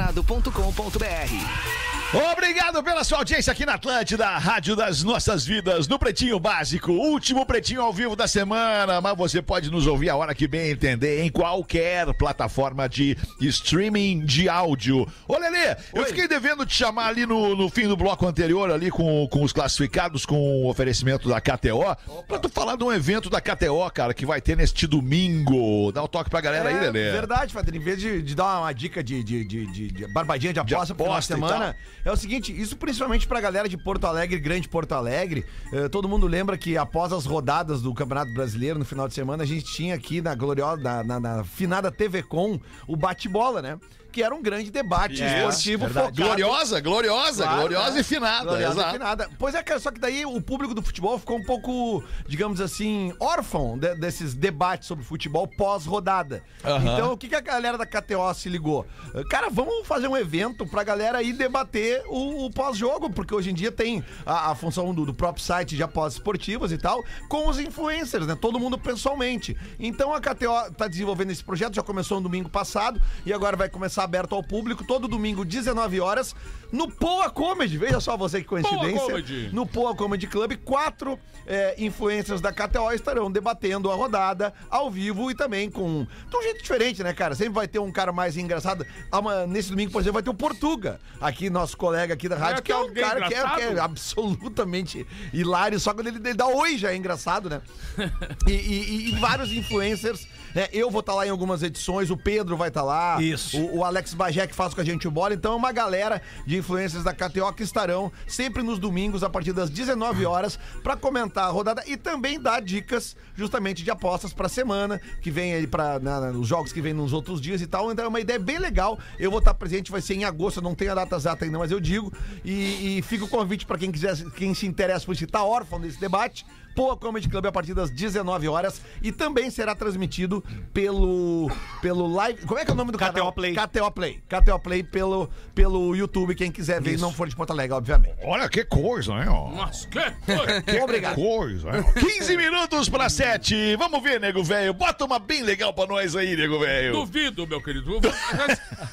elefanteletrado.com.br. 0.00 1.99
Obrigado 2.12 2.82
pela 2.82 3.04
sua 3.04 3.18
audiência 3.18 3.52
aqui 3.52 3.64
na 3.64 3.74
Atlântida, 3.74 4.26
a 4.26 4.36
Rádio 4.36 4.74
das 4.74 5.04
Nossas 5.04 5.46
Vidas, 5.46 5.86
no 5.86 5.96
Pretinho 5.96 6.40
Básico, 6.40 6.90
último 6.90 7.46
Pretinho 7.46 7.82
ao 7.82 7.92
vivo 7.92 8.16
da 8.16 8.26
semana, 8.26 9.00
mas 9.00 9.16
você 9.16 9.40
pode 9.40 9.70
nos 9.70 9.86
ouvir 9.86 10.10
a 10.10 10.16
hora 10.16 10.34
que 10.34 10.48
bem 10.48 10.70
entender 10.72 11.22
em 11.22 11.30
qualquer 11.30 12.12
plataforma 12.14 12.88
de 12.88 13.16
streaming 13.40 14.24
de 14.24 14.48
áudio. 14.48 15.06
Ô 15.28 15.38
Lelê, 15.38 15.76
eu 15.94 16.04
fiquei 16.04 16.26
devendo 16.26 16.66
te 16.66 16.74
chamar 16.74 17.06
ali 17.06 17.24
no, 17.26 17.54
no 17.54 17.68
fim 17.70 17.86
do 17.86 17.96
bloco 17.96 18.26
anterior, 18.26 18.72
ali 18.72 18.90
com, 18.90 19.28
com 19.28 19.44
os 19.44 19.52
classificados, 19.52 20.26
com 20.26 20.64
o 20.64 20.68
oferecimento 20.68 21.28
da 21.28 21.40
KTO, 21.40 21.96
pra 22.26 22.40
tu 22.40 22.48
falar 22.48 22.74
de 22.76 22.82
um 22.82 22.92
evento 22.92 23.30
da 23.30 23.40
KTO, 23.40 23.88
cara, 23.94 24.12
que 24.12 24.26
vai 24.26 24.40
ter 24.40 24.56
neste 24.56 24.84
domingo. 24.84 25.92
Dá 25.92 26.02
um 26.02 26.08
toque 26.08 26.28
pra 26.28 26.40
galera 26.40 26.70
aí, 26.70 26.76
É 26.76 26.80
Lelê. 26.80 27.12
verdade, 27.12 27.52
Fader. 27.52 27.76
Em 27.76 27.78
vez 27.78 28.00
de, 28.00 28.20
de 28.20 28.34
dar 28.34 28.58
uma 28.62 28.72
dica 28.72 29.00
de, 29.00 29.22
de, 29.22 29.44
de, 29.44 29.66
de- 29.66 29.90
de 29.92 30.06
barbadinha 30.12 30.52
de 30.52 30.58
aposta 30.58 30.92
pro 30.92 31.04
final 31.04 31.20
de 31.20 31.32
aposta 31.32 31.34
semana, 31.34 31.76
é 32.04 32.10
o 32.10 32.16
seguinte: 32.16 32.58
isso 32.58 32.76
principalmente 32.76 33.26
pra 33.26 33.40
galera 33.40 33.68
de 33.68 33.76
Porto 33.76 34.06
Alegre, 34.06 34.38
Grande 34.38 34.68
Porto 34.68 34.92
Alegre. 34.92 35.44
eh, 35.72 35.88
todo 35.88 36.08
mundo 36.08 36.26
lembra 36.26 36.56
que 36.56 36.76
após 36.76 37.12
as 37.12 37.26
rodadas 37.26 37.82
do 37.82 37.92
Campeonato 37.94 38.32
Brasileiro 38.32 38.78
no 38.78 38.84
final 38.84 39.08
de 39.08 39.14
semana, 39.14 39.42
a 39.42 39.46
gente 39.46 39.64
tinha 39.64 39.94
aqui 39.94 40.20
na 40.20 40.34
gloriosa, 40.34 40.82
na, 40.82 41.02
na, 41.04 41.20
na 41.20 41.44
finada 41.44 41.90
TV 41.90 42.22
Com, 42.22 42.60
o 42.86 42.96
bate-bola, 42.96 43.62
né? 43.62 43.78
Que 44.10 44.22
era 44.22 44.34
um 44.34 44.42
grande 44.42 44.70
debate 44.70 45.22
esportivo 45.24 45.88
focado. 45.88 46.16
Gloriosa, 46.16 46.80
gloriosa, 46.80 47.42
Claro, 47.44 47.58
gloriosa 47.60 47.90
né? 47.92 48.00
e 48.00 48.04
finada. 48.04 48.44
Gloriosa 48.44 48.74
e 48.74 48.78
exato. 48.80 48.92
finada. 48.92 49.30
Pois 49.38 49.54
é, 49.54 49.62
cara, 49.62 49.80
só 49.80 49.90
que 49.90 50.00
daí 50.00 50.24
o 50.26 50.40
público 50.40 50.74
do 50.74 50.82
futebol 50.82 51.18
ficou 51.18 51.38
um 51.38 51.44
pouco, 51.44 52.02
digamos 52.26 52.60
assim, 52.60 53.12
órfão 53.20 53.78
de- 53.78 53.94
desses 53.96 54.34
debates 54.34 54.88
sobre 54.88 55.04
futebol 55.04 55.46
pós-rodada. 55.46 56.42
Então, 56.82 57.12
o 57.12 57.16
que, 57.16 57.28
que 57.28 57.34
a 57.34 57.40
galera 57.40 57.78
da 57.78 57.86
KTO 57.86 58.32
se 58.34 58.48
ligou? 58.48 58.86
Cara, 59.28 59.48
vamos 59.50 59.86
fazer 59.86 60.08
um 60.08 60.16
evento 60.16 60.66
pra 60.66 60.82
galera 60.82 61.22
ir 61.22 61.32
debater 61.32 62.02
o, 62.08 62.46
o 62.46 62.50
pós-jogo, 62.50 63.10
porque 63.10 63.34
hoje 63.34 63.50
em 63.50 63.54
dia 63.54 63.70
tem 63.72 64.04
a, 64.26 64.50
a 64.50 64.54
função 64.54 64.92
do, 64.92 65.06
do 65.06 65.14
próprio 65.14 65.42
site 65.44 65.76
de 65.76 65.82
apostas 65.82 66.14
esportivas 66.14 66.72
e 66.72 66.78
tal, 66.78 67.02
com 67.28 67.48
os 67.48 67.58
influencers, 67.58 68.26
né? 68.26 68.36
Todo 68.40 68.58
mundo 68.58 68.76
pessoalmente. 68.78 69.56
Então 69.78 70.12
a 70.14 70.20
KTO 70.20 70.72
tá 70.76 70.88
desenvolvendo 70.88 71.30
esse 71.30 71.42
projeto, 71.44 71.74
já 71.74 71.82
começou 71.82 72.18
no 72.18 72.24
domingo 72.24 72.48
passado 72.48 73.00
e 73.24 73.32
agora 73.32 73.56
vai 73.56 73.68
começar 73.68 73.99
Aberto 74.02 74.34
ao 74.34 74.42
público, 74.42 74.84
todo 74.84 75.06
domingo, 75.08 75.44
19 75.44 76.00
horas, 76.00 76.34
no 76.72 76.90
Poa 76.90 77.28
Comedy. 77.30 77.76
Veja 77.78 78.00
só 78.00 78.16
você 78.16 78.40
que 78.40 78.46
coincidência. 78.48 79.00
Comedy. 79.00 79.50
No 79.52 79.66
Poa 79.66 79.94
Comedy 79.94 80.26
Club, 80.26 80.54
quatro 80.64 81.18
é, 81.46 81.74
influencers 81.78 82.40
da 82.40 82.52
KTO 82.52 82.92
estarão 82.92 83.30
debatendo 83.30 83.90
a 83.90 83.94
rodada 83.94 84.52
ao 84.70 84.90
vivo 84.90 85.30
e 85.30 85.34
também 85.34 85.70
com 85.70 86.06
de 86.28 86.36
um 86.36 86.42
jeito 86.42 86.62
diferente, 86.62 87.02
né, 87.02 87.12
cara? 87.12 87.34
Sempre 87.34 87.54
vai 87.54 87.66
ter 87.68 87.78
um 87.78 87.90
cara 87.90 88.12
mais 88.12 88.36
engraçado. 88.36 88.86
Ah, 89.10 89.20
mas 89.20 89.48
Nesse 89.48 89.70
domingo, 89.70 89.90
por 89.92 90.00
exemplo, 90.00 90.14
vai 90.14 90.22
ter 90.22 90.30
o 90.30 90.34
Portuga, 90.34 91.00
aqui, 91.20 91.50
nosso 91.50 91.76
colega 91.76 92.14
aqui 92.14 92.28
da 92.28 92.36
rádio, 92.36 92.62
que 92.62 92.70
é 92.72 92.76
um 92.76 92.92
cara 92.92 93.26
que 93.28 93.34
é, 93.34 93.48
que 93.50 93.60
é 93.62 93.78
absolutamente 93.80 95.06
hilário, 95.32 95.78
só 95.80 95.92
quando 95.92 96.06
ele, 96.08 96.18
ele 96.18 96.34
dá 96.34 96.46
oi 96.46 96.76
já 96.78 96.92
é 96.92 96.96
engraçado, 96.96 97.48
né? 97.50 97.60
E, 98.46 98.52
e- 98.52 99.08
e 99.10 99.18
vários 99.20 99.50
influencers. 99.52 100.26
Né? 100.54 100.68
eu 100.72 100.90
vou 100.90 101.00
estar 101.00 101.14
lá 101.14 101.26
em 101.26 101.30
algumas 101.30 101.62
edições, 101.62 102.10
o 102.10 102.16
Pedro 102.16 102.56
vai 102.56 102.68
estar 102.68 102.82
lá. 102.82 103.20
Isso. 103.20 103.58
O, 103.58 103.78
o 103.78 103.84
Alex 103.84 104.14
Bagé 104.14 104.46
que 104.46 104.54
faz 104.54 104.74
com 104.74 104.80
a 104.80 104.84
gente 104.84 105.06
o 105.06 105.10
bola. 105.10 105.34
Então 105.34 105.52
é 105.52 105.56
uma 105.56 105.72
galera 105.72 106.20
de 106.46 106.56
influencers 106.56 107.04
da 107.04 107.12
KTO 107.12 107.52
que 107.52 107.62
estarão 107.62 108.10
sempre 108.26 108.62
nos 108.62 108.78
domingos, 108.78 109.22
a 109.22 109.30
partir 109.30 109.52
das 109.52 109.70
19 109.70 110.24
horas, 110.26 110.58
para 110.82 110.96
comentar 110.96 111.44
a 111.44 111.50
rodada 111.50 111.82
e 111.86 111.96
também 111.96 112.40
dar 112.40 112.60
dicas 112.60 113.16
justamente 113.34 113.82
de 113.82 113.90
apostas 113.90 114.32
pra 114.32 114.48
semana, 114.48 115.00
que 115.20 115.30
vem 115.30 115.54
aí 115.54 115.66
para 115.66 116.00
os 116.34 116.46
jogos 116.46 116.72
que 116.72 116.80
vem 116.80 116.92
nos 116.92 117.12
outros 117.12 117.40
dias 117.40 117.60
e 117.60 117.66
tal. 117.66 117.90
Então 117.90 118.04
é 118.04 118.08
uma 118.08 118.20
ideia 118.20 118.38
bem 118.38 118.58
legal. 118.58 118.98
Eu 119.18 119.30
vou 119.30 119.38
estar 119.38 119.54
presente, 119.54 119.90
vai 119.90 120.00
ser 120.00 120.14
em 120.14 120.24
agosto, 120.24 120.60
não 120.60 120.74
tenho 120.74 120.92
a 120.92 120.94
data 120.94 121.16
exata 121.16 121.44
ainda, 121.44 121.58
mas 121.58 121.70
eu 121.70 121.80
digo. 121.80 122.12
E, 122.44 122.98
e 122.98 123.02
fica 123.02 123.24
o 123.24 123.28
convite 123.28 123.66
para 123.66 123.78
quem 123.78 123.90
quiser, 123.90 124.16
quem 124.32 124.54
se 124.54 124.66
interessa 124.66 125.06
por 125.06 125.14
estar 125.14 125.44
órfão 125.44 125.80
desse 125.80 125.98
debate. 125.98 126.44
Poa 126.80 126.96
Comedy 126.96 127.28
Club 127.28 127.44
a 127.44 127.52
partir 127.52 127.74
das 127.74 127.90
19 127.90 128.48
horas 128.48 128.80
e 129.02 129.12
também 129.12 129.50
será 129.50 129.74
transmitido 129.74 130.42
pelo 130.72 131.50
pelo 131.82 132.10
live. 132.10 132.46
Como 132.46 132.58
é 132.58 132.64
que 132.64 132.70
é 132.70 132.72
o 132.72 132.76
nome 132.76 132.90
do 132.90 132.96
KTO 132.96 133.12
canal? 133.12 133.32
Play. 133.34 133.54
KTO 133.54 133.90
Play. 133.90 134.22
KTO 134.26 134.58
Play 134.58 134.82
pelo 134.82 135.28
pelo 135.54 135.94
YouTube, 135.94 136.34
quem 136.34 136.50
quiser 136.50 136.80
ver 136.80 136.94
e 136.94 136.96
não 136.96 137.12
for 137.12 137.28
de 137.28 137.36
Porto 137.36 137.50
Alegre, 137.50 137.76
obviamente. 137.76 138.16
Olha 138.24 138.48
que 138.48 138.64
coisa, 138.64 139.14
né? 139.14 139.26
ó? 139.28 139.50
Nossa, 139.50 139.86
que 139.88 140.00
coisa. 140.24 140.62
Que 140.62 140.80
Obrigado. 140.80 141.16
coisa, 141.16 141.70
né? 141.70 141.84
15 142.00 142.36
minutos 142.38 142.88
para 142.88 143.10
7. 143.10 143.76
Vamos 143.76 144.02
ver, 144.02 144.18
nego 144.18 144.42
velho. 144.42 144.72
Bota 144.72 145.04
uma 145.04 145.18
bem 145.18 145.42
legal 145.42 145.74
pra 145.74 145.86
nós 145.86 146.16
aí, 146.16 146.34
nego 146.34 146.60
velho. 146.60 146.94
Duvido, 146.94 147.46
meu 147.46 147.62
querido. 147.62 148.00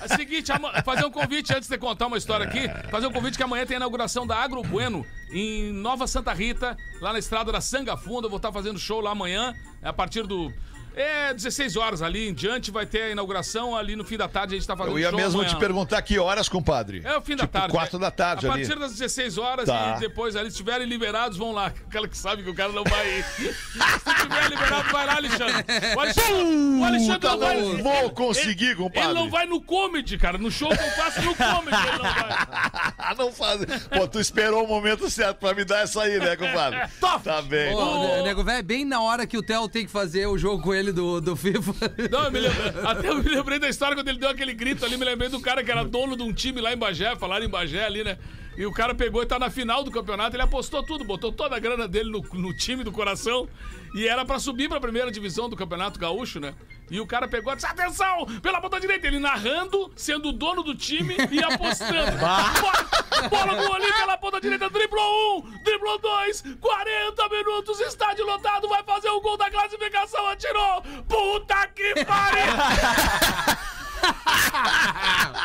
É 0.01 0.13
o 0.13 0.17
seguinte, 0.17 0.51
fazer 0.83 1.05
um 1.05 1.11
convite 1.11 1.53
antes 1.53 1.69
de 1.69 1.77
contar 1.77 2.07
uma 2.07 2.17
história 2.17 2.45
aqui. 2.45 2.67
Fazer 2.91 3.07
um 3.07 3.13
convite 3.13 3.37
que 3.37 3.43
amanhã 3.43 3.65
tem 3.65 3.77
a 3.77 3.79
inauguração 3.79 4.27
da 4.27 4.35
Agro 4.35 4.61
Bueno 4.61 5.05
em 5.31 5.71
Nova 5.73 6.07
Santa 6.07 6.33
Rita, 6.33 6.77
lá 7.01 7.13
na 7.13 7.19
estrada 7.19 7.51
da 7.51 7.61
Sanga 7.77 7.95
Funda. 7.95 8.25
Eu 8.25 8.29
vou 8.29 8.37
estar 8.37 8.51
fazendo 8.51 8.79
show 8.79 8.99
lá 8.99 9.11
amanhã, 9.11 9.53
a 9.83 9.93
partir 9.93 10.25
do. 10.25 10.51
É, 10.97 11.33
16 11.33 11.75
horas 11.75 12.01
ali 12.01 12.27
em 12.27 12.33
diante 12.33 12.71
vai 12.71 12.85
ter 12.85 13.03
a 13.03 13.09
inauguração. 13.11 13.75
Ali 13.75 13.95
no 13.95 14.03
fim 14.03 14.17
da 14.17 14.27
tarde 14.27 14.55
a 14.55 14.57
gente 14.57 14.67
tá 14.67 14.75
fazendo 14.75 14.93
Eu 14.95 14.99
ia 14.99 15.09
show 15.09 15.17
mesmo 15.19 15.39
amanhã. 15.41 15.53
te 15.53 15.59
perguntar 15.59 16.01
que 16.01 16.17
horas, 16.17 16.49
compadre. 16.49 17.01
É 17.05 17.15
o 17.15 17.21
fim 17.21 17.35
da 17.35 17.43
Tipo, 17.43 17.53
tarde. 17.59 17.71
quatro 17.73 17.97
é. 17.97 17.99
da 17.99 18.11
tarde 18.11 18.47
A 18.47 18.51
ali. 18.53 18.65
partir 18.65 18.79
das 18.79 18.91
16 18.93 19.37
horas 19.37 19.65
Tá. 19.65 19.95
e 19.97 19.99
depois 19.99 20.35
ali, 20.35 20.45
se 20.49 20.53
estiverem 20.55 20.87
liberados, 20.87 21.37
vão 21.37 21.51
lá. 21.51 21.67
Aquela 21.87 22.07
que 22.07 22.17
sabe 22.17 22.41
que 22.43 22.49
o 22.49 22.55
cara 22.55 22.71
não 22.71 22.83
vai 22.83 23.19
ir. 23.19 23.23
se 23.23 24.15
tiver 24.21 24.49
liberado, 24.49 24.89
vai 24.91 25.05
lá, 25.05 25.15
Alexandre. 25.17 25.65
O 25.95 25.99
Alexandre, 25.99 26.43
o 26.79 26.83
Alexandre 26.83 27.29
não 27.29 27.39
vai. 27.39 27.61
não 27.61 27.83
vou 27.83 28.09
conseguir, 28.11 28.65
ele, 28.65 28.75
compadre. 28.75 29.09
Ele 29.09 29.13
não 29.19 29.29
vai 29.29 29.45
no 29.45 29.61
comedy, 29.61 30.17
cara. 30.17 30.37
No 30.37 30.49
show 30.51 30.69
que 30.69 30.83
eu 30.83 30.91
faço 30.91 31.21
no 31.21 31.35
comedy, 31.35 31.77
ele 31.87 31.97
não 31.97 32.13
vai. 32.13 33.15
não 33.17 33.31
faz. 33.31 33.61
Pô, 33.87 34.07
tu 34.07 34.19
esperou 34.19 34.63
o 34.63 34.67
momento 34.67 35.09
certo 35.09 35.37
pra 35.37 35.53
me 35.53 35.63
dar 35.63 35.83
essa 35.83 36.01
aí, 36.01 36.19
né, 36.19 36.35
compadre? 36.35 36.79
Tá 37.23 37.41
bem. 37.41 37.73
Ô, 37.73 38.23
nego 38.23 38.43
velho, 38.43 38.63
bem 38.63 38.85
na 38.85 39.01
hora 39.01 39.25
que 39.27 39.37
o 39.37 39.43
Theo 39.43 39.67
tem 39.67 39.85
que 39.85 39.91
fazer 39.91 40.27
o 40.27 40.37
jogo 40.37 40.61
com 40.63 40.73
ele 40.73 40.86
do, 40.91 41.21
do 41.21 41.35
FIFA. 41.35 41.73
Não, 42.11 42.25
eu 42.25 42.31
me 42.31 42.39
lembrei, 42.39 42.73
até 42.83 43.09
eu 43.09 43.23
me 43.23 43.29
lembrei 43.29 43.59
da 43.59 43.69
história 43.69 43.95
quando 43.95 44.07
ele 44.07 44.19
deu 44.19 44.29
aquele 44.29 44.53
grito 44.53 44.85
ali. 44.85 44.97
Me 44.97 45.05
lembrei 45.05 45.29
do 45.29 45.39
cara 45.39 45.63
que 45.63 45.71
era 45.71 45.83
dono 45.83 46.15
de 46.15 46.23
um 46.23 46.33
time 46.33 46.61
lá 46.61 46.73
em 46.73 46.77
Bagé, 46.77 47.15
falaram 47.15 47.45
em 47.45 47.49
Bagé 47.49 47.85
ali, 47.85 48.03
né? 48.03 48.17
E 48.57 48.65
o 48.65 48.71
cara 48.71 48.95
pegou 48.95 49.21
e 49.21 49.25
tá 49.25 49.37
na 49.37 49.51
final 49.51 49.83
do 49.83 49.91
campeonato, 49.91 50.35
ele 50.35 50.41
apostou 50.41 50.81
tudo, 50.83 51.03
botou 51.03 51.31
toda 51.31 51.55
a 51.55 51.59
grana 51.59 51.87
dele 51.87 52.09
no, 52.09 52.21
no 52.33 52.53
time 52.55 52.83
do 52.83 52.91
coração. 52.91 53.47
E 53.93 54.07
era 54.07 54.25
pra 54.25 54.39
subir 54.39 54.67
pra 54.67 54.79
primeira 54.79 55.11
divisão 55.11 55.47
do 55.47 55.55
Campeonato 55.55 55.99
Gaúcho, 55.99 56.39
né? 56.39 56.53
E 56.89 56.99
o 57.01 57.07
cara 57.07 57.27
pegou 57.27 57.51
e 57.51 57.55
disse: 57.55 57.67
Atenção! 57.67 58.25
Pela 58.41 58.61
ponta 58.61 58.79
direita, 58.79 59.07
ele 59.07 59.19
narrando, 59.19 59.91
sendo 59.95 60.29
o 60.29 60.33
dono 60.33 60.63
do 60.63 60.73
time 60.73 61.15
e 61.31 61.43
apostando. 61.43 62.17
bola, 62.17 63.29
bola 63.29 63.61
no 63.61 63.73
ali 63.73 63.91
pela 63.93 64.17
ponta 64.17 64.39
direita, 64.39 64.69
driblou 64.69 65.39
um, 65.39 65.41
driblou 65.63 65.99
dois, 65.99 66.43
40 66.59 67.29
minutos, 67.29 67.79
estádio 67.81 68.25
lotado, 68.25 68.67
vai 68.69 68.83
fazer 68.83 69.09
o 69.09 69.21
gol 69.21 69.37
da 69.37 69.49
classificação, 69.49 70.27
atirou! 70.27 70.81
Puta 71.07 71.67
que 71.67 72.05
pariu! 72.05 72.47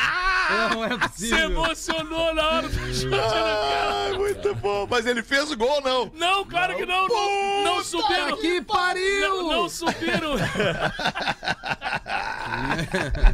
Não 0.49 0.83
é 0.85 0.89
Se 0.93 0.97
possível. 0.97 1.39
emocionou 1.51 2.33
na 2.33 2.47
hora 2.47 2.67
do 2.69 2.93
chute. 2.93 3.15
Ai, 3.15 4.13
muito 4.13 4.55
bom. 4.55 4.87
Mas 4.89 5.05
ele 5.05 5.21
fez 5.23 5.51
o 5.51 5.57
gol 5.57 5.81
não? 5.81 6.11
Não, 6.15 6.45
claro 6.45 6.75
que 6.75 6.85
não, 6.85 7.07
não, 7.07 7.63
não 7.63 7.83
subiram. 7.83 8.37
que 8.37 8.61
pariu! 8.61 9.43
Não, 9.43 9.51
não 9.51 9.69
subiram. 9.69 10.35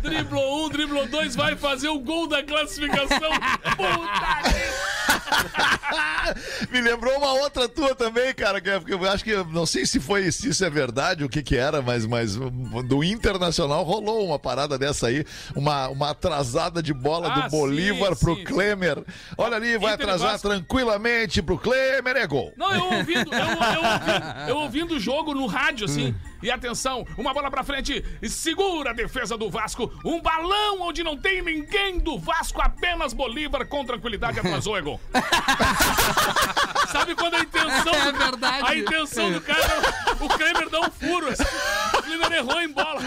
driblou 0.02 0.66
um, 0.66 0.70
driblou 0.70 1.06
dois, 1.08 1.36
vai 1.36 1.56
fazer 1.56 1.90
o 1.90 2.00
gol 2.00 2.28
da 2.28 2.44
classificação. 2.44 3.32
Puta 3.76 4.42
que... 4.44 4.95
Me 6.72 6.82
lembrou 6.82 7.18
uma 7.18 7.34
outra 7.34 7.68
tua 7.68 7.96
também, 7.96 8.34
cara, 8.34 8.60
que 8.62 8.80
que 8.82 8.94
eu 8.94 9.10
acho 9.10 9.24
que 9.24 9.36
não 9.52 9.66
sei 9.66 9.86
se 9.86 10.00
foi 10.00 10.32
se 10.32 10.50
isso 10.50 10.64
é 10.64 10.70
verdade, 10.70 11.24
o 11.24 11.30
que 11.30 11.42
que 11.42 11.56
era, 11.56 11.82
mas 11.82 12.06
mas 12.06 12.36
do 12.36 13.04
Internacional 13.04 13.84
rolou 13.84 14.26
uma 14.26 14.40
parada 14.40 14.78
dessa 14.78 15.08
aí, 15.08 15.26
uma, 15.56 15.88
uma 15.90 16.10
atrasada 16.12 16.82
de 16.82 16.94
bola 16.94 17.32
Ah, 17.32 17.42
do 17.42 17.50
Bolívar 17.50 18.16
sim, 18.16 18.26
pro 18.26 18.36
sim, 18.36 18.44
Klemer. 18.44 19.04
Olha 19.38 19.58
ali, 19.58 19.78
vai 19.78 19.94
Inter 19.94 20.08
atrasar 20.08 20.40
tranquilamente 20.40 21.42
pro 21.42 21.58
Klemer, 21.58 22.16
é 22.18 22.28
gol. 22.28 22.54
Não, 22.58 22.74
eu 22.74 22.86
ouvindo, 22.86 23.34
eu, 23.34 23.40
eu 23.40 23.84
ouvindo, 23.84 24.50
eu 24.50 24.58
ouvindo 24.58 24.96
o 24.96 25.00
jogo 25.00 25.34
no 25.34 25.46
rádio, 25.46 25.86
assim. 25.86 26.16
E 26.46 26.52
atenção, 26.52 27.08
uma 27.18 27.34
bola 27.34 27.50
pra 27.50 27.64
frente, 27.64 28.06
segura 28.30 28.92
a 28.92 28.94
defesa 28.94 29.36
do 29.36 29.50
Vasco. 29.50 29.92
Um 30.06 30.22
balão 30.22 30.80
onde 30.82 31.04
não 31.04 31.18
tem 31.18 31.42
ninguém 31.42 31.98
do 31.98 32.20
Vasco, 32.20 32.62
apenas 32.62 33.14
Bolívar 33.14 33.66
com 33.66 33.84
tranquilidade 33.84 34.40
atrasou, 34.40 34.80
gol. 34.84 35.02
Sabe 37.00 37.16
quando 37.16 37.34
a 37.36 37.40
intenção. 37.40 37.94
É 38.06 38.12
verdade. 38.12 38.64
A 38.68 38.76
intenção 38.76 39.32
do 39.32 39.42
cara, 39.42 39.82
o 40.20 40.28
Kramer 40.30 40.70
dá 40.70 40.82
um 40.82 40.92
furo. 40.92 41.28
Assim, 41.30 41.44
o 41.98 42.02
Kramer 42.04 42.32
errou 42.34 42.62
em 42.62 42.72
bola. 42.72 43.02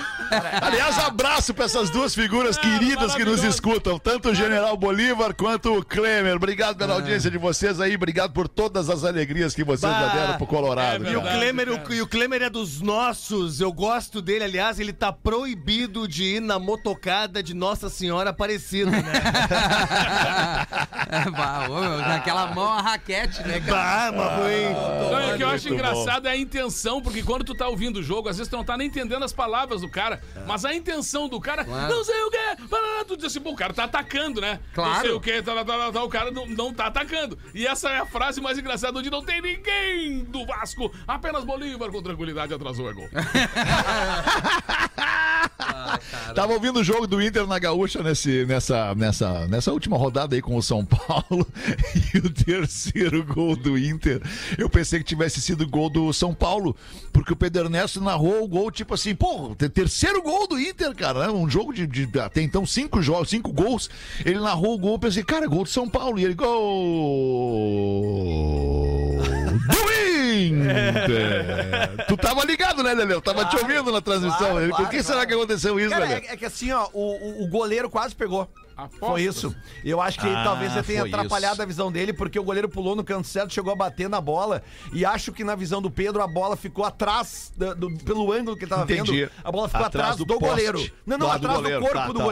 Aliás, 0.60 0.98
abraço 0.98 1.54
pra 1.54 1.66
essas 1.66 1.88
duas 1.90 2.14
figuras 2.14 2.56
Ah, 2.56 2.60
queridas 2.60 3.14
que 3.14 3.24
nos 3.24 3.42
escutam, 3.44 3.98
tanto 3.98 4.30
o 4.30 4.34
General 4.34 4.76
Bolívar 4.76 5.34
quanto 5.34 5.78
o 5.78 5.84
Klemer. 5.84 6.36
Obrigado 6.36 6.76
pela 6.76 6.94
audiência 6.94 7.30
de 7.30 7.38
vocês 7.38 7.80
aí, 7.80 7.94
obrigado 7.94 8.32
por 8.32 8.48
todas 8.48 8.90
as 8.90 9.04
alegrias 9.04 9.54
que 9.54 9.62
vocês 9.64 9.90
já 9.92 10.00
Bah. 10.08 10.14
deram 10.14 10.36
pro 10.36 10.46
Colorado. 10.46 11.06
É 11.06 11.12
E 11.12 11.16
o. 11.16 11.22
Klemer, 11.22 11.68
o, 11.70 11.94
e 11.94 12.02
o 12.02 12.06
Klemer 12.06 12.42
é 12.42 12.50
dos 12.50 12.80
nossos. 12.80 13.60
Eu 13.60 13.72
gosto 13.72 14.20
dele, 14.20 14.44
aliás, 14.44 14.80
ele 14.80 14.92
tá 14.92 15.12
proibido 15.12 16.08
de 16.08 16.24
ir 16.36 16.40
na 16.40 16.58
motocada 16.58 17.42
de 17.42 17.54
Nossa 17.54 17.88
Senhora 17.88 18.30
Aparecida, 18.30 18.90
né? 18.90 19.12
Bah, 21.36 21.66
ô, 21.68 21.98
naquela 21.98 22.46
mão 22.54 22.70
a 22.72 22.82
raquete, 22.82 23.42
né, 23.42 23.60
cara? 23.60 23.77
Bah, 23.78 24.12
mas 24.16 24.32
ruim. 24.38 25.10
Não, 25.10 25.20
e 25.30 25.32
o 25.32 25.36
que 25.36 25.42
eu 25.44 25.48
acho 25.48 25.68
Muito 25.68 25.80
engraçado 25.80 26.26
é 26.28 26.30
a 26.32 26.36
intenção, 26.36 27.00
porque 27.00 27.22
quando 27.22 27.44
tu 27.44 27.54
tá 27.54 27.68
ouvindo 27.68 27.98
o 27.98 28.02
jogo, 28.02 28.28
às 28.28 28.36
vezes 28.38 28.50
tu 28.50 28.56
não 28.56 28.64
tá 28.64 28.76
nem 28.76 28.86
entendendo 28.88 29.24
as 29.24 29.32
palavras 29.32 29.80
do 29.80 29.88
cara, 29.88 30.20
mas 30.46 30.64
a 30.64 30.74
intenção 30.74 31.28
do 31.28 31.40
cara, 31.40 31.64
Claro. 31.64 31.94
não 31.94 32.04
sei 32.04 32.20
o 32.22 32.30
quê, 32.30 32.56
parará, 32.70 33.04
tu 33.04 33.16
diz 33.16 33.26
assim, 33.26 33.40
pô, 33.40 33.50
o 33.50 33.56
cara 33.56 33.72
tá 33.72 33.84
atacando, 33.84 34.40
né? 34.40 34.60
Não 34.76 34.84
Claro. 34.84 35.00
sei 35.00 35.10
o 35.12 35.20
quê, 35.20 35.42
tá, 35.42 35.54
tá, 35.54 35.64
tá, 35.64 35.92
tá, 35.92 36.02
o 36.04 36.08
cara 36.08 36.30
não, 36.30 36.46
não 36.46 36.72
tá 36.72 36.86
atacando. 36.86 37.38
E 37.54 37.66
essa 37.66 37.90
é 37.90 37.98
a 37.98 38.06
frase 38.06 38.40
mais 38.40 38.58
engraçada, 38.58 38.98
onde 38.98 39.10
não 39.10 39.22
tem 39.24 39.40
ninguém 39.40 40.24
do 40.24 40.44
Vasco, 40.46 40.92
apenas 41.06 41.44
Bolívar 41.44 41.90
com 41.90 42.02
tranquilidade 42.02 42.52
atrasou 42.54 42.88
é 42.90 42.92
gol. 42.92 43.08
Tava 46.34 46.52
ouvindo 46.52 46.80
o 46.80 46.84
jogo 46.84 47.06
do 47.06 47.22
Inter 47.22 47.46
na 47.46 47.58
Gaúcha 47.58 48.02
nesse, 48.02 48.44
nessa, 48.46 48.94
nessa, 48.94 49.46
nessa 49.48 49.72
última 49.72 49.96
rodada 49.96 50.34
aí 50.36 50.42
com 50.42 50.56
o 50.56 50.62
São 50.62 50.84
Paulo 50.86 51.46
e 52.14 52.18
o 52.18 52.30
terceiro 52.30 53.24
gol 53.24 53.56
do 53.56 53.76
Inter. 53.78 54.20
Eu 54.56 54.68
pensei 54.70 54.98
que 54.98 55.04
tivesse 55.04 55.40
sido 55.40 55.66
gol 55.68 55.88
do 55.90 56.12
São 56.12 56.34
Paulo, 56.34 56.76
porque 57.12 57.32
o 57.32 57.36
Pedro 57.36 57.64
Ernesto 57.64 58.00
narrou 58.00 58.44
o 58.44 58.48
gol 58.48 58.70
tipo 58.70 58.94
assim, 58.94 59.14
pô, 59.14 59.54
te- 59.56 59.68
terceiro 59.68 60.22
gol 60.22 60.46
do 60.46 60.58
Inter, 60.60 60.94
cara, 60.94 61.26
né? 61.26 61.32
um 61.32 61.48
jogo 61.48 61.72
de, 61.72 61.86
de 61.86 62.08
até 62.20 62.42
então 62.42 62.64
cinco 62.66 63.00
jogos, 63.02 63.30
cinco 63.30 63.52
gols. 63.52 63.88
Ele 64.24 64.38
narrou 64.38 64.74
o 64.74 64.78
gol, 64.78 64.92
eu 64.92 64.98
pensei, 64.98 65.22
cara, 65.24 65.46
gol 65.46 65.64
do 65.64 65.68
São 65.70 65.88
Paulo 65.88 66.18
e 66.18 66.24
ele 66.24 66.34
gol 66.34 66.58
Inter. 70.46 72.06
Tu 72.06 72.16
tava 72.16 72.44
ligado, 72.44 72.82
né, 72.82 72.94
Leleu? 72.94 73.20
Tava 73.20 73.44
te 73.46 73.56
ouvindo 73.56 73.90
na 73.92 74.00
transmissão. 74.00 74.38
claro, 74.50 74.68
Por 74.68 74.76
claro, 74.76 74.88
que 74.90 75.02
será 75.02 75.14
claro. 75.16 75.28
que 75.28 75.34
aconteceu 75.34 75.78
isso, 75.80 75.90
Cara, 75.90 76.04
Leleu? 76.06 76.18
é, 76.28 76.32
é 76.32 76.36
que 76.36 76.44
assim, 76.44 76.70
ó, 76.72 76.88
o, 76.92 77.44
o- 77.44 77.48
goleiro 77.48 77.88
quase 77.90 78.14
pegou. 78.14 78.48
Apostas. 78.76 79.08
Foi 79.08 79.22
isso. 79.22 79.56
Eu 79.84 80.00
acho 80.00 80.20
que 80.20 80.28
Ah, 80.28 80.44
talvez 80.44 80.72
você 80.72 80.84
tenha 80.84 81.02
atrapalhado 81.02 81.54
isso. 81.54 81.62
a 81.62 81.66
visão 81.66 81.90
dele, 81.90 82.12
porque 82.12 82.38
o 82.38 82.44
goleiro 82.44 82.68
pulou 82.68 82.94
no 82.94 83.02
canto 83.02 83.26
certo, 83.26 83.52
chegou 83.52 83.72
a 83.72 83.76
bater 83.76 84.08
na 84.08 84.20
bola. 84.20 84.62
E 84.92 85.04
acho 85.04 85.32
que 85.32 85.42
na 85.42 85.56
visão 85.56 85.82
do 85.82 85.90
Pedro, 85.90 86.22
a 86.22 86.28
bola 86.28 86.56
ficou 86.56 86.84
atrás, 86.84 87.52
da- 87.56 87.74
do- 87.74 87.92
pelo 88.04 88.32
ângulo 88.32 88.56
que 88.56 88.62
ele 88.64 88.70
tava 88.70 88.84
Entendi. 88.84 89.22
vendo. 89.22 89.30
A 89.42 89.50
bola 89.50 89.68
ficou 89.68 89.84
Atrás 89.84 90.10
atrás, 90.10 90.16
do 90.16 90.24
do, 90.24 90.38
goleiro. 90.38 90.78
Não, 91.04 91.18
não, 91.18 91.26
Do 91.26 91.26
do 91.26 91.30
atrás 91.32 91.56
do, 91.56 91.62
goleiro. 91.62 91.80
corpo 91.82 91.96
Tá, 91.98 92.06
do 92.06 92.18
tá. 92.18 92.24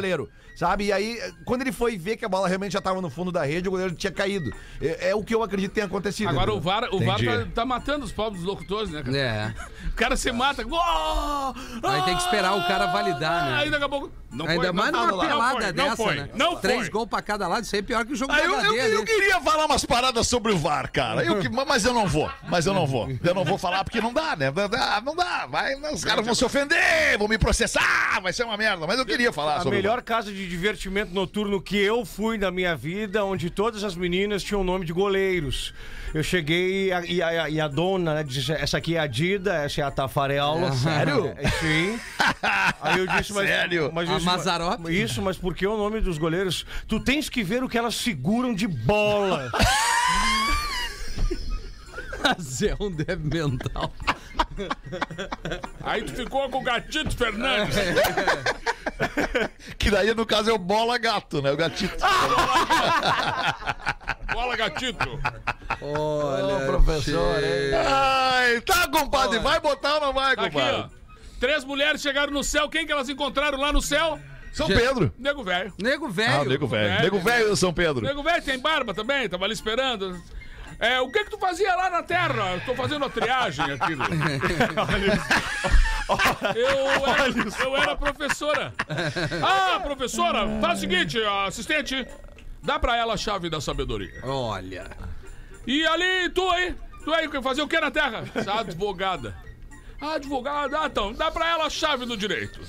Sabe? 0.57 0.87
E 0.87 0.93
aí, 0.93 1.21
quando 1.45 1.61
ele 1.61 1.71
foi 1.71 1.97
ver 1.99 2.17
que 2.17 2.25
a 2.25 2.29
bola 2.29 2.49
realmente 2.49 2.73
já 2.73 2.81
tava 2.81 3.01
no 3.03 3.11
fundo 3.11 3.31
da 3.31 3.45
rede, 3.45 3.69
o 3.69 3.71
goleiro 3.71 3.95
tinha 3.95 4.11
caído. 4.11 4.51
É, 4.81 5.11
é 5.11 5.15
o 5.15 5.23
que 5.23 5.35
eu 5.35 5.43
acredito 5.43 5.69
que 5.71 5.75
tenha 5.75 5.87
acontecido. 5.87 6.31
Agora 6.31 6.51
o 6.51 6.57
entendeu? 6.57 6.73
VAR, 6.73 6.89
o 6.95 6.99
VAR 7.05 7.19
tá, 7.23 7.47
tá 7.57 7.65
matando 7.67 8.05
os 8.07 8.11
pobres 8.11 8.43
locutores, 8.43 8.91
né, 8.91 9.03
cara? 9.03 9.17
É. 9.17 9.55
O 9.87 9.97
cara 9.97 10.15
se 10.17 10.31
mata. 10.31 10.63
Gol! 10.63 11.55
Aí 11.83 12.03
tem 12.03 12.15
que 12.17 12.23
esperar 12.23 12.55
o 12.55 12.67
cara 12.67 12.87
validar, 12.87 13.47
né? 13.47 13.55
Aí 13.59 13.71
daqui 13.71 13.85
a 13.85 13.89
pouco. 13.89 14.11
Não 14.31 14.47
Ainda 14.47 14.65
foi, 14.65 14.73
mais 14.73 14.93
não, 14.93 15.07
numa 15.07 15.27
pelada 15.27 15.51
foi, 15.63 15.73
dessa, 15.73 15.89
não 15.89 15.97
foi, 15.97 16.15
né? 16.17 16.29
Não 16.35 16.57
Três 16.57 16.81
foi. 16.83 16.91
gols 16.91 17.09
pra 17.09 17.23
cada 17.23 17.49
lado, 17.49 17.65
isso 17.65 17.75
aí 17.75 17.79
é 17.81 17.83
pior 17.83 18.05
que 18.05 18.13
o 18.13 18.17
jogo 18.17 18.33
Ah, 18.33 18.37
da 18.37 18.45
eu, 18.45 18.55
HD 18.57 18.69
eu- 18.79 18.87
eu 18.93 19.05
queria 19.05 19.41
falar 19.41 19.65
umas 19.65 19.85
paradas 19.87 20.27
sobre 20.29 20.53
o 20.53 20.59
VAR, 20.59 20.91
cara. 20.93 21.25
Eu 21.25 21.41
que- 21.41 21.49
mas 21.49 21.87
eu 21.87 21.95
não 21.95 22.07
vou. 22.07 22.31
Mas 22.47 22.67
eu 22.67 22.75
não 22.75 22.87
vou. 22.87 23.09
Eu 23.25 23.35
não 23.35 23.45
vou 23.45 23.57
falar 23.57 23.83
porque 23.85 23.99
não 24.01 24.13
dá, 24.13 24.37
né? 24.37 24.51
Não 24.55 24.69
dá, 24.69 25.01
não 25.03 25.17
dá. 25.17 25.47
Vai, 25.47 25.75
os 25.91 26.05
caras 26.05 26.23
vão 26.27 26.35
se 26.35 26.45
ofender, 26.45 27.17
vão 27.19 27.29
me 27.29 27.39
processar, 27.39 28.21
vai 28.21 28.33
ser 28.35 28.45
uma 28.45 28.59
merda. 28.59 28.87
Mas 28.87 28.99
eu 28.99 29.07
queria 29.07 29.33
falar 29.33 29.57
A 29.57 29.61
sobre 29.63 29.79
melhor 29.79 30.01
o 30.01 30.03
casa 30.05 30.31
de 30.47 30.51
divertimento 30.51 31.13
noturno 31.13 31.61
que 31.61 31.77
eu 31.77 32.05
fui 32.05 32.39
na 32.39 32.51
minha 32.51 32.75
vida, 32.77 33.25
onde 33.25 33.51
todas 33.51 33.85
as 33.85 33.95
meninas 33.95 34.43
tinham 34.43 34.63
nome 34.65 34.85
de 34.87 34.93
goleiros. 34.93 35.75
Eu 36.15 36.23
cheguei 36.23 36.87
e 36.89 36.93
a, 36.93 37.05
e 37.05 37.23
a- 37.23 37.51
e 37.51 37.61
a 37.61 37.69
dona 37.69 38.15
né, 38.15 38.23
disse: 38.25 38.53
essa 38.53 38.79
aqui 38.79 38.97
é 38.97 39.01
a 39.01 39.07
Dida, 39.07 39.55
essa 39.57 39.81
é 39.81 39.85
a 39.85 39.91
Tafarela. 39.91 40.73
sério? 40.73 41.35
É, 41.37 41.49
sim. 41.61 41.99
Aí 42.81 42.99
eu 43.01 43.07
disse, 43.07 43.33
mas. 43.33 43.49
Sério? 43.49 43.91
Mas 43.93 44.09
A 44.09 44.17
isso? 44.17 44.25
Isso, 44.91 45.21
mas 45.23 45.37
por 45.37 45.55
que 45.55 45.67
o 45.67 45.77
nome 45.77 46.01
dos 46.01 46.17
goleiros? 46.19 46.65
Tu 46.89 46.99
tens 47.01 47.29
que 47.29 47.43
ver 47.43 47.63
o 47.63 47.69
que 47.69 47.77
elas 47.77 47.95
seguram 47.97 48.55
de 48.55 48.67
bola. 48.67 49.51
Zé 52.41 52.69
é 52.71 52.77
um 52.81 52.91
débil 52.91 53.49
mental. 53.51 53.93
Aí 55.83 56.03
tu 56.03 56.13
ficou 56.13 56.49
com 56.49 56.59
o 56.59 56.63
Gatito 56.63 57.17
Fernandes. 57.17 57.77
Que 59.79 59.91
daí, 59.91 60.15
no 60.15 60.25
caso, 60.27 60.51
é 60.51 60.53
o 60.53 60.59
bola 60.59 60.99
gato, 60.99 61.43
né? 61.43 61.51
O 61.53 61.57
gatito. 61.57 61.97
Bola, 64.33 64.57
Gatito. 64.57 65.19
Olha, 65.81 66.57
Ô, 66.57 66.67
professor, 66.67 67.43
hein? 67.43 67.75
Ai, 67.87 68.61
tá, 68.61 68.89
compadre. 68.89 69.39
Vai 69.39 69.61
botar 69.61 69.95
ou 69.95 70.01
não 70.01 70.13
vai, 70.13 70.37
Tá 70.37 70.47
aqui, 70.47 70.57
ó. 70.59 70.61
compadre? 70.61 70.97
Três 71.41 71.65
mulheres 71.65 72.01
chegaram 72.03 72.33
no 72.33 72.45
céu. 72.45 72.69
Quem 72.69 72.87
que 72.87 72.93
elas 72.93 73.09
encontraram 73.09 73.59
lá 73.59 73.73
no 73.73 73.81
céu? 73.83 74.19
São 74.53 74.67
Pedro. 74.69 75.13
Nego 75.19 75.43
velho. 75.45 75.73
Nego 75.79 76.07
Ah, 76.07 76.11
velho. 76.11 76.41
o 76.43 76.45
nego 76.49 76.67
velho. 76.67 77.03
Nego 77.03 77.19
velho 77.21 77.57
São 77.57 77.73
Pedro. 77.75 78.05
Nego 78.05 78.23
velho 78.23 78.43
tem 78.43 78.59
barba 78.59 78.95
também, 78.95 79.29
tava 79.29 79.45
ali 79.45 79.53
esperando. 79.53 80.19
É, 80.79 81.01
o 81.01 81.11
que 81.11 81.25
que 81.25 81.31
tu 81.31 81.39
fazia 81.39 81.75
lá 81.75 81.89
na 81.91 82.03
Terra? 82.03 82.55
Eu 82.55 82.61
tô 82.65 82.75
fazendo 82.75 83.05
a 83.05 83.11
triagem 83.11 83.65
aqui. 83.65 83.93
eu, 86.55 87.07
era, 87.07 87.65
eu 87.65 87.77
era 87.77 87.97
professora. 87.97 88.75
Ah, 89.43 89.81
professora, 89.81 90.47
faz 90.61 90.79
o 90.79 90.81
seguinte, 90.83 91.19
assistente, 91.47 92.07
dá 92.63 92.79
pra 92.79 92.97
ela 92.97 93.15
a 93.15 93.17
chave 93.17 93.49
da 93.49 93.61
sabedoria. 93.61 94.21
Olha. 94.23 94.91
E 95.67 95.87
ali, 95.87 96.31
tu 96.31 96.49
aí, 96.51 96.75
tu 97.05 97.13
aí, 97.13 97.29
fazer 97.43 97.63
o 97.63 97.69
que 97.69 97.81
na 97.81 97.91
Terra? 97.91 98.25
Advogada. 98.59 99.37
Ah, 100.01 100.15
advogada, 100.15 100.81
ah, 100.83 100.87
então, 100.87 101.13
dá 101.13 101.31
pra 101.31 101.49
ela 101.49 101.67
a 101.67 101.71
chave 101.71 102.05
do 102.05 102.17
direito. 102.17 102.61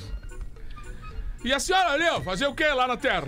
E 1.44 1.54
a 1.54 1.60
senhora 1.60 1.92
ali, 1.92 2.08
ó, 2.10 2.22
fazer 2.22 2.48
o 2.48 2.56
que 2.56 2.66
lá 2.66 2.88
na 2.88 2.98
Terra? 2.98 3.28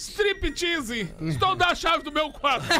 Striptease. 0.00 1.14
Então 1.20 1.54
dá 1.54 1.66
a 1.68 1.74
chave 1.74 2.02
do 2.02 2.10
meu 2.10 2.32
quarto. 2.32 2.64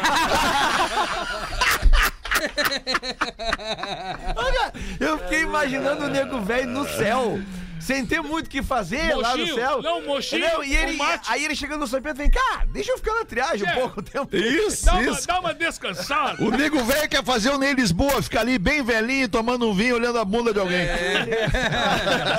Olha, 4.37 4.73
eu 4.99 5.18
fiquei 5.18 5.43
imaginando 5.43 6.07
o 6.07 6.09
nego 6.09 6.41
velho 6.41 6.71
no 6.71 6.89
céu. 6.89 7.39
Sem 7.81 8.05
ter 8.07 8.20
muito 8.20 8.47
o 8.47 8.51
que 8.51 8.62
fazer 8.62 9.14
lá 9.16 9.33
no 9.33 9.39
Mochinho, 9.39 9.55
céu. 9.55 9.83
não, 9.83 10.03
mochinho? 10.07 10.62
E 10.64 10.76
ele, 10.76 10.93
um 10.93 10.97
mate. 10.99 11.28
aí 11.31 11.45
ele 11.45 11.55
chegando 11.57 11.81
no 11.81 11.87
São 11.87 12.01
Pedro 12.01 12.18
vem 12.18 12.31
cá, 12.31 12.64
deixa 12.72 12.93
eu 12.93 12.99
ficar 12.99 13.14
na 13.14 13.24
triagem 13.24 13.66
É. 13.66 13.72
um 13.72 13.74
pouco 13.81 14.03
tempo. 14.03 14.37
Isso, 14.37 14.85
Dá 14.87 14.95
uma, 14.95 15.03
isso. 15.11 15.26
dá 15.26 15.41
uma 15.41 15.55
descansada. 15.55 16.43
O 16.45 16.51
nego 16.51 16.83
velho 16.85 17.09
quer 17.09 17.24
fazer 17.24 17.51
o 17.51 17.59
Ney 17.59 17.72
Lisboa, 17.72 18.20
ficar 18.22 18.41
ali 18.41 18.59
bem 18.59 18.83
velhinho, 18.83 19.28
tomando 19.28 19.68
um 19.68 19.74
vinho, 19.74 19.95
olhando 19.97 20.18
a 20.18 20.24
bunda 20.24 20.53
de 20.53 20.61
alguém. 20.61 20.87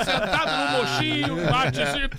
Sentado 0.04 0.72
no 0.72 0.78
mochinho, 0.78 1.50
matezito. 1.50 2.16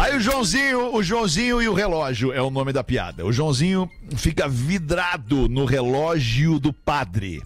Aí 0.00 0.16
o 0.16 0.20
Joãozinho, 0.20 0.94
o 0.94 1.02
Joãozinho 1.02 1.60
e 1.62 1.68
o 1.68 1.74
relógio 1.74 2.32
é 2.32 2.40
o 2.40 2.50
nome 2.50 2.72
da 2.72 2.84
piada. 2.84 3.24
O 3.24 3.32
Joãozinho 3.32 3.90
fica 4.16 4.48
vidrado 4.48 5.48
no 5.48 5.64
relógio 5.64 6.58
do 6.58 6.72
padre. 6.72 7.42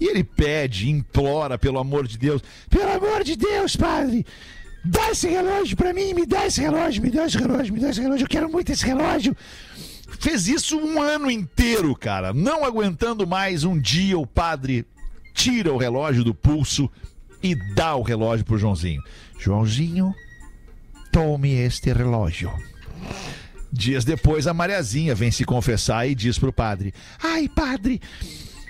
E 0.00 0.06
ele 0.06 0.22
pede, 0.22 0.88
implora, 0.90 1.58
pelo 1.58 1.78
amor 1.78 2.06
de 2.06 2.16
Deus, 2.18 2.42
pelo 2.70 2.90
amor 2.92 3.24
de 3.24 3.36
Deus, 3.36 3.74
padre, 3.76 4.24
dá 4.84 5.10
esse 5.10 5.28
relógio 5.28 5.76
pra 5.76 5.92
mim, 5.92 6.14
me 6.14 6.24
dá 6.24 6.46
esse 6.46 6.60
relógio, 6.60 7.02
me 7.02 7.10
dá 7.10 7.26
esse 7.26 7.36
relógio, 7.36 7.74
me 7.74 7.80
dá 7.80 7.90
esse 7.90 8.00
relógio, 8.00 8.24
eu 8.24 8.28
quero 8.28 8.48
muito 8.50 8.70
esse 8.70 8.84
relógio. 8.84 9.36
Fez 10.20 10.48
isso 10.48 10.78
um 10.78 11.00
ano 11.00 11.30
inteiro, 11.30 11.94
cara. 11.94 12.32
Não 12.32 12.64
aguentando 12.64 13.26
mais, 13.26 13.64
um 13.64 13.78
dia 13.78 14.18
o 14.18 14.26
padre 14.26 14.86
tira 15.34 15.72
o 15.72 15.76
relógio 15.76 16.24
do 16.24 16.34
pulso 16.34 16.90
e 17.42 17.54
dá 17.74 17.94
o 17.94 18.02
relógio 18.02 18.44
pro 18.44 18.58
Joãozinho. 18.58 19.02
Joãozinho, 19.38 20.14
tome 21.12 21.52
este 21.52 21.92
relógio. 21.92 22.50
Dias 23.70 24.04
depois, 24.04 24.46
a 24.46 24.54
Mariazinha 24.54 25.14
vem 25.14 25.30
se 25.30 25.44
confessar 25.44 26.08
e 26.08 26.14
diz 26.14 26.38
pro 26.38 26.52
padre: 26.52 26.92
Ai, 27.22 27.48
padre, 27.48 28.00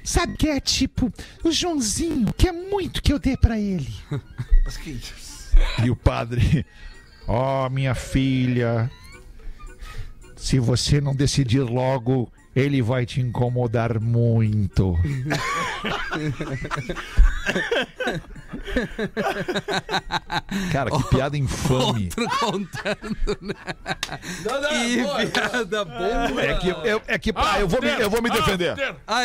sabe 0.09 0.37
que 0.39 0.49
é 0.49 0.59
tipo 0.59 1.13
o 1.45 1.53
Joãozinho, 1.53 2.33
que 2.33 2.49
é 2.49 2.53
muito 2.53 3.03
que 3.03 3.13
eu 3.13 3.19
dê 3.19 3.37
pra 3.37 3.59
ele. 3.59 3.93
E 5.85 5.91
o 5.91 5.97
padre: 5.97 6.65
Ó, 7.27 7.69
minha 7.69 7.95
filha, 7.95 8.91
se 10.35 10.59
você 10.59 11.01
não 11.01 11.15
decidir 11.15 11.61
logo, 11.61 12.33
ele 12.59 12.83
vai 12.83 13.07
te 13.07 13.21
incomodar 13.21 14.01
muito. 14.01 14.99
Cara, 20.73 20.91
que 20.91 21.03
piada 21.05 21.37
infame. 21.37 22.05
Outro 22.05 22.29
contando, 22.41 23.39
né? 23.41 23.55
que 25.21 25.27
piada 25.27 25.85
boa. 25.85 26.43
É 26.43 26.55
que, 26.55 26.69
eu, 26.69 27.03
é 27.07 27.19
que 27.19 27.33
pá, 27.33 27.59
eu, 27.61 27.69
vou 27.69 27.81
me, 27.81 27.89
eu 27.89 28.11
vou 28.11 28.23
me 28.23 28.31
defender. 28.31 28.75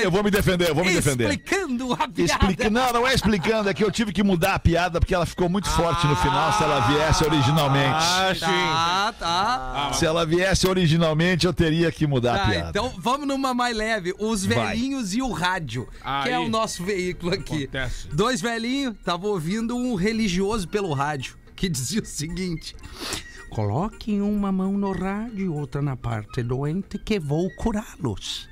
Eu 0.04 0.12
vou 0.12 0.24
me 0.24 0.32
defender, 0.32 0.70
eu 0.70 0.76
vou 0.76 0.86
me 0.86 0.94
defender. 0.94 1.30
Explicando 1.30 1.94
a 1.94 2.08
piada. 2.08 2.22
Explica... 2.22 2.70
Não, 2.70 2.94
não 2.94 3.08
é 3.08 3.14
explicando, 3.14 3.70
é 3.70 3.74
que 3.74 3.84
eu 3.84 3.92
tive 3.92 4.12
que 4.14 4.24
mudar 4.24 4.56
a 4.56 4.60
piada 4.60 5.00
porque 5.00 5.16
ela 5.16 5.26
ficou 5.26 5.50
muito 5.50 5.70
forte 5.70 6.06
no 6.08 6.16
final 6.18 6.54
se 6.54 6.64
ela 6.64 6.80
viesse 6.82 7.24
originalmente. 7.24 8.06
Ah, 8.06 8.34
sim. 8.36 8.46
Tá, 8.46 9.14
tá. 9.20 9.94
Se 9.94 10.06
ela 10.06 10.26
viesse 10.26 10.68
originalmente, 10.68 11.46
eu 11.46 11.54
teria 11.54 11.92
que 11.92 12.06
mudar 12.06 12.36
a 12.36 12.40
Tá, 12.44 12.50
piada. 12.50 12.70
então 12.70 12.94
vamos 12.98 13.22
numa 13.26 13.53
mais 13.53 13.76
leve. 13.76 14.13
Os 14.19 14.45
Vai. 14.45 14.67
velhinhos 14.67 15.13
e 15.13 15.21
o 15.21 15.32
rádio, 15.32 15.88
que 16.24 16.30
é 16.30 16.36
Aí. 16.36 16.45
o 16.45 16.49
nosso 16.49 16.84
veículo 16.84 17.34
aqui. 17.34 17.63
Acontece. 17.63 18.07
Dois 18.07 18.41
velhinhos 18.41 18.95
estavam 18.95 19.32
ouvindo 19.32 19.76
um 19.76 19.95
religioso 19.95 20.67
pelo 20.67 20.93
rádio, 20.93 21.38
que 21.55 21.67
dizia 21.69 22.01
o 22.01 22.05
seguinte: 22.05 22.76
Coloquem 23.49 24.21
uma 24.21 24.51
mão 24.51 24.74
no 24.74 24.91
rádio 24.91 25.45
e 25.45 25.49
outra 25.49 25.82
na 25.82 25.95
parte 25.95 26.41
doente 26.41 26.97
que 26.97 27.19
vou 27.19 27.49
curá-los. 27.55 28.49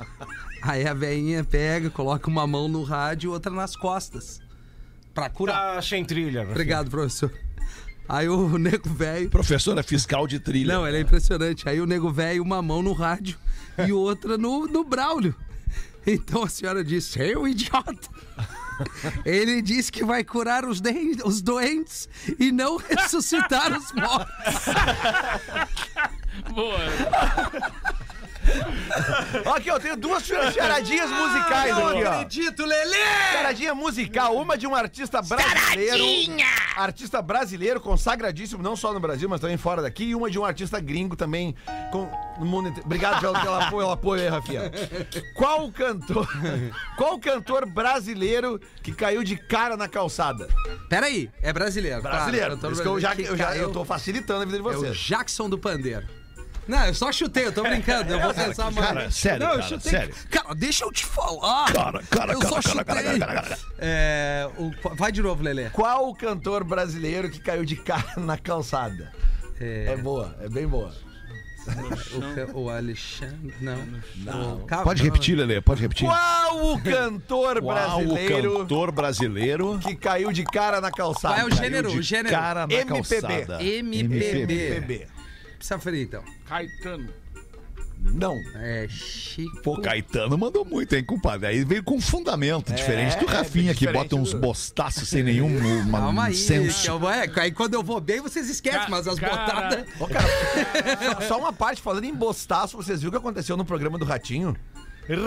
Aí 0.62 0.86
a 0.86 0.94
velhinha 0.94 1.44
pega, 1.44 1.90
coloca 1.90 2.28
uma 2.28 2.46
mão 2.46 2.68
no 2.68 2.82
rádio 2.82 3.28
e 3.28 3.32
outra 3.32 3.52
nas 3.52 3.76
costas. 3.76 4.40
Pra 5.12 5.28
curar. 5.30 5.76
Tá 5.76 5.82
sem 5.82 6.04
trilha. 6.04 6.40
Rafinha. 6.40 6.52
Obrigado, 6.52 6.90
professor. 6.90 7.32
Aí 8.08 8.28
o 8.28 8.56
nego 8.58 8.88
velho. 8.88 9.28
Professora 9.30 9.82
fiscal 9.82 10.26
de 10.26 10.38
trilha. 10.38 10.74
Não, 10.74 10.86
ele 10.86 10.98
é 10.98 11.00
impressionante. 11.00 11.68
Aí 11.68 11.80
o 11.80 11.86
nego 11.86 12.10
velho, 12.12 12.42
uma 12.42 12.62
mão 12.62 12.82
no 12.82 12.92
rádio 12.92 13.36
e 13.86 13.92
outra 13.92 14.36
no, 14.38 14.66
no 14.66 14.84
Braulio. 14.84 15.34
Então 16.06 16.44
a 16.44 16.48
senhora 16.48 16.84
disse: 16.84 17.12
Seu 17.18 17.46
idiota! 17.48 18.08
Ele 19.24 19.62
disse 19.62 19.90
que 19.90 20.04
vai 20.04 20.22
curar 20.22 20.64
os, 20.66 20.80
den- 20.82 21.16
os 21.24 21.40
doentes 21.40 22.08
e 22.38 22.52
não 22.52 22.76
ressuscitar 22.76 23.72
os 23.76 23.90
mortos. 23.92 24.66
Boa. 26.54 26.78
Aqui, 29.54 29.70
ó, 29.70 29.78
tenho 29.78 29.96
duas 29.96 30.24
charadinhas 30.24 31.10
musicais 31.10 31.74
Não 31.74 31.88
aqui, 31.88 32.04
ó. 32.04 32.12
acredito, 32.12 32.64
Lelê! 32.64 32.96
Charadinha 33.32 33.74
musical, 33.74 34.36
uma 34.36 34.56
de 34.56 34.66
um 34.66 34.74
artista 34.74 35.20
brasileiro. 35.22 36.04
Artista 36.76 37.22
brasileiro, 37.22 37.80
consagradíssimo, 37.80 38.62
não 38.62 38.76
só 38.76 38.92
no 38.92 39.00
Brasil, 39.00 39.28
mas 39.28 39.40
também 39.40 39.56
fora 39.56 39.82
daqui. 39.82 40.04
E 40.04 40.14
uma 40.14 40.30
de 40.30 40.38
um 40.38 40.44
artista 40.44 40.78
gringo 40.80 41.16
também. 41.16 41.54
Com, 41.90 42.08
no 42.38 42.46
mundo 42.46 42.68
inteiro. 42.68 42.86
Obrigado 42.86 43.20
pelo, 43.20 43.32
pelo 43.40 43.54
apoio, 43.54 43.70
pelo 43.70 43.90
apoio 43.90 44.22
aí, 44.22 44.28
Rafinha. 44.28 44.70
Qual 45.34 45.70
cantor. 45.72 46.28
Qual 46.96 47.18
cantor 47.18 47.66
brasileiro 47.66 48.60
que 48.82 48.92
caiu 48.92 49.22
de 49.22 49.36
cara 49.36 49.76
na 49.76 49.88
calçada? 49.88 50.48
Peraí, 50.88 51.30
é 51.42 51.52
brasileiro. 51.52 52.02
Brasileiro. 52.02 52.58
Claro, 52.58 52.76
que 52.76 52.86
eu 52.88 53.00
já, 53.00 53.14
que 53.14 53.22
eu 53.22 53.36
já 53.36 53.56
eu 53.56 53.72
tô 53.72 53.84
facilitando 53.84 54.42
a 54.42 54.44
vida 54.44 54.58
de 54.58 54.66
É 54.66 54.70
o 54.70 54.72
vocês. 54.80 54.96
Jackson 54.96 55.48
do 55.48 55.58
Pandeiro. 55.58 56.06
Não, 56.68 56.84
eu 56.86 56.94
só 56.94 57.12
chutei, 57.12 57.46
eu 57.46 57.52
tô 57.52 57.62
brincando. 57.62 58.12
Eu 58.12 58.20
vou 58.20 58.34
pensar 58.34 58.70
mais. 58.72 58.86
cara, 58.86 59.10
sério, 59.10 59.38
Não, 59.40 59.52
eu 59.52 59.58
cara, 59.58 59.68
chutei. 59.68 59.90
sério. 59.92 60.14
Cara, 60.30 60.54
deixa 60.54 60.84
eu 60.84 60.92
te 60.92 61.04
falar. 61.06 61.72
Cara, 61.72 62.02
cara, 62.10 62.32
eu 62.32 62.38
cara, 62.40 62.48
só 62.48 62.60
cara, 62.60 62.62
chutei. 62.62 62.84
cara, 62.84 63.02
cara, 63.02 63.18
cara, 63.18 63.42
cara. 63.42 63.58
É, 63.78 64.48
o- 64.58 64.94
vai 64.96 65.12
de 65.12 65.22
novo, 65.22 65.42
Lelê. 65.42 65.70
Qual 65.70 66.08
o 66.08 66.14
cantor 66.14 66.64
brasileiro 66.64 67.30
que 67.30 67.38
caiu 67.38 67.64
de 67.64 67.76
cara 67.76 68.14
na 68.16 68.36
calçada? 68.36 69.12
É, 69.60 69.92
É 69.92 69.96
boa, 69.96 70.36
é 70.40 70.48
bem 70.48 70.66
boa. 70.66 70.92
o, 71.66 72.34
ca- 72.34 72.52
o 72.58 72.70
Alexandre. 72.70 73.52
Não. 73.60 73.76
Não. 74.18 74.66
Pode 74.84 75.02
repetir, 75.02 75.36
Lelê, 75.36 75.60
pode 75.60 75.82
repetir. 75.82 76.06
Qual 76.06 76.72
o 76.72 76.80
cantor 76.80 77.60
Qual 77.60 77.74
brasileiro 77.74 78.54
o 78.54 78.58
cantor 78.60 78.92
brasileiro 78.92 79.78
que 79.80 79.96
caiu 79.96 80.30
de 80.32 80.44
cara 80.44 80.80
na 80.80 80.92
calçada? 80.92 81.34
Qual 81.34 81.48
é 81.48 81.52
o 81.52 81.54
gênero? 81.56 81.90
O 81.90 82.00
gênero? 82.02 82.28
cara 82.34 82.66
na 82.68 82.72
MPB. 82.74 83.20
calçada? 83.20 83.62
MPB. 83.62 84.42
MPB. 84.42 85.06
Precisa 85.56 85.78
ferir, 85.78 86.02
então. 86.02 86.22
Caetano. 86.46 87.08
Não. 87.98 88.38
É 88.56 88.86
Chico. 88.88 89.62
Pô, 89.62 89.80
Caetano 89.80 90.36
mandou 90.38 90.64
muito, 90.64 90.94
hein, 90.94 91.02
compadre? 91.02 91.46
Aí 91.48 91.64
veio 91.64 91.82
com 91.82 92.00
fundamento, 92.00 92.72
diferente 92.72 93.16
do 93.18 93.28
é 93.28 93.32
Rafinha, 93.36 93.72
que 93.74 93.80
diferente 93.80 94.02
bota 94.10 94.16
uns 94.16 94.32
do- 94.32 94.38
bostaços 94.38 95.08
sem 95.08 95.22
nenhum 95.24 95.48
uma- 95.82 95.98
Calma 95.98 96.24
aí. 96.26 96.34
senso. 96.34 96.82
que 96.82 96.88
eu- 96.90 97.10
é, 97.10 97.28
aí 97.36 97.50
quando 97.50 97.74
eu 97.74 97.82
vou 97.82 98.00
bem, 98.00 98.20
vocês 98.20 98.48
esquecem, 98.48 98.80
Ca- 98.82 98.88
mas 98.90 99.08
as 99.08 99.18
cara. 99.18 99.36
botadas. 99.36 99.86
Ô, 99.98 100.06
cara, 100.06 100.26
só, 101.20 101.28
só 101.28 101.38
uma 101.38 101.52
parte, 101.52 101.82
falando 101.82 102.04
em 102.04 102.14
bostaço, 102.14 102.76
vocês 102.76 103.00
viram 103.00 103.08
o 103.08 103.12
que 103.12 103.18
aconteceu 103.18 103.56
no 103.56 103.64
programa 103.64 103.98
do 103.98 104.04
Ratinho? 104.04 104.54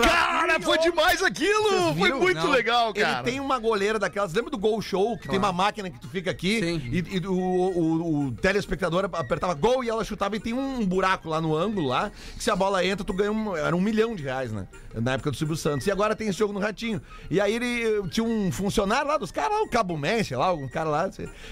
Cara, 0.02 0.60
foi 0.60 0.78
demais 0.78 1.22
aquilo! 1.22 1.94
Foi 1.96 2.12
muito 2.12 2.36
Não. 2.40 2.50
legal, 2.50 2.92
cara. 2.92 3.20
Ele 3.20 3.30
tem 3.30 3.40
uma 3.40 3.58
goleira 3.58 3.98
daquelas. 3.98 4.32
Lembra 4.34 4.50
do 4.50 4.58
Gol 4.58 4.80
Show? 4.82 5.16
Que 5.18 5.28
tem 5.28 5.38
uma 5.38 5.52
máquina 5.52 5.88
que 5.90 5.98
tu 5.98 6.08
fica 6.08 6.30
aqui 6.30 6.60
Sim. 6.60 6.82
e, 6.92 7.16
e 7.16 7.26
o, 7.26 7.32
o- 7.32 8.26
o 8.26 8.32
telespectador 8.32 9.08
apertava 9.12 9.54
gol 9.54 9.82
e 9.82 9.88
ela 9.88 10.04
chutava 10.04 10.36
e 10.36 10.40
tem 10.40 10.52
um 10.52 10.84
buraco 10.84 11.28
lá 11.28 11.40
no 11.40 11.56
ângulo 11.56 11.88
lá. 11.88 12.10
Que 12.36 12.44
se 12.44 12.50
a 12.50 12.56
bola 12.56 12.84
entra, 12.84 13.04
tu 13.04 13.12
ganha 13.14 13.32
um. 13.32 13.56
Era 13.56 13.74
um 13.74 13.80
milhão 13.80 14.14
de 14.14 14.22
reais, 14.22 14.52
né? 14.52 14.66
Na 14.94 15.12
época 15.12 15.30
do 15.30 15.36
Silvio 15.36 15.56
Santos. 15.56 15.86
E 15.86 15.90
agora 15.90 16.14
tem 16.14 16.28
esse 16.28 16.38
jogo 16.38 16.52
no 16.52 16.60
Ratinho. 16.60 17.00
E 17.30 17.40
aí 17.40 17.54
ele 17.54 18.08
tinha 18.10 18.24
um 18.24 18.52
funcionário 18.52 19.08
lá 19.08 19.16
dos 19.16 19.30
caras 19.32 19.52
lá, 19.56 19.62
o 19.62 19.68
Cabo 19.70 19.96
Man, 19.96 20.22
sei 20.24 20.36
lá, 20.36 20.46
algum 20.46 20.68
cara 20.68 20.88
lá. 20.90 21.08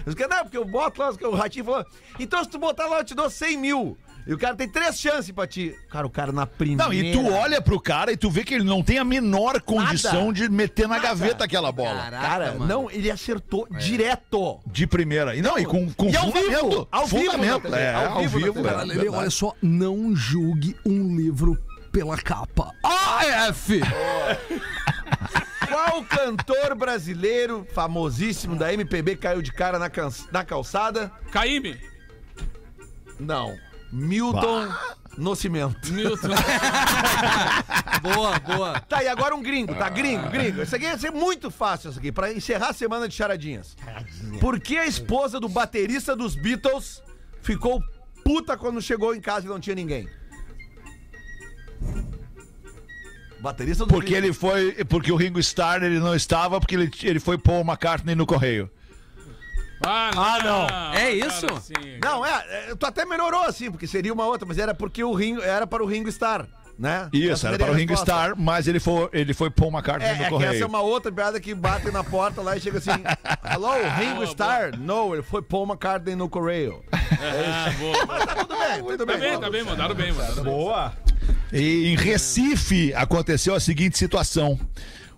Os 0.07 0.14
caras, 0.14 0.37
não, 0.37 0.45
porque 0.45 0.59
eu 0.59 0.64
boto 0.64 1.01
lá, 1.01 1.11
o 1.22 1.35
Ratinho 1.35 1.64
falou: 1.64 1.85
então 2.18 2.43
se 2.45 2.51
tu 2.51 2.59
botar 2.59 2.87
lá, 2.87 2.99
eu 2.99 3.05
te 3.05 3.14
dou 3.14 3.31
100 3.31 3.57
mil. 3.57 3.97
E 4.29 4.35
o 4.35 4.37
cara 4.39 4.55
tem 4.55 4.68
três 4.68 5.01
chances 5.01 5.31
pra 5.33 5.47
ti. 5.47 5.74
Cara, 5.91 6.07
o 6.07 6.11
cara 6.11 6.31
na 6.31 6.47
primeira. 6.47 6.85
Não, 6.85 6.93
e 6.93 7.12
tu 7.12 7.26
olha 7.33 7.62
pro 7.62 7.81
cara 7.81 8.12
e 8.12 8.16
tu 8.16 8.31
vê 8.31 8.45
que 8.45 8.53
ele 8.53 8.62
não 8.64 8.83
tem 8.83 8.99
a 8.99 9.05
menor 9.05 9.59
condição 9.62 10.26
Nada. 10.26 10.33
de 10.35 10.49
meter 10.51 10.87
na 10.87 10.99
gaveta 10.99 11.45
aquela 11.45 11.72
bola. 11.72 11.99
Caraca, 12.03 12.26
Cara, 12.29 12.53
mano. 12.53 12.66
não, 12.66 12.91
ele 12.91 13.11
acertou 13.11 13.66
direto. 13.79 14.61
De 14.66 14.87
primeira. 14.87 15.35
E 15.35 15.41
não, 15.41 15.59
e 15.59 15.64
com, 15.64 15.91
com 15.95 16.11
E 16.11 16.16
ao 16.16 16.26
fundamento. 16.26 16.68
vivo, 16.68 16.89
ao 16.93 17.07
vivo 17.07 17.24
fundamento. 17.33 17.62
TV, 17.62 17.76
é, 17.79 17.95
ao 17.95 18.05
ao 18.12 18.20
vivo 18.20 18.39
na 18.39 18.45
vivo. 18.45 18.55
TV. 18.57 18.68
é 18.68 18.70
Cara, 18.70 18.83
Lelê, 18.85 19.09
olha 19.09 19.31
só, 19.31 19.55
não 19.62 20.14
julgue 20.14 20.76
um 20.85 21.16
livro 21.16 21.57
pela 21.91 22.18
capa. 22.18 22.74
AF! 22.85 23.81
Qual 25.68 26.03
cantor 26.05 26.74
brasileiro 26.74 27.66
famosíssimo 27.74 28.57
da 28.57 28.72
MPB 28.72 29.16
caiu 29.16 29.41
de 29.43 29.53
cara 29.53 29.79
na, 29.79 29.89
can- 29.89 30.11
na 30.31 30.45
calçada? 30.45 31.11
Caíme. 31.31 31.79
Não. 33.18 33.57
Milton 33.93 34.68
Nascimento. 35.18 35.93
Milton. 35.93 36.28
boa, 38.03 38.39
boa. 38.39 38.80
Tá, 38.80 39.03
e 39.03 39.09
agora 39.09 39.34
um 39.34 39.43
gringo, 39.43 39.74
tá? 39.74 39.89
Gringo, 39.89 40.30
gringo. 40.30 40.62
Isso 40.62 40.76
aqui 40.76 40.84
ia 40.84 40.97
ser 40.97 41.11
muito 41.11 41.51
fácil, 41.51 41.91
isso 41.91 41.99
aqui, 41.99 42.12
pra 42.12 42.32
encerrar 42.32 42.68
a 42.68 42.72
semana 42.72 43.09
de 43.09 43.14
charadinhas. 43.14 43.76
Por 44.41 44.61
que 44.61 44.78
a 44.78 44.86
esposa 44.86 45.41
do 45.41 45.49
baterista 45.49 46.14
dos 46.14 46.36
Beatles 46.36 47.03
ficou 47.43 47.82
puta 48.24 48.57
quando 48.57 48.80
chegou 48.80 49.14
em 49.14 49.20
casa 49.20 49.47
e 49.47 49.49
não 49.49 49.59
tinha 49.59 49.74
ninguém? 49.74 50.09
Baterista 53.41 53.84
dos 53.84 53.93
Porque 53.93 54.14
ele 54.14 54.32
foi. 54.32 54.84
Porque 54.84 55.11
o 55.11 55.16
Ringo 55.16 55.39
Starr 55.41 55.82
ele 55.82 55.99
não 55.99 56.14
estava, 56.14 56.61
porque 56.61 56.74
ele, 56.74 56.91
ele 57.03 57.20
foi 57.20 57.36
Paul 57.36 57.62
McCartney 57.62 58.14
no 58.14 58.26
correio. 58.26 58.70
Ah, 59.81 60.39
não. 60.45 60.95
É 60.99 61.11
isso? 61.12 61.47
Cara, 61.47 61.61
sim. 61.61 61.99
Não, 62.03 62.24
é, 62.26 62.45
é, 62.70 62.74
tu 62.74 62.85
até 62.87 63.05
melhorou 63.05 63.43
assim, 63.45 63.70
porque 63.70 63.87
seria 63.87 64.12
uma 64.12 64.26
outra, 64.26 64.47
mas 64.47 64.59
era 64.59 64.74
porque 64.74 65.03
o 65.05 65.12
Ringo, 65.14 65.41
era 65.43 65.66
para 65.66 65.83
o 65.83 65.87
Ringo 65.87 66.09
Starr, 66.09 66.47
né? 66.79 67.09
Isso, 67.12 67.33
Essa 67.33 67.49
era 67.49 67.59
para 67.59 67.70
o 67.70 67.74
Ringo. 67.74 67.95
Starr, 67.95 68.35
mas 68.37 68.66
ele 68.68 68.81
foi, 68.81 69.09
ele 69.12 69.33
foi 69.35 69.51
Paul 69.51 69.70
McCartney 69.70 70.09
É, 70.09 70.14
no 70.14 70.20
é 70.20 70.24
que 70.24 70.31
correio. 70.31 70.53
essa 70.53 70.64
é 70.64 70.66
uma 70.66 70.81
outra 70.81 71.11
piada 71.12 71.41
que 71.41 71.55
bate 71.55 71.91
na 71.91 72.03
porta 72.05 72.41
lá 72.43 72.57
e 72.57 72.61
chega 72.61 72.79
assim: 72.79 72.91
Hello, 72.91 73.72
Ringo 73.99 74.14
Boa, 74.16 74.24
Starr? 74.26 74.79
Não, 74.79 75.12
ele 75.14 75.22
foi 75.22 75.43
Paul 75.43 75.66
McCartney 75.66 76.14
no 76.16 76.29
correio. 76.29 76.83
Ah, 77.20 77.72
boa. 77.81 78.07
boa. 78.07 78.26
Tá 78.26 78.35
tudo 78.37 78.57
bem, 78.57 78.83
tudo 78.85 78.99
Tá 79.07 79.12
bem. 79.12 79.18
bem, 79.20 79.41
tá 79.41 79.51
bem, 79.51 79.64
mandaram 79.64 79.95
bem, 79.95 80.12
mandaram 80.12 80.35
bem. 80.37 80.45
Boa. 80.45 80.93
E 81.53 81.89
em 81.93 81.97
Recife 81.97 82.95
aconteceu 82.95 83.55
a 83.57 83.61
seguinte 83.61 83.99
situação. 83.99 84.59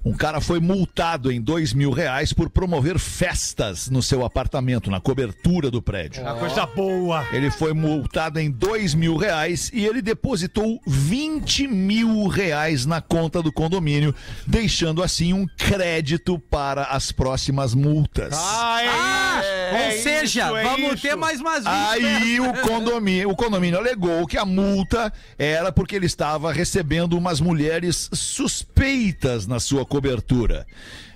Um 0.05 0.12
cara 0.14 0.40
foi 0.40 0.61
multado 0.61 1.30
em 1.30 1.40
dois 1.40 1.72
mil 1.74 1.90
reais 1.90 2.32
por 2.32 2.48
promover 2.48 2.98
festas 2.98 3.90
no 3.90 4.03
seu 4.03 4.24
apartamento, 4.24 4.90
na 4.90 4.98
cobertura 5.01 5.70
do 5.70 5.82
prédio. 5.82 6.22
Uma 6.22 6.36
coisa 6.36 6.64
boa. 6.66 7.26
Ele 7.32 7.51
foi 7.51 7.74
multado 7.74 8.38
em 8.40 8.51
dois 8.51 8.94
mil 8.94 9.16
reais 9.16 9.70
e 9.74 9.84
ele 9.84 10.01
depositou 10.01 10.80
20 10.86 11.68
mil 11.68 12.26
reais 12.28 12.86
na 12.86 13.01
conta 13.03 13.42
do 13.42 13.53
condomínio, 13.53 14.14
deixando 14.46 15.03
assim 15.03 15.32
um 15.34 15.46
crédito 15.46 16.38
para 16.38 16.84
as 16.84 17.12
próximas 17.12 17.74
multas. 17.74 18.34
Ah, 18.36 19.40
é 19.42 19.72
Ou 19.84 19.90
isso, 19.94 20.03
seja, 20.03 20.59
é 20.59 20.62
vamos 20.62 20.92
isso. 20.94 21.03
ter 21.03 21.14
mais 21.16 21.40
umas 21.40 21.64
20 21.64 21.66
Aí 21.68 22.40
o 22.40 22.53
condomínio, 22.66 23.30
o 23.30 23.36
condomínio 23.36 23.78
alegou 23.78 24.26
que 24.26 24.38
a 24.38 24.44
multa 24.46 25.12
era 25.38 25.70
porque 25.70 25.94
ele 25.94 26.07
estava 26.07 26.53
recebendo 26.53 27.18
umas 27.18 27.40
mulheres 27.40 28.09
suspeitas 28.12 29.46
na 29.46 29.61
sua 29.61 29.84
cobertura. 29.91 30.64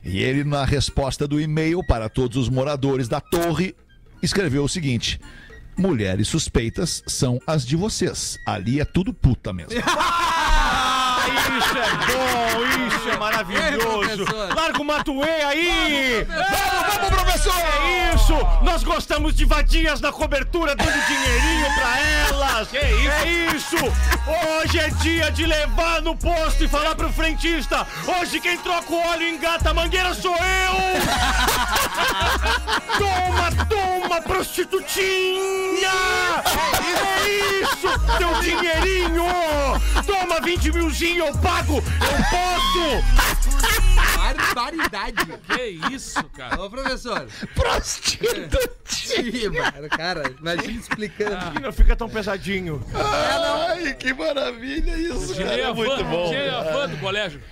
E 0.03 0.18
ele, 0.18 0.45
na 0.45 0.64
resposta 0.64 1.27
do 1.27 1.41
e-mail 1.41 1.83
para 1.87 2.09
todos 2.11 2.37
os 2.37 2.49
moradores 2.51 3.09
da 3.09 3.20
torre, 3.20 3.75
escreveu 4.20 4.64
o 4.64 4.68
seguinte: 4.68 5.18
Mulheres 5.79 6.29
suspeitas 6.29 7.03
são 7.07 7.41
as 7.47 7.64
de 7.64 7.77
vocês. 7.77 8.39
Ali 8.45 8.81
é 8.81 8.85
tudo 8.85 9.14
puta 9.14 9.53
mesmo. 9.53 9.72
Ah, 11.27 11.57
isso 11.59 11.79
é 11.79 11.91
bom, 12.07 12.97
isso 12.97 13.09
é 13.09 13.16
maravilhoso. 13.16 14.25
professor. 14.27 14.55
Larga 14.55 14.83
o 14.83 14.85
Matuê 14.85 15.43
aí. 15.43 16.25
Vamos, 16.25 16.95
vamos, 16.95 17.09
professor! 17.22 17.74
Isso! 18.25 18.39
Nós 18.62 18.83
gostamos 18.83 19.35
de 19.35 19.45
vadias 19.45 20.01
na 20.01 20.11
cobertura, 20.11 20.75
dando 20.75 21.07
dinheirinho 21.07 21.66
pra 21.75 21.99
elas! 22.01 22.72
É 22.72 22.91
isso! 22.91 23.11
É 23.11 23.29
isso! 23.55 23.77
Hoje 24.62 24.79
é 24.79 24.89
dia 24.89 25.31
de 25.31 25.45
levar 25.45 26.01
no 26.01 26.16
posto 26.16 26.64
e 26.64 26.68
falar 26.68 26.95
pro 26.95 27.12
frentista: 27.12 27.87
hoje 28.18 28.41
quem 28.41 28.57
troca 28.57 28.91
o 28.91 29.09
óleo 29.11 29.27
e 29.27 29.35
engata 29.35 29.68
a 29.68 29.75
mangueira 29.75 30.14
sou 30.14 30.35
eu! 30.35 30.75
toma, 32.97 33.51
toma, 33.66 34.22
prostitutinha! 34.22 35.91
É 36.81 37.29
isso! 37.61 37.89
Teu 38.16 38.41
dinheirinho! 38.41 39.27
Toma 40.07 40.41
20 40.41 40.72
milzinho, 40.72 41.27
eu 41.27 41.37
pago! 41.37 41.75
Eu 41.77 42.25
posso! 42.31 43.05
Barbaridade. 44.55 45.14
Que 45.55 45.94
isso, 45.94 46.22
cara? 46.36 46.61
Ô, 46.62 46.70
professor. 46.70 47.26
Prostituta! 47.55 48.59
Mano, 49.52 49.88
Cara, 49.90 50.22
imagina 50.40 50.80
explicando. 50.80 51.61
Não 51.61 51.72
fica 51.72 51.94
tão 51.96 52.09
pesadinho. 52.09 52.84
Ai, 52.94 53.94
que 53.94 54.12
maravilha 54.14 54.96
isso, 54.96 55.34
cara. 55.36 55.57
É 55.61 55.64
a 55.66 55.74
muito 55.74 55.96
fã, 55.96 56.05
bom. 56.05 56.28
tirei 56.30 56.48
a 56.48 56.64
fã 56.64 56.88
do 56.88 56.96
colégio. 56.98 57.42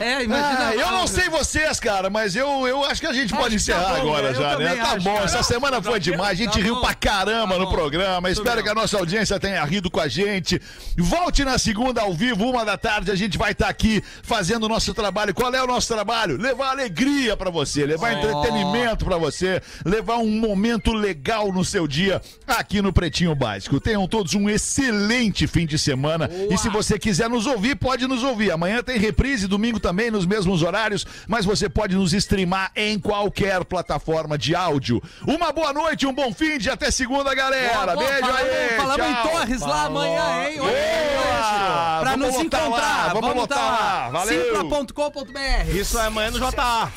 É, 0.00 0.22
imagina. 0.24 0.68
Ah, 0.68 0.74
eu 0.74 0.90
não 0.92 1.06
sei 1.06 1.28
vocês, 1.28 1.78
cara, 1.80 2.10
mas 2.10 2.34
eu, 2.36 2.66
eu 2.66 2.84
acho 2.84 3.00
que 3.00 3.06
a 3.06 3.12
gente 3.12 3.32
pode 3.34 3.56
Acho 3.56 3.64
que 3.66 3.72
tá 3.72 3.78
encerrar 3.78 3.94
bom, 4.00 4.08
agora 4.08 4.28
eu 4.28 4.34
já, 4.34 4.58
né? 4.58 4.76
Tá 4.76 4.92
acho, 4.92 5.00
bom, 5.04 5.12
cara. 5.14 5.24
essa 5.24 5.42
semana 5.42 5.82
foi 5.82 6.00
demais, 6.00 6.30
a 6.32 6.34
gente 6.42 6.52
Tá 6.58 6.64
riu 6.64 6.74
bom. 6.76 6.80
pra 6.82 6.94
caramba 6.94 7.54
Tá 7.54 7.58
no 7.60 7.66
bom. 7.66 7.72
programa. 7.72 8.30
Espero 8.30 8.62
que 8.62 8.68
a 8.68 8.74
nossa 8.74 8.98
audiência 8.98 9.38
tenha 9.40 9.64
rido 9.64 9.90
com 9.90 10.00
a 10.00 10.08
gente. 10.08 10.60
Volte 10.96 11.44
na 11.44 11.58
segunda 11.58 12.02
ao 12.02 12.12
vivo, 12.12 12.48
uma 12.48 12.64
da 12.64 12.76
tarde, 12.76 13.10
a 13.10 13.16
gente 13.16 13.36
vai 13.38 13.52
estar 13.52 13.68
aqui 13.68 14.02
fazendo 14.22 14.64
o 14.64 14.68
nosso 14.68 14.92
trabalho. 14.94 15.34
Qual 15.34 15.52
é 15.54 15.62
o 15.62 15.66
nosso 15.66 15.86
trabalho? 15.88 15.97
Levar 16.36 16.70
alegria 16.70 17.36
pra 17.36 17.50
você, 17.50 17.84
levar 17.86 18.12
entretenimento 18.12 19.04
pra 19.04 19.16
você, 19.16 19.62
levar 19.84 20.18
um 20.18 20.30
momento 20.30 20.92
legal 20.92 21.52
no 21.52 21.64
seu 21.64 21.86
dia 21.86 22.20
aqui 22.46 22.80
no 22.82 22.92
Pretinho 22.92 23.34
Básico. 23.34 23.80
Tenham 23.80 24.06
todos 24.06 24.34
um 24.34 24.48
excelente 24.48 25.46
fim 25.46 25.66
de 25.66 25.78
semana. 25.78 26.28
E 26.50 26.56
se 26.58 26.68
você 26.68 26.98
quiser 26.98 27.28
nos 27.28 27.46
ouvir, 27.46 27.76
pode 27.76 28.06
nos 28.06 28.22
ouvir. 28.22 28.50
Amanhã 28.50 28.82
tem 28.82 28.98
reprise, 28.98 29.46
domingo 29.46 29.80
também, 29.80 30.10
nos 30.10 30.26
mesmos 30.26 30.62
horários, 30.62 31.06
mas 31.26 31.44
você 31.44 31.68
pode 31.68 31.94
nos 31.94 32.12
streamar 32.12 32.70
em 32.74 32.98
qualquer 32.98 33.64
plataforma 33.64 34.36
de 34.38 34.54
áudio. 34.54 35.02
Uma 35.26 35.52
boa 35.52 35.72
noite, 35.72 36.06
um 36.06 36.12
bom 36.12 36.32
fim 36.32 36.58
de 36.58 36.70
até 36.70 36.90
segunda, 36.90 37.34
galera. 37.34 37.94
Boa, 37.94 37.94
boa, 37.94 38.08
Beijo 38.08 38.26
falamos, 38.26 38.40
aí. 38.40 38.76
Falamos 38.76 39.06
em 39.06 39.14
tchau. 39.14 39.30
Torres 39.30 39.60
lá 39.60 39.82
amanhã, 39.84 40.48
hein? 40.48 40.60
Olha! 40.60 42.00
Pra 42.00 42.10
Vamos 42.10 42.28
nos 42.28 42.36
encontrar. 42.36 42.68
lá, 42.68 43.12
vamos 43.14 43.34
lotar 43.34 43.58
tá 43.58 43.64
lá. 43.64 44.10
Valeu. 44.10 44.44
Simpla.com.br. 44.44 45.72
Isso 45.88 45.98
é 45.98 46.04
amanhã 46.04 46.30
no 46.30 46.38
JA. 46.38 46.92